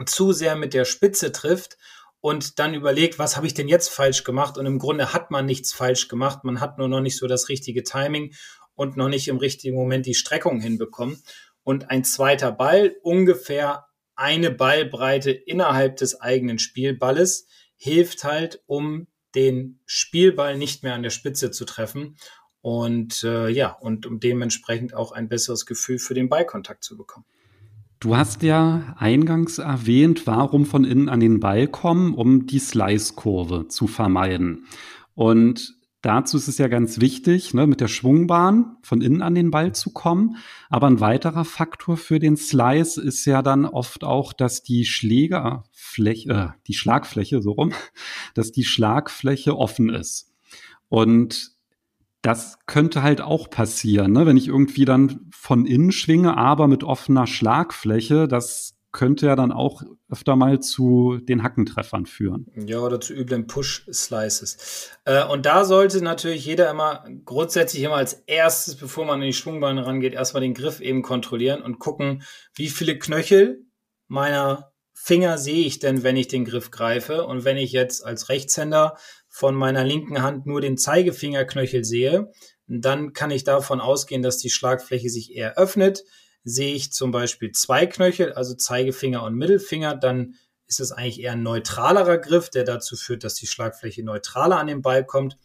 zu 0.06 0.32
sehr 0.32 0.56
mit 0.56 0.74
der 0.74 0.84
Spitze 0.84 1.30
trifft 1.30 1.78
und 2.22 2.60
dann 2.60 2.72
überlegt, 2.72 3.18
was 3.18 3.36
habe 3.36 3.46
ich 3.48 3.52
denn 3.52 3.68
jetzt 3.68 3.88
falsch 3.88 4.24
gemacht? 4.24 4.56
Und 4.56 4.64
im 4.64 4.78
Grunde 4.78 5.12
hat 5.12 5.30
man 5.30 5.44
nichts 5.44 5.74
falsch 5.74 6.08
gemacht, 6.08 6.44
man 6.44 6.60
hat 6.60 6.78
nur 6.78 6.88
noch 6.88 7.00
nicht 7.00 7.18
so 7.18 7.26
das 7.26 7.50
richtige 7.50 7.82
Timing 7.82 8.32
und 8.74 8.96
noch 8.96 9.08
nicht 9.08 9.28
im 9.28 9.36
richtigen 9.36 9.76
Moment 9.76 10.06
die 10.06 10.14
Streckung 10.14 10.60
hinbekommen. 10.60 11.20
Und 11.64 11.90
ein 11.90 12.04
zweiter 12.04 12.52
Ball, 12.52 12.96
ungefähr 13.02 13.86
eine 14.14 14.52
Ballbreite 14.52 15.32
innerhalb 15.32 15.96
des 15.96 16.20
eigenen 16.20 16.60
Spielballes, 16.60 17.48
hilft 17.76 18.22
halt, 18.22 18.62
um 18.66 19.08
den 19.34 19.80
Spielball 19.84 20.56
nicht 20.56 20.84
mehr 20.84 20.94
an 20.94 21.02
der 21.02 21.10
Spitze 21.10 21.50
zu 21.50 21.64
treffen 21.64 22.16
und 22.60 23.24
äh, 23.24 23.48
ja, 23.48 23.72
und 23.72 24.06
um 24.06 24.20
dementsprechend 24.20 24.94
auch 24.94 25.10
ein 25.10 25.28
besseres 25.28 25.66
Gefühl 25.66 25.98
für 25.98 26.14
den 26.14 26.28
Ballkontakt 26.28 26.84
zu 26.84 26.96
bekommen. 26.96 27.26
Du 28.02 28.16
hast 28.16 28.42
ja 28.42 28.96
eingangs 28.98 29.58
erwähnt, 29.58 30.26
warum 30.26 30.66
von 30.66 30.84
innen 30.84 31.08
an 31.08 31.20
den 31.20 31.38
Ball 31.38 31.68
kommen, 31.68 32.14
um 32.14 32.48
die 32.48 32.58
Slice-Kurve 32.58 33.68
zu 33.68 33.86
vermeiden. 33.86 34.66
Und 35.14 35.76
dazu 36.00 36.36
ist 36.36 36.48
es 36.48 36.58
ja 36.58 36.66
ganz 36.66 37.00
wichtig, 37.00 37.54
ne, 37.54 37.68
mit 37.68 37.80
der 37.80 37.86
Schwungbahn 37.86 38.76
von 38.82 39.02
innen 39.02 39.22
an 39.22 39.36
den 39.36 39.52
Ball 39.52 39.72
zu 39.72 39.92
kommen. 39.92 40.38
Aber 40.68 40.88
ein 40.88 40.98
weiterer 40.98 41.44
Faktor 41.44 41.96
für 41.96 42.18
den 42.18 42.36
Slice 42.36 43.00
ist 43.00 43.24
ja 43.24 43.40
dann 43.40 43.66
oft 43.66 44.02
auch, 44.02 44.32
dass 44.32 44.64
die 44.64 44.84
Schlägerfläche, 44.84 46.28
äh, 46.28 46.48
die 46.66 46.74
Schlagfläche, 46.74 47.40
so 47.40 47.52
rum, 47.52 47.72
dass 48.34 48.50
die 48.50 48.64
Schlagfläche 48.64 49.56
offen 49.56 49.90
ist. 49.90 50.34
Und 50.88 51.52
das 52.22 52.58
könnte 52.66 53.02
halt 53.02 53.20
auch 53.20 53.50
passieren, 53.50 54.12
ne? 54.12 54.26
wenn 54.26 54.36
ich 54.36 54.48
irgendwie 54.48 54.84
dann 54.84 55.28
von 55.32 55.66
innen 55.66 55.90
schwinge, 55.90 56.36
aber 56.36 56.68
mit 56.68 56.84
offener 56.84 57.26
Schlagfläche. 57.26 58.28
Das 58.28 58.76
könnte 58.92 59.26
ja 59.26 59.36
dann 59.36 59.50
auch 59.50 59.82
öfter 60.10 60.36
mal 60.36 60.60
zu 60.60 61.18
den 61.20 61.42
Hackentreffern 61.42 62.06
führen. 62.06 62.46
Ja, 62.54 62.78
oder 62.78 63.00
zu 63.00 63.14
üblen 63.14 63.46
Push-Slices. 63.46 64.90
Äh, 65.04 65.24
und 65.24 65.46
da 65.46 65.64
sollte 65.64 66.02
natürlich 66.02 66.44
jeder 66.44 66.70
immer 66.70 67.04
grundsätzlich 67.24 67.82
immer 67.82 67.96
als 67.96 68.12
erstes, 68.26 68.76
bevor 68.76 69.06
man 69.06 69.20
in 69.22 69.28
die 69.28 69.32
Schwungbeine 69.32 69.86
rangeht, 69.86 70.12
erstmal 70.12 70.42
den 70.42 70.54
Griff 70.54 70.80
eben 70.80 71.02
kontrollieren 71.02 71.62
und 71.62 71.78
gucken, 71.78 72.22
wie 72.54 72.68
viele 72.68 72.98
Knöchel 72.98 73.64
meiner 74.08 74.72
Finger 74.92 75.38
sehe 75.38 75.66
ich 75.66 75.78
denn, 75.78 76.02
wenn 76.04 76.16
ich 76.16 76.28
den 76.28 76.44
Griff 76.44 76.70
greife. 76.70 77.26
Und 77.26 77.44
wenn 77.44 77.56
ich 77.56 77.72
jetzt 77.72 78.04
als 78.04 78.28
Rechtshänder 78.28 78.96
von 79.34 79.54
meiner 79.54 79.82
linken 79.82 80.20
Hand 80.20 80.44
nur 80.44 80.60
den 80.60 80.76
Zeigefingerknöchel 80.76 81.84
sehe, 81.84 82.30
dann 82.66 83.14
kann 83.14 83.30
ich 83.30 83.44
davon 83.44 83.80
ausgehen, 83.80 84.20
dass 84.22 84.36
die 84.36 84.50
Schlagfläche 84.50 85.08
sich 85.08 85.34
eher 85.34 85.56
öffnet. 85.56 86.04
Sehe 86.44 86.74
ich 86.74 86.92
zum 86.92 87.12
Beispiel 87.12 87.50
zwei 87.52 87.86
Knöchel, 87.86 88.34
also 88.34 88.54
Zeigefinger 88.54 89.22
und 89.22 89.34
Mittelfinger, 89.34 89.96
dann 89.96 90.34
ist 90.66 90.80
es 90.80 90.92
eigentlich 90.92 91.20
eher 91.20 91.32
ein 91.32 91.42
neutralerer 91.42 92.18
Griff, 92.18 92.50
der 92.50 92.64
dazu 92.64 92.94
führt, 92.94 93.24
dass 93.24 93.34
die 93.34 93.46
Schlagfläche 93.46 94.04
neutraler 94.04 94.58
an 94.58 94.66
den 94.66 94.82
Ball 94.82 95.04
kommt. 95.04 95.38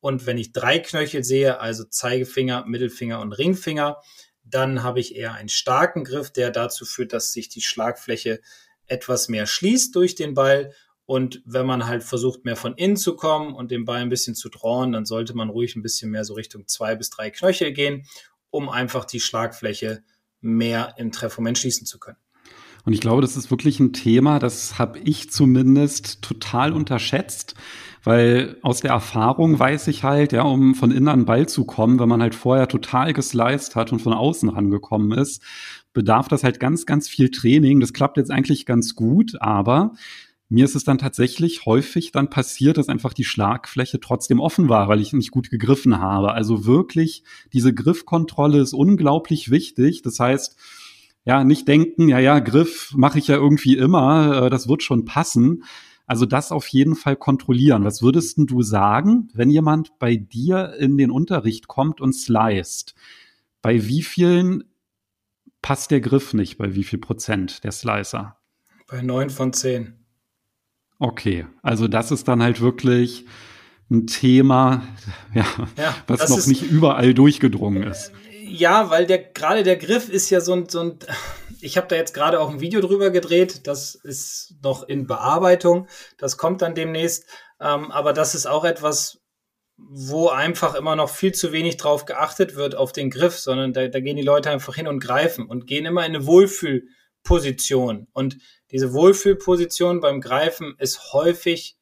Und 0.00 0.26
wenn 0.26 0.36
ich 0.36 0.52
drei 0.52 0.78
Knöchel 0.78 1.24
sehe, 1.24 1.60
also 1.60 1.84
Zeigefinger, 1.84 2.66
Mittelfinger 2.66 3.20
und 3.20 3.32
Ringfinger, 3.32 4.02
dann 4.44 4.82
habe 4.82 5.00
ich 5.00 5.16
eher 5.16 5.32
einen 5.32 5.48
starken 5.48 6.04
Griff, 6.04 6.30
der 6.30 6.50
dazu 6.50 6.84
führt, 6.84 7.14
dass 7.14 7.32
sich 7.32 7.48
die 7.48 7.62
Schlagfläche 7.62 8.40
etwas 8.86 9.28
mehr 9.30 9.46
schließt 9.46 9.94
durch 9.96 10.14
den 10.14 10.34
Ball 10.34 10.74
und 11.10 11.42
wenn 11.44 11.66
man 11.66 11.88
halt 11.88 12.04
versucht, 12.04 12.44
mehr 12.44 12.54
von 12.54 12.74
innen 12.74 12.96
zu 12.96 13.16
kommen 13.16 13.52
und 13.52 13.72
den 13.72 13.84
Ball 13.84 14.00
ein 14.00 14.10
bisschen 14.10 14.36
zu 14.36 14.48
drauen, 14.48 14.92
dann 14.92 15.06
sollte 15.06 15.34
man 15.34 15.50
ruhig 15.50 15.74
ein 15.74 15.82
bisschen 15.82 16.08
mehr 16.12 16.24
so 16.24 16.34
Richtung 16.34 16.68
zwei 16.68 16.94
bis 16.94 17.10
drei 17.10 17.30
Knöchel 17.30 17.72
gehen, 17.72 18.04
um 18.50 18.68
einfach 18.68 19.04
die 19.04 19.18
Schlagfläche 19.18 20.04
mehr 20.40 20.94
im 20.98 21.10
Treffmoment 21.10 21.58
schließen 21.58 21.84
zu 21.84 21.98
können. 21.98 22.18
Und 22.84 22.92
ich 22.92 23.00
glaube, 23.00 23.22
das 23.22 23.36
ist 23.36 23.50
wirklich 23.50 23.80
ein 23.80 23.92
Thema, 23.92 24.38
das 24.38 24.78
habe 24.78 25.00
ich 25.00 25.32
zumindest 25.32 26.22
total 26.22 26.72
unterschätzt, 26.72 27.56
weil 28.04 28.58
aus 28.62 28.80
der 28.80 28.92
Erfahrung 28.92 29.58
weiß 29.58 29.88
ich 29.88 30.04
halt, 30.04 30.30
ja, 30.30 30.42
um 30.42 30.76
von 30.76 30.92
innen 30.92 31.08
an 31.08 31.24
Ball 31.24 31.48
zu 31.48 31.64
kommen, 31.64 31.98
wenn 31.98 32.08
man 32.08 32.22
halt 32.22 32.36
vorher 32.36 32.68
total 32.68 33.14
gesliced 33.14 33.74
hat 33.74 33.90
und 33.90 33.98
von 33.98 34.12
außen 34.12 34.48
rangekommen 34.48 35.18
ist, 35.18 35.42
bedarf 35.92 36.28
das 36.28 36.44
halt 36.44 36.60
ganz, 36.60 36.86
ganz 36.86 37.08
viel 37.08 37.32
Training. 37.32 37.80
Das 37.80 37.92
klappt 37.92 38.16
jetzt 38.16 38.30
eigentlich 38.30 38.64
ganz 38.64 38.94
gut, 38.94 39.32
aber 39.40 39.94
mir 40.50 40.64
ist 40.64 40.74
es 40.74 40.82
dann 40.82 40.98
tatsächlich 40.98 41.64
häufig 41.64 42.10
dann 42.10 42.28
passiert, 42.28 42.76
dass 42.76 42.88
einfach 42.88 43.12
die 43.12 43.24
Schlagfläche 43.24 44.00
trotzdem 44.00 44.40
offen 44.40 44.68
war, 44.68 44.88
weil 44.88 45.00
ich 45.00 45.12
nicht 45.12 45.30
gut 45.30 45.48
gegriffen 45.48 46.00
habe. 46.00 46.32
Also 46.32 46.66
wirklich, 46.66 47.22
diese 47.52 47.72
Griffkontrolle 47.72 48.60
ist 48.60 48.72
unglaublich 48.72 49.52
wichtig. 49.52 50.02
Das 50.02 50.18
heißt, 50.18 50.56
ja, 51.24 51.44
nicht 51.44 51.68
denken, 51.68 52.08
ja, 52.08 52.18
ja, 52.18 52.40
Griff 52.40 52.92
mache 52.96 53.20
ich 53.20 53.28
ja 53.28 53.36
irgendwie 53.36 53.76
immer, 53.76 54.46
äh, 54.46 54.50
das 54.50 54.68
wird 54.68 54.82
schon 54.82 55.04
passen. 55.04 55.62
Also 56.04 56.26
das 56.26 56.50
auf 56.50 56.66
jeden 56.66 56.96
Fall 56.96 57.14
kontrollieren. 57.14 57.84
Was 57.84 58.02
würdest 58.02 58.36
du 58.36 58.62
sagen, 58.62 59.28
wenn 59.32 59.50
jemand 59.50 60.00
bei 60.00 60.16
dir 60.16 60.74
in 60.80 60.98
den 60.98 61.12
Unterricht 61.12 61.68
kommt 61.68 62.00
und 62.00 62.12
sliced? 62.12 62.96
Bei 63.62 63.86
wie 63.86 64.02
vielen 64.02 64.64
passt 65.62 65.92
der 65.92 66.00
Griff 66.00 66.34
nicht 66.34 66.58
bei 66.58 66.74
wie 66.74 66.82
viel 66.82 66.98
Prozent 66.98 67.62
der 67.62 67.70
Slicer? 67.70 68.36
Bei 68.88 69.00
neun 69.00 69.30
von 69.30 69.52
zehn. 69.52 69.99
Okay, 71.00 71.46
also 71.62 71.88
das 71.88 72.10
ist 72.10 72.28
dann 72.28 72.42
halt 72.42 72.60
wirklich 72.60 73.24
ein 73.90 74.06
Thema, 74.06 74.82
ja, 75.34 75.46
ja 75.76 75.96
was 76.06 76.28
noch 76.28 76.46
nicht 76.46 76.62
überall 76.62 77.14
durchgedrungen 77.14 77.82
ist. 77.84 78.12
Ja, 78.42 78.90
weil 78.90 79.06
der 79.06 79.18
gerade 79.18 79.62
der 79.62 79.76
Griff 79.76 80.10
ist 80.10 80.28
ja 80.28 80.40
so 80.40 80.52
ein, 80.52 80.68
so 80.68 80.80
ein 80.80 80.98
ich 81.62 81.78
habe 81.78 81.88
da 81.88 81.96
jetzt 81.96 82.12
gerade 82.12 82.38
auch 82.38 82.50
ein 82.50 82.60
Video 82.60 82.82
drüber 82.82 83.10
gedreht, 83.10 83.66
das 83.66 83.94
ist 83.94 84.56
noch 84.62 84.82
in 84.82 85.06
Bearbeitung, 85.06 85.88
das 86.18 86.36
kommt 86.36 86.60
dann 86.60 86.74
demnächst, 86.74 87.24
ähm, 87.60 87.90
aber 87.90 88.12
das 88.12 88.34
ist 88.34 88.46
auch 88.46 88.64
etwas, 88.64 89.22
wo 89.78 90.28
einfach 90.28 90.74
immer 90.74 90.96
noch 90.96 91.08
viel 91.08 91.32
zu 91.32 91.50
wenig 91.52 91.78
drauf 91.78 92.04
geachtet 92.04 92.56
wird 92.56 92.74
auf 92.74 92.92
den 92.92 93.08
Griff, 93.08 93.38
sondern 93.38 93.72
da, 93.72 93.88
da 93.88 94.00
gehen 94.00 94.16
die 94.16 94.22
Leute 94.22 94.50
einfach 94.50 94.74
hin 94.74 94.86
und 94.86 95.00
greifen 95.00 95.46
und 95.46 95.66
gehen 95.66 95.86
immer 95.86 96.04
in 96.04 96.14
eine 96.14 96.26
Wohlfühlposition. 96.26 98.06
Und 98.12 98.36
diese 98.70 98.92
Wohlfühlposition 98.92 100.00
beim 100.00 100.20
Greifen 100.20 100.76
ist 100.78 101.12
häufig 101.12 101.76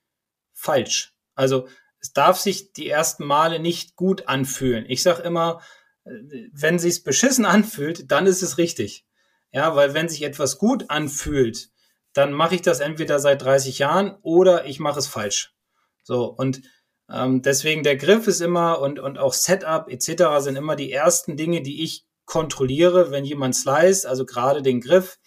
falsch. 0.52 1.14
Also 1.34 1.68
es 2.00 2.12
darf 2.12 2.38
sich 2.38 2.72
die 2.72 2.88
ersten 2.88 3.24
Male 3.24 3.58
nicht 3.58 3.96
gut 3.96 4.28
anfühlen. 4.28 4.84
Ich 4.88 5.02
sage 5.02 5.22
immer, 5.22 5.60
wenn 6.04 6.78
sich's 6.78 7.02
beschissen 7.02 7.44
anfühlt, 7.44 8.10
dann 8.10 8.26
ist 8.26 8.42
es 8.42 8.58
richtig. 8.58 9.04
Ja, 9.52 9.74
weil 9.76 9.94
wenn 9.94 10.08
sich 10.08 10.22
etwas 10.22 10.58
gut 10.58 10.90
anfühlt, 10.90 11.70
dann 12.12 12.32
mache 12.32 12.54
ich 12.54 12.62
das 12.62 12.80
entweder 12.80 13.18
seit 13.18 13.42
30 13.42 13.78
Jahren 13.78 14.16
oder 14.22 14.66
ich 14.66 14.80
mache 14.80 14.98
es 14.98 15.06
falsch. 15.06 15.54
So 16.02 16.24
und 16.26 16.62
ähm, 17.10 17.42
deswegen 17.42 17.82
der 17.82 17.96
Griff 17.96 18.26
ist 18.26 18.40
immer 18.40 18.80
und 18.80 18.98
und 18.98 19.18
auch 19.18 19.32
Setup 19.32 19.88
etc. 19.88 20.40
sind 20.40 20.56
immer 20.56 20.76
die 20.76 20.92
ersten 20.92 21.36
Dinge, 21.36 21.62
die 21.62 21.82
ich 21.82 22.06
kontrolliere, 22.26 23.10
wenn 23.10 23.24
jemand 23.24 23.56
slice, 23.56 24.06
also 24.06 24.26
gerade 24.26 24.62
den 24.62 24.80
Griff. 24.80 25.18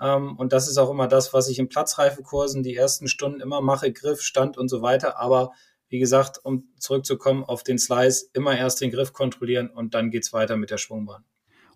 Ähm, 0.00 0.36
und 0.36 0.52
das 0.52 0.68
ist 0.68 0.78
auch 0.78 0.90
immer 0.90 1.08
das, 1.08 1.32
was 1.34 1.48
ich 1.48 1.58
in 1.58 1.68
Platzreifekursen 1.68 2.62
die 2.62 2.74
ersten 2.74 3.08
Stunden 3.08 3.40
immer 3.40 3.60
mache, 3.60 3.92
Griff, 3.92 4.22
Stand 4.22 4.56
und 4.56 4.68
so 4.68 4.82
weiter. 4.82 5.18
Aber 5.18 5.52
wie 5.88 5.98
gesagt, 5.98 6.38
um 6.42 6.68
zurückzukommen 6.78 7.44
auf 7.44 7.62
den 7.62 7.78
Slice, 7.78 8.30
immer 8.32 8.56
erst 8.56 8.80
den 8.80 8.90
Griff 8.90 9.12
kontrollieren 9.12 9.68
und 9.68 9.94
dann 9.94 10.10
geht's 10.10 10.32
weiter 10.32 10.56
mit 10.56 10.70
der 10.70 10.78
Schwungbahn. 10.78 11.24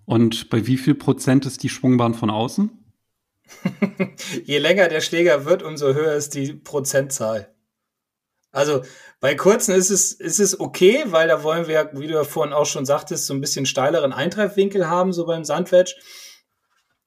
Und 0.06 0.50
bei 0.50 0.66
wie 0.66 0.76
viel 0.76 0.94
Prozent 0.94 1.46
ist 1.46 1.62
die 1.62 1.68
Schwungbahn 1.68 2.14
von 2.14 2.30
außen? 2.30 2.70
Je 4.44 4.58
länger 4.58 4.88
der 4.88 5.00
Schläger 5.00 5.44
wird, 5.44 5.62
umso 5.62 5.94
höher 5.94 6.14
ist 6.14 6.34
die 6.34 6.52
Prozentzahl. 6.54 7.54
Also 8.52 8.82
bei 9.20 9.34
kurzen 9.34 9.74
ist 9.74 9.90
es, 9.90 10.12
ist 10.12 10.38
es 10.38 10.60
okay, 10.60 11.04
weil 11.06 11.26
da 11.26 11.42
wollen 11.42 11.66
wir, 11.66 11.90
wie 11.94 12.06
du 12.06 12.14
ja 12.14 12.24
vorhin 12.24 12.52
auch 12.52 12.66
schon 12.66 12.86
sagtest, 12.86 13.26
so 13.26 13.34
ein 13.34 13.40
bisschen 13.40 13.66
steileren 13.66 14.12
Eintreffwinkel 14.12 14.88
haben, 14.88 15.12
so 15.12 15.26
beim 15.26 15.44
Sandwedge. 15.44 15.96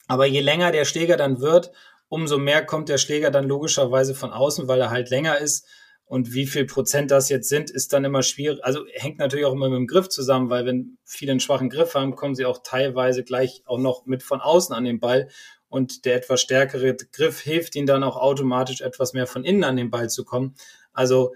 Aber 0.08 0.26
je 0.26 0.41
länger 0.41 0.72
der 0.72 0.86
Schläger 0.86 1.18
dann 1.18 1.39
wird, 1.41 1.72
umso 2.10 2.38
mehr 2.38 2.66
kommt 2.66 2.89
der 2.89 2.97
Schläger 2.97 3.32
dann 3.32 3.47
logischerweise 3.47 4.16
von 4.16 4.32
außen, 4.32 4.68
weil 4.68 4.80
er 4.80 4.89
halt 4.89 5.10
länger 5.10 5.38
ist. 5.38 5.68
Und 6.05 6.34
wie 6.34 6.47
viel 6.47 6.66
Prozent 6.66 7.12
das 7.12 7.28
jetzt 7.28 7.49
sind, 7.49 7.70
ist 7.70 7.91
dann 7.91 8.05
immer 8.05 8.24
schwierig. 8.24 8.64
Also 8.64 8.86
hängt 8.93 9.18
natürlich 9.18 9.45
auch 9.45 9.51
immer 9.51 9.68
mit 9.68 9.78
dem 9.78 9.88
Griff 9.88 10.08
zusammen, 10.08 10.49
weil 10.49 10.66
wenn 10.66 10.97
viele 11.03 11.32
einen 11.32 11.41
schwachen 11.41 11.70
Griff 11.70 11.95
haben, 11.95 12.16
kommen 12.16 12.34
sie 12.34 12.45
auch 12.45 12.60
teilweise 12.64 13.26
gleich 13.26 13.62
auch 13.66 13.78
noch 13.78 14.05
mit 14.05 14.24
von 14.24 14.39
außen 14.39 14.74
an 14.74 14.86
den 14.86 15.01
Ball. 15.01 15.28
Und 15.68 16.05
der 16.05 16.16
etwas 16.16 16.39
stärkere 16.39 16.95
Griff 16.95 17.41
hilft 17.41 17.76
ihnen 17.76 17.88
dann 17.88 18.03
auch 18.03 18.16
automatisch 18.16 18.80
etwas 18.80 19.12
mehr 19.12 19.28
von 19.28 19.43
innen 19.43 19.66
an 19.66 19.76
den 19.76 19.89
Ball 19.89 20.10
zu 20.10 20.24
kommen. 20.24 20.55
Also 20.93 21.34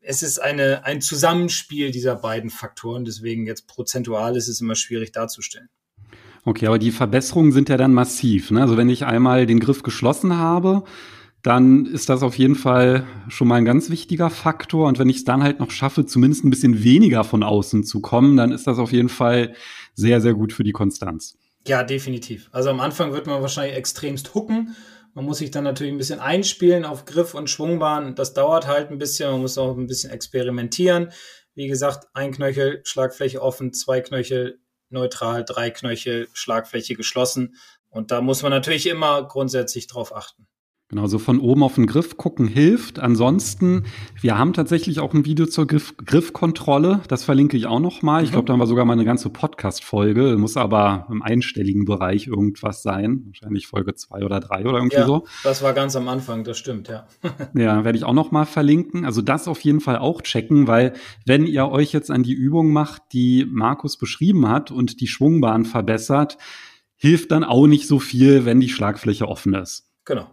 es 0.00 0.22
ist 0.22 0.40
eine, 0.40 0.84
ein 0.84 1.00
Zusammenspiel 1.00 1.90
dieser 1.90 2.14
beiden 2.14 2.50
Faktoren. 2.50 3.04
Deswegen 3.04 3.46
jetzt 3.46 3.66
prozentual 3.66 4.36
ist 4.36 4.46
es 4.46 4.60
immer 4.60 4.76
schwierig 4.76 5.10
darzustellen. 5.10 5.70
Okay, 6.44 6.66
aber 6.66 6.78
die 6.78 6.90
Verbesserungen 6.90 7.52
sind 7.52 7.68
ja 7.68 7.76
dann 7.76 7.94
massiv. 7.94 8.50
Ne? 8.50 8.60
Also 8.60 8.76
wenn 8.76 8.88
ich 8.88 9.04
einmal 9.04 9.46
den 9.46 9.60
Griff 9.60 9.82
geschlossen 9.82 10.36
habe, 10.36 10.82
dann 11.42 11.86
ist 11.86 12.08
das 12.08 12.22
auf 12.22 12.36
jeden 12.36 12.54
Fall 12.54 13.04
schon 13.28 13.48
mal 13.48 13.56
ein 13.56 13.64
ganz 13.64 13.90
wichtiger 13.90 14.30
Faktor. 14.30 14.88
Und 14.88 14.98
wenn 14.98 15.08
ich 15.08 15.18
es 15.18 15.24
dann 15.24 15.42
halt 15.42 15.60
noch 15.60 15.70
schaffe, 15.70 16.06
zumindest 16.06 16.44
ein 16.44 16.50
bisschen 16.50 16.82
weniger 16.82 17.24
von 17.24 17.42
außen 17.42 17.84
zu 17.84 18.00
kommen, 18.00 18.36
dann 18.36 18.52
ist 18.52 18.66
das 18.66 18.78
auf 18.78 18.92
jeden 18.92 19.08
Fall 19.08 19.54
sehr, 19.94 20.20
sehr 20.20 20.34
gut 20.34 20.52
für 20.52 20.64
die 20.64 20.72
Konstanz. 20.72 21.36
Ja, 21.66 21.82
definitiv. 21.84 22.48
Also 22.52 22.70
am 22.70 22.80
Anfang 22.80 23.12
wird 23.12 23.26
man 23.26 23.40
wahrscheinlich 23.40 23.76
extremst 23.76 24.34
hucken. 24.34 24.74
Man 25.14 25.24
muss 25.24 25.38
sich 25.38 25.50
dann 25.50 25.64
natürlich 25.64 25.92
ein 25.92 25.98
bisschen 25.98 26.20
einspielen 26.20 26.84
auf 26.84 27.04
Griff 27.04 27.34
und 27.34 27.50
Schwungbahn. 27.50 28.14
Das 28.14 28.34
dauert 28.34 28.66
halt 28.66 28.90
ein 28.90 28.98
bisschen. 28.98 29.30
Man 29.30 29.42
muss 29.42 29.58
auch 29.58 29.76
ein 29.76 29.86
bisschen 29.86 30.10
experimentieren. 30.10 31.10
Wie 31.54 31.68
gesagt, 31.68 32.06
ein 32.14 32.32
Knöchel, 32.32 32.80
Schlagfläche 32.84 33.42
offen, 33.42 33.72
zwei 33.74 34.00
Knöchel 34.00 34.61
neutral, 34.92 35.44
drei 35.44 35.70
Knöchel, 35.70 36.28
Schlagfläche 36.32 36.94
geschlossen. 36.94 37.56
Und 37.88 38.10
da 38.10 38.20
muss 38.20 38.42
man 38.42 38.50
natürlich 38.50 38.86
immer 38.86 39.26
grundsätzlich 39.26 39.86
drauf 39.86 40.14
achten. 40.14 40.46
Genau, 40.92 41.06
so 41.06 41.18
von 41.18 41.40
oben 41.40 41.62
auf 41.62 41.76
den 41.76 41.86
Griff 41.86 42.18
gucken 42.18 42.46
hilft. 42.46 42.98
Ansonsten, 42.98 43.84
wir 44.20 44.36
haben 44.36 44.52
tatsächlich 44.52 45.00
auch 45.00 45.14
ein 45.14 45.24
Video 45.24 45.46
zur 45.46 45.66
Griff 45.66 45.94
Griffkontrolle. 45.96 47.00
Das 47.08 47.24
verlinke 47.24 47.56
ich 47.56 47.64
auch 47.64 47.80
noch 47.80 48.02
mal. 48.02 48.22
Ich 48.22 48.28
mhm. 48.28 48.32
glaube, 48.34 48.48
da 48.48 48.58
war 48.58 48.66
sogar 48.66 48.84
mal 48.84 48.92
eine 48.92 49.06
ganze 49.06 49.30
Podcast-Folge. 49.30 50.36
Muss 50.36 50.58
aber 50.58 51.06
im 51.10 51.22
einstelligen 51.22 51.86
Bereich 51.86 52.26
irgendwas 52.26 52.82
sein. 52.82 53.22
Wahrscheinlich 53.24 53.68
Folge 53.68 53.94
zwei 53.94 54.22
oder 54.22 54.38
drei 54.38 54.66
oder 54.66 54.76
irgendwie 54.76 54.96
ja, 54.96 55.06
so. 55.06 55.24
Das 55.44 55.62
war 55.62 55.72
ganz 55.72 55.96
am 55.96 56.08
Anfang, 56.08 56.44
das 56.44 56.58
stimmt, 56.58 56.88
ja. 56.88 57.06
ja, 57.54 57.84
werde 57.86 57.96
ich 57.96 58.04
auch 58.04 58.12
noch 58.12 58.30
mal 58.30 58.44
verlinken. 58.44 59.06
Also 59.06 59.22
das 59.22 59.48
auf 59.48 59.60
jeden 59.62 59.80
Fall 59.80 59.96
auch 59.96 60.20
checken, 60.20 60.66
weil 60.66 60.92
wenn 61.24 61.46
ihr 61.46 61.70
euch 61.70 61.94
jetzt 61.94 62.10
an 62.10 62.22
die 62.22 62.34
Übung 62.34 62.70
macht, 62.70 63.00
die 63.14 63.46
Markus 63.50 63.96
beschrieben 63.96 64.46
hat 64.46 64.70
und 64.70 65.00
die 65.00 65.08
Schwungbahn 65.08 65.64
verbessert, 65.64 66.36
hilft 66.96 67.30
dann 67.30 67.44
auch 67.44 67.66
nicht 67.66 67.88
so 67.88 67.98
viel, 67.98 68.44
wenn 68.44 68.60
die 68.60 68.68
Schlagfläche 68.68 69.26
offen 69.26 69.54
ist. 69.54 69.88
Genau. 70.04 70.26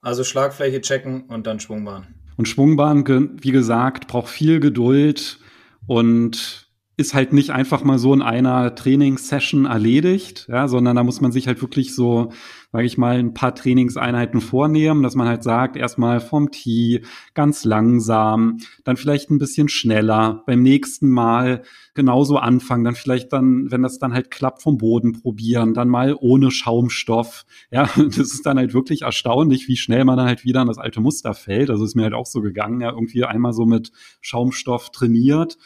Also 0.00 0.24
Schlagfläche 0.24 0.80
checken 0.80 1.22
und 1.22 1.46
dann 1.46 1.60
Schwungbahn. 1.60 2.14
Und 2.36 2.46
Schwungbahn, 2.46 3.04
wie 3.42 3.50
gesagt, 3.50 4.06
braucht 4.06 4.28
viel 4.28 4.60
Geduld 4.60 5.40
und 5.86 6.67
ist 6.98 7.14
halt 7.14 7.32
nicht 7.32 7.50
einfach 7.50 7.84
mal 7.84 7.96
so 7.96 8.12
in 8.12 8.22
einer 8.22 8.74
Trainingssession 8.74 9.66
erledigt, 9.66 10.48
ja, 10.50 10.66
sondern 10.66 10.96
da 10.96 11.04
muss 11.04 11.20
man 11.20 11.30
sich 11.30 11.46
halt 11.46 11.62
wirklich 11.62 11.94
so, 11.94 12.32
sage 12.72 12.86
ich 12.86 12.98
mal, 12.98 13.18
ein 13.18 13.34
paar 13.34 13.54
Trainingseinheiten 13.54 14.40
vornehmen, 14.40 15.04
dass 15.04 15.14
man 15.14 15.28
halt 15.28 15.44
sagt, 15.44 15.76
erstmal 15.76 16.18
vom 16.18 16.50
Tee 16.50 17.02
ganz 17.34 17.64
langsam, 17.64 18.58
dann 18.82 18.96
vielleicht 18.96 19.30
ein 19.30 19.38
bisschen 19.38 19.68
schneller, 19.68 20.42
beim 20.44 20.60
nächsten 20.64 21.08
Mal 21.08 21.62
genauso 21.94 22.38
anfangen, 22.38 22.82
dann 22.82 22.96
vielleicht 22.96 23.32
dann, 23.32 23.70
wenn 23.70 23.82
das 23.82 24.00
dann 24.00 24.12
halt 24.12 24.32
klappt, 24.32 24.62
vom 24.62 24.76
Boden 24.76 25.12
probieren, 25.12 25.74
dann 25.74 25.88
mal 25.88 26.16
ohne 26.18 26.50
Schaumstoff. 26.50 27.44
Ja, 27.70 27.88
das 27.96 28.18
ist 28.18 28.44
dann 28.44 28.58
halt 28.58 28.74
wirklich 28.74 29.02
erstaunlich, 29.02 29.68
wie 29.68 29.76
schnell 29.76 30.04
man 30.04 30.16
dann 30.16 30.26
halt 30.26 30.44
wieder 30.44 30.62
an 30.62 30.68
das 30.68 30.78
alte 30.78 31.00
Muster 31.00 31.32
fällt. 31.32 31.70
Also 31.70 31.84
ist 31.84 31.94
mir 31.94 32.02
halt 32.02 32.14
auch 32.14 32.26
so 32.26 32.40
gegangen, 32.40 32.80
ja, 32.80 32.90
irgendwie 32.90 33.24
einmal 33.24 33.52
so 33.52 33.66
mit 33.66 33.92
Schaumstoff 34.20 34.90
trainiert 34.90 35.58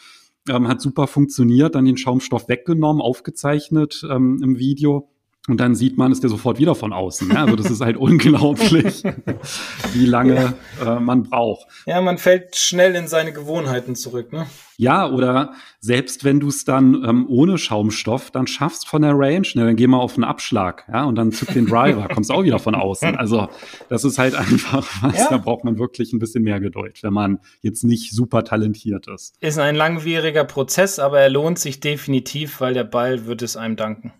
ähm, 0.49 0.67
hat 0.67 0.81
super 0.81 1.07
funktioniert, 1.07 1.75
dann 1.75 1.85
den 1.85 1.97
Schaumstoff 1.97 2.49
weggenommen, 2.49 3.01
aufgezeichnet 3.01 4.05
ähm, 4.09 4.39
im 4.43 4.57
Video. 4.57 5.09
Und 5.49 5.59
dann 5.59 5.75
sieht 5.75 5.97
man, 5.97 6.13
ist 6.13 6.23
der 6.23 6.29
sofort 6.29 6.57
wieder 6.57 6.73
von 6.73 6.93
außen. 6.93 7.29
Ja? 7.29 7.43
Also 7.43 7.57
das 7.57 7.69
ist 7.69 7.81
halt 7.81 7.97
unglaublich, 7.97 9.03
wie 9.93 10.05
lange 10.05 10.53
ja. 10.79 10.97
äh, 10.97 10.99
man 11.01 11.23
braucht. 11.23 11.67
Ja, 11.85 11.99
man 11.99 12.17
fällt 12.17 12.55
schnell 12.55 12.95
in 12.95 13.09
seine 13.09 13.33
Gewohnheiten 13.33 13.95
zurück. 13.95 14.31
Ne? 14.31 14.47
Ja, 14.77 15.09
oder 15.09 15.53
selbst 15.81 16.23
wenn 16.23 16.39
du 16.39 16.47
es 16.47 16.63
dann 16.63 17.03
ähm, 17.05 17.25
ohne 17.27 17.57
Schaumstoff 17.57 18.31
dann 18.31 18.47
schaffst 18.47 18.87
von 18.87 19.01
der 19.01 19.11
Range, 19.15 19.45
ne, 19.55 19.65
dann 19.65 19.75
geh 19.75 19.85
mal 19.85 19.97
auf 19.97 20.15
einen 20.15 20.23
Abschlag, 20.23 20.85
ja, 20.91 21.03
und 21.03 21.15
dann 21.15 21.33
zück 21.33 21.53
den 21.53 21.65
Driver, 21.65 22.07
kommst 22.07 22.31
auch 22.31 22.43
wieder 22.43 22.59
von 22.59 22.73
außen. 22.73 23.17
Also 23.17 23.49
das 23.89 24.05
ist 24.05 24.17
halt 24.17 24.35
einfach 24.35 24.87
was, 25.01 25.17
ja. 25.17 25.29
da 25.29 25.37
braucht 25.37 25.65
man 25.65 25.77
wirklich 25.77 26.13
ein 26.13 26.19
bisschen 26.19 26.43
mehr 26.43 26.61
Geduld, 26.61 27.03
wenn 27.03 27.13
man 27.13 27.39
jetzt 27.61 27.83
nicht 27.83 28.13
super 28.13 28.45
talentiert 28.45 29.07
ist. 29.07 29.35
Ist 29.41 29.59
ein 29.59 29.75
langwieriger 29.75 30.45
Prozess, 30.45 30.99
aber 30.99 31.19
er 31.19 31.29
lohnt 31.29 31.59
sich 31.59 31.81
definitiv, 31.81 32.61
weil 32.61 32.73
der 32.73 32.85
Ball 32.85 33.25
wird 33.25 33.41
es 33.41 33.57
einem 33.57 33.75
danken. 33.75 34.13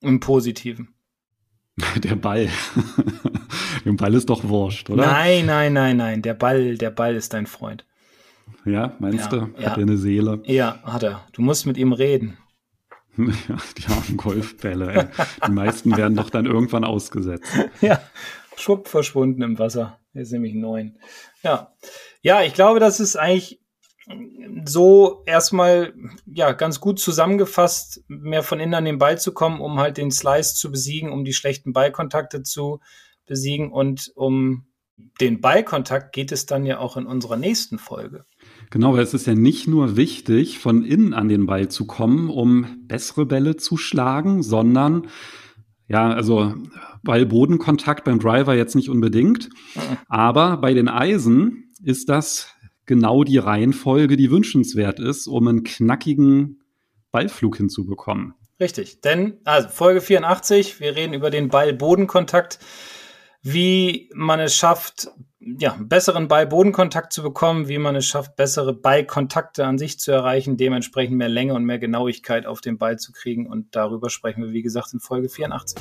Im 0.00 0.20
Positiven. 0.20 0.94
Der 2.02 2.16
Ball. 2.16 2.48
der 3.84 3.92
Ball 3.92 4.14
ist 4.14 4.28
doch 4.28 4.46
wurscht, 4.46 4.90
oder? 4.90 5.06
Nein, 5.06 5.46
nein, 5.46 5.72
nein, 5.72 5.96
nein. 5.96 6.22
Der 6.22 6.34
Ball, 6.34 6.76
der 6.76 6.90
Ball 6.90 7.14
ist 7.14 7.32
dein 7.32 7.46
Freund. 7.46 7.86
Ja, 8.64 8.94
meinst 8.98 9.32
ja, 9.32 9.38
du? 9.38 9.40
Hat 9.42 9.60
ja. 9.60 9.68
er 9.68 9.78
eine 9.78 9.96
Seele? 9.96 10.42
Ja, 10.44 10.80
hat 10.82 11.02
er. 11.02 11.26
Du 11.32 11.42
musst 11.42 11.66
mit 11.66 11.76
ihm 11.78 11.92
reden. 11.92 12.36
Ja, 13.16 13.56
die 13.76 13.82
haben 13.82 14.16
Golfbälle. 14.16 14.92
Ey. 14.94 15.26
Die 15.46 15.50
meisten 15.50 15.94
werden 15.96 16.16
doch 16.16 16.30
dann 16.30 16.46
irgendwann 16.46 16.84
ausgesetzt. 16.84 17.52
Ja, 17.82 18.00
schwupp 18.56 18.88
verschwunden 18.88 19.42
im 19.42 19.58
Wasser. 19.58 19.98
Er 20.14 20.22
ist 20.22 20.32
nämlich 20.32 20.54
neun. 20.54 20.96
Ja. 21.42 21.74
Ja, 22.22 22.42
ich 22.42 22.54
glaube, 22.54 22.80
das 22.80 22.98
ist 23.00 23.16
eigentlich 23.16 23.59
so 24.64 25.22
erstmal 25.26 25.94
ja 26.26 26.52
ganz 26.52 26.80
gut 26.80 26.98
zusammengefasst, 26.98 28.02
mehr 28.08 28.42
von 28.42 28.60
innen 28.60 28.74
an 28.74 28.84
den 28.84 28.98
Ball 28.98 29.18
zu 29.18 29.32
kommen, 29.32 29.60
um 29.60 29.78
halt 29.78 29.96
den 29.96 30.10
Slice 30.10 30.54
zu 30.54 30.70
besiegen, 30.70 31.10
um 31.10 31.24
die 31.24 31.32
schlechten 31.32 31.72
Ballkontakte 31.72 32.42
zu 32.42 32.80
besiegen 33.26 33.70
und 33.70 34.10
um 34.14 34.66
den 35.20 35.40
Ballkontakt 35.40 36.12
geht 36.12 36.32
es 36.32 36.46
dann 36.46 36.66
ja 36.66 36.78
auch 36.78 36.96
in 36.96 37.06
unserer 37.06 37.36
nächsten 37.36 37.78
Folge. 37.78 38.26
Genau, 38.70 38.92
weil 38.92 39.02
es 39.02 39.14
ist 39.14 39.26
ja 39.26 39.34
nicht 39.34 39.66
nur 39.66 39.96
wichtig, 39.96 40.58
von 40.58 40.84
innen 40.84 41.14
an 41.14 41.28
den 41.28 41.46
Ball 41.46 41.68
zu 41.68 41.86
kommen, 41.86 42.28
um 42.28 42.86
bessere 42.86 43.26
Bälle 43.26 43.56
zu 43.56 43.76
schlagen, 43.76 44.42
sondern 44.42 45.08
ja, 45.88 46.12
also 46.12 46.54
Ball-Bodenkontakt 47.02 48.04
beim 48.04 48.20
Driver 48.20 48.54
jetzt 48.54 48.76
nicht 48.76 48.90
unbedingt, 48.90 49.50
aber 50.08 50.58
bei 50.58 50.74
den 50.74 50.88
Eisen 50.88 51.72
ist 51.82 52.08
das 52.08 52.54
genau 52.90 53.22
die 53.22 53.38
Reihenfolge, 53.38 54.16
die 54.16 54.32
wünschenswert 54.32 54.98
ist, 54.98 55.28
um 55.28 55.46
einen 55.46 55.62
knackigen 55.62 56.60
Ballflug 57.12 57.56
hinzubekommen. 57.56 58.34
Richtig, 58.58 59.00
denn 59.00 59.38
also 59.44 59.68
Folge 59.68 60.00
84, 60.00 60.80
wir 60.80 60.96
reden 60.96 61.14
über 61.14 61.30
den 61.30 61.50
Ball-Bodenkontakt, 61.50 62.58
wie 63.42 64.10
man 64.12 64.40
es 64.40 64.56
schafft, 64.56 65.08
ja, 65.38 65.76
besseren 65.80 66.26
Ball-Bodenkontakt 66.26 67.12
zu 67.12 67.22
bekommen, 67.22 67.68
wie 67.68 67.78
man 67.78 67.94
es 67.94 68.06
schafft, 68.06 68.34
bessere 68.34 68.74
Ballkontakte 68.74 69.64
an 69.64 69.78
sich 69.78 70.00
zu 70.00 70.10
erreichen, 70.10 70.56
dementsprechend 70.56 71.16
mehr 71.16 71.28
Länge 71.28 71.54
und 71.54 71.64
mehr 71.64 71.78
Genauigkeit 71.78 72.44
auf 72.44 72.60
den 72.60 72.76
Ball 72.76 72.98
zu 72.98 73.12
kriegen. 73.12 73.46
Und 73.46 73.76
darüber 73.76 74.10
sprechen 74.10 74.42
wir, 74.42 74.50
wie 74.50 74.62
gesagt, 74.62 74.92
in 74.92 74.98
Folge 74.98 75.28
84. 75.28 75.80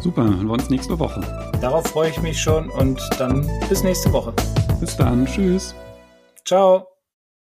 Super, 0.00 0.22
hören 0.22 0.46
wir 0.46 0.52
uns 0.52 0.70
nächste 0.70 0.96
Woche. 0.96 1.20
Darauf 1.60 1.88
freue 1.88 2.10
ich 2.10 2.22
mich 2.22 2.40
schon 2.40 2.70
und 2.70 3.00
dann 3.18 3.50
bis 3.68 3.82
nächste 3.82 4.12
Woche. 4.12 4.32
Bis 4.78 4.96
dann, 4.96 5.26
tschüss. 5.26 5.74
Ciao. 6.46 6.95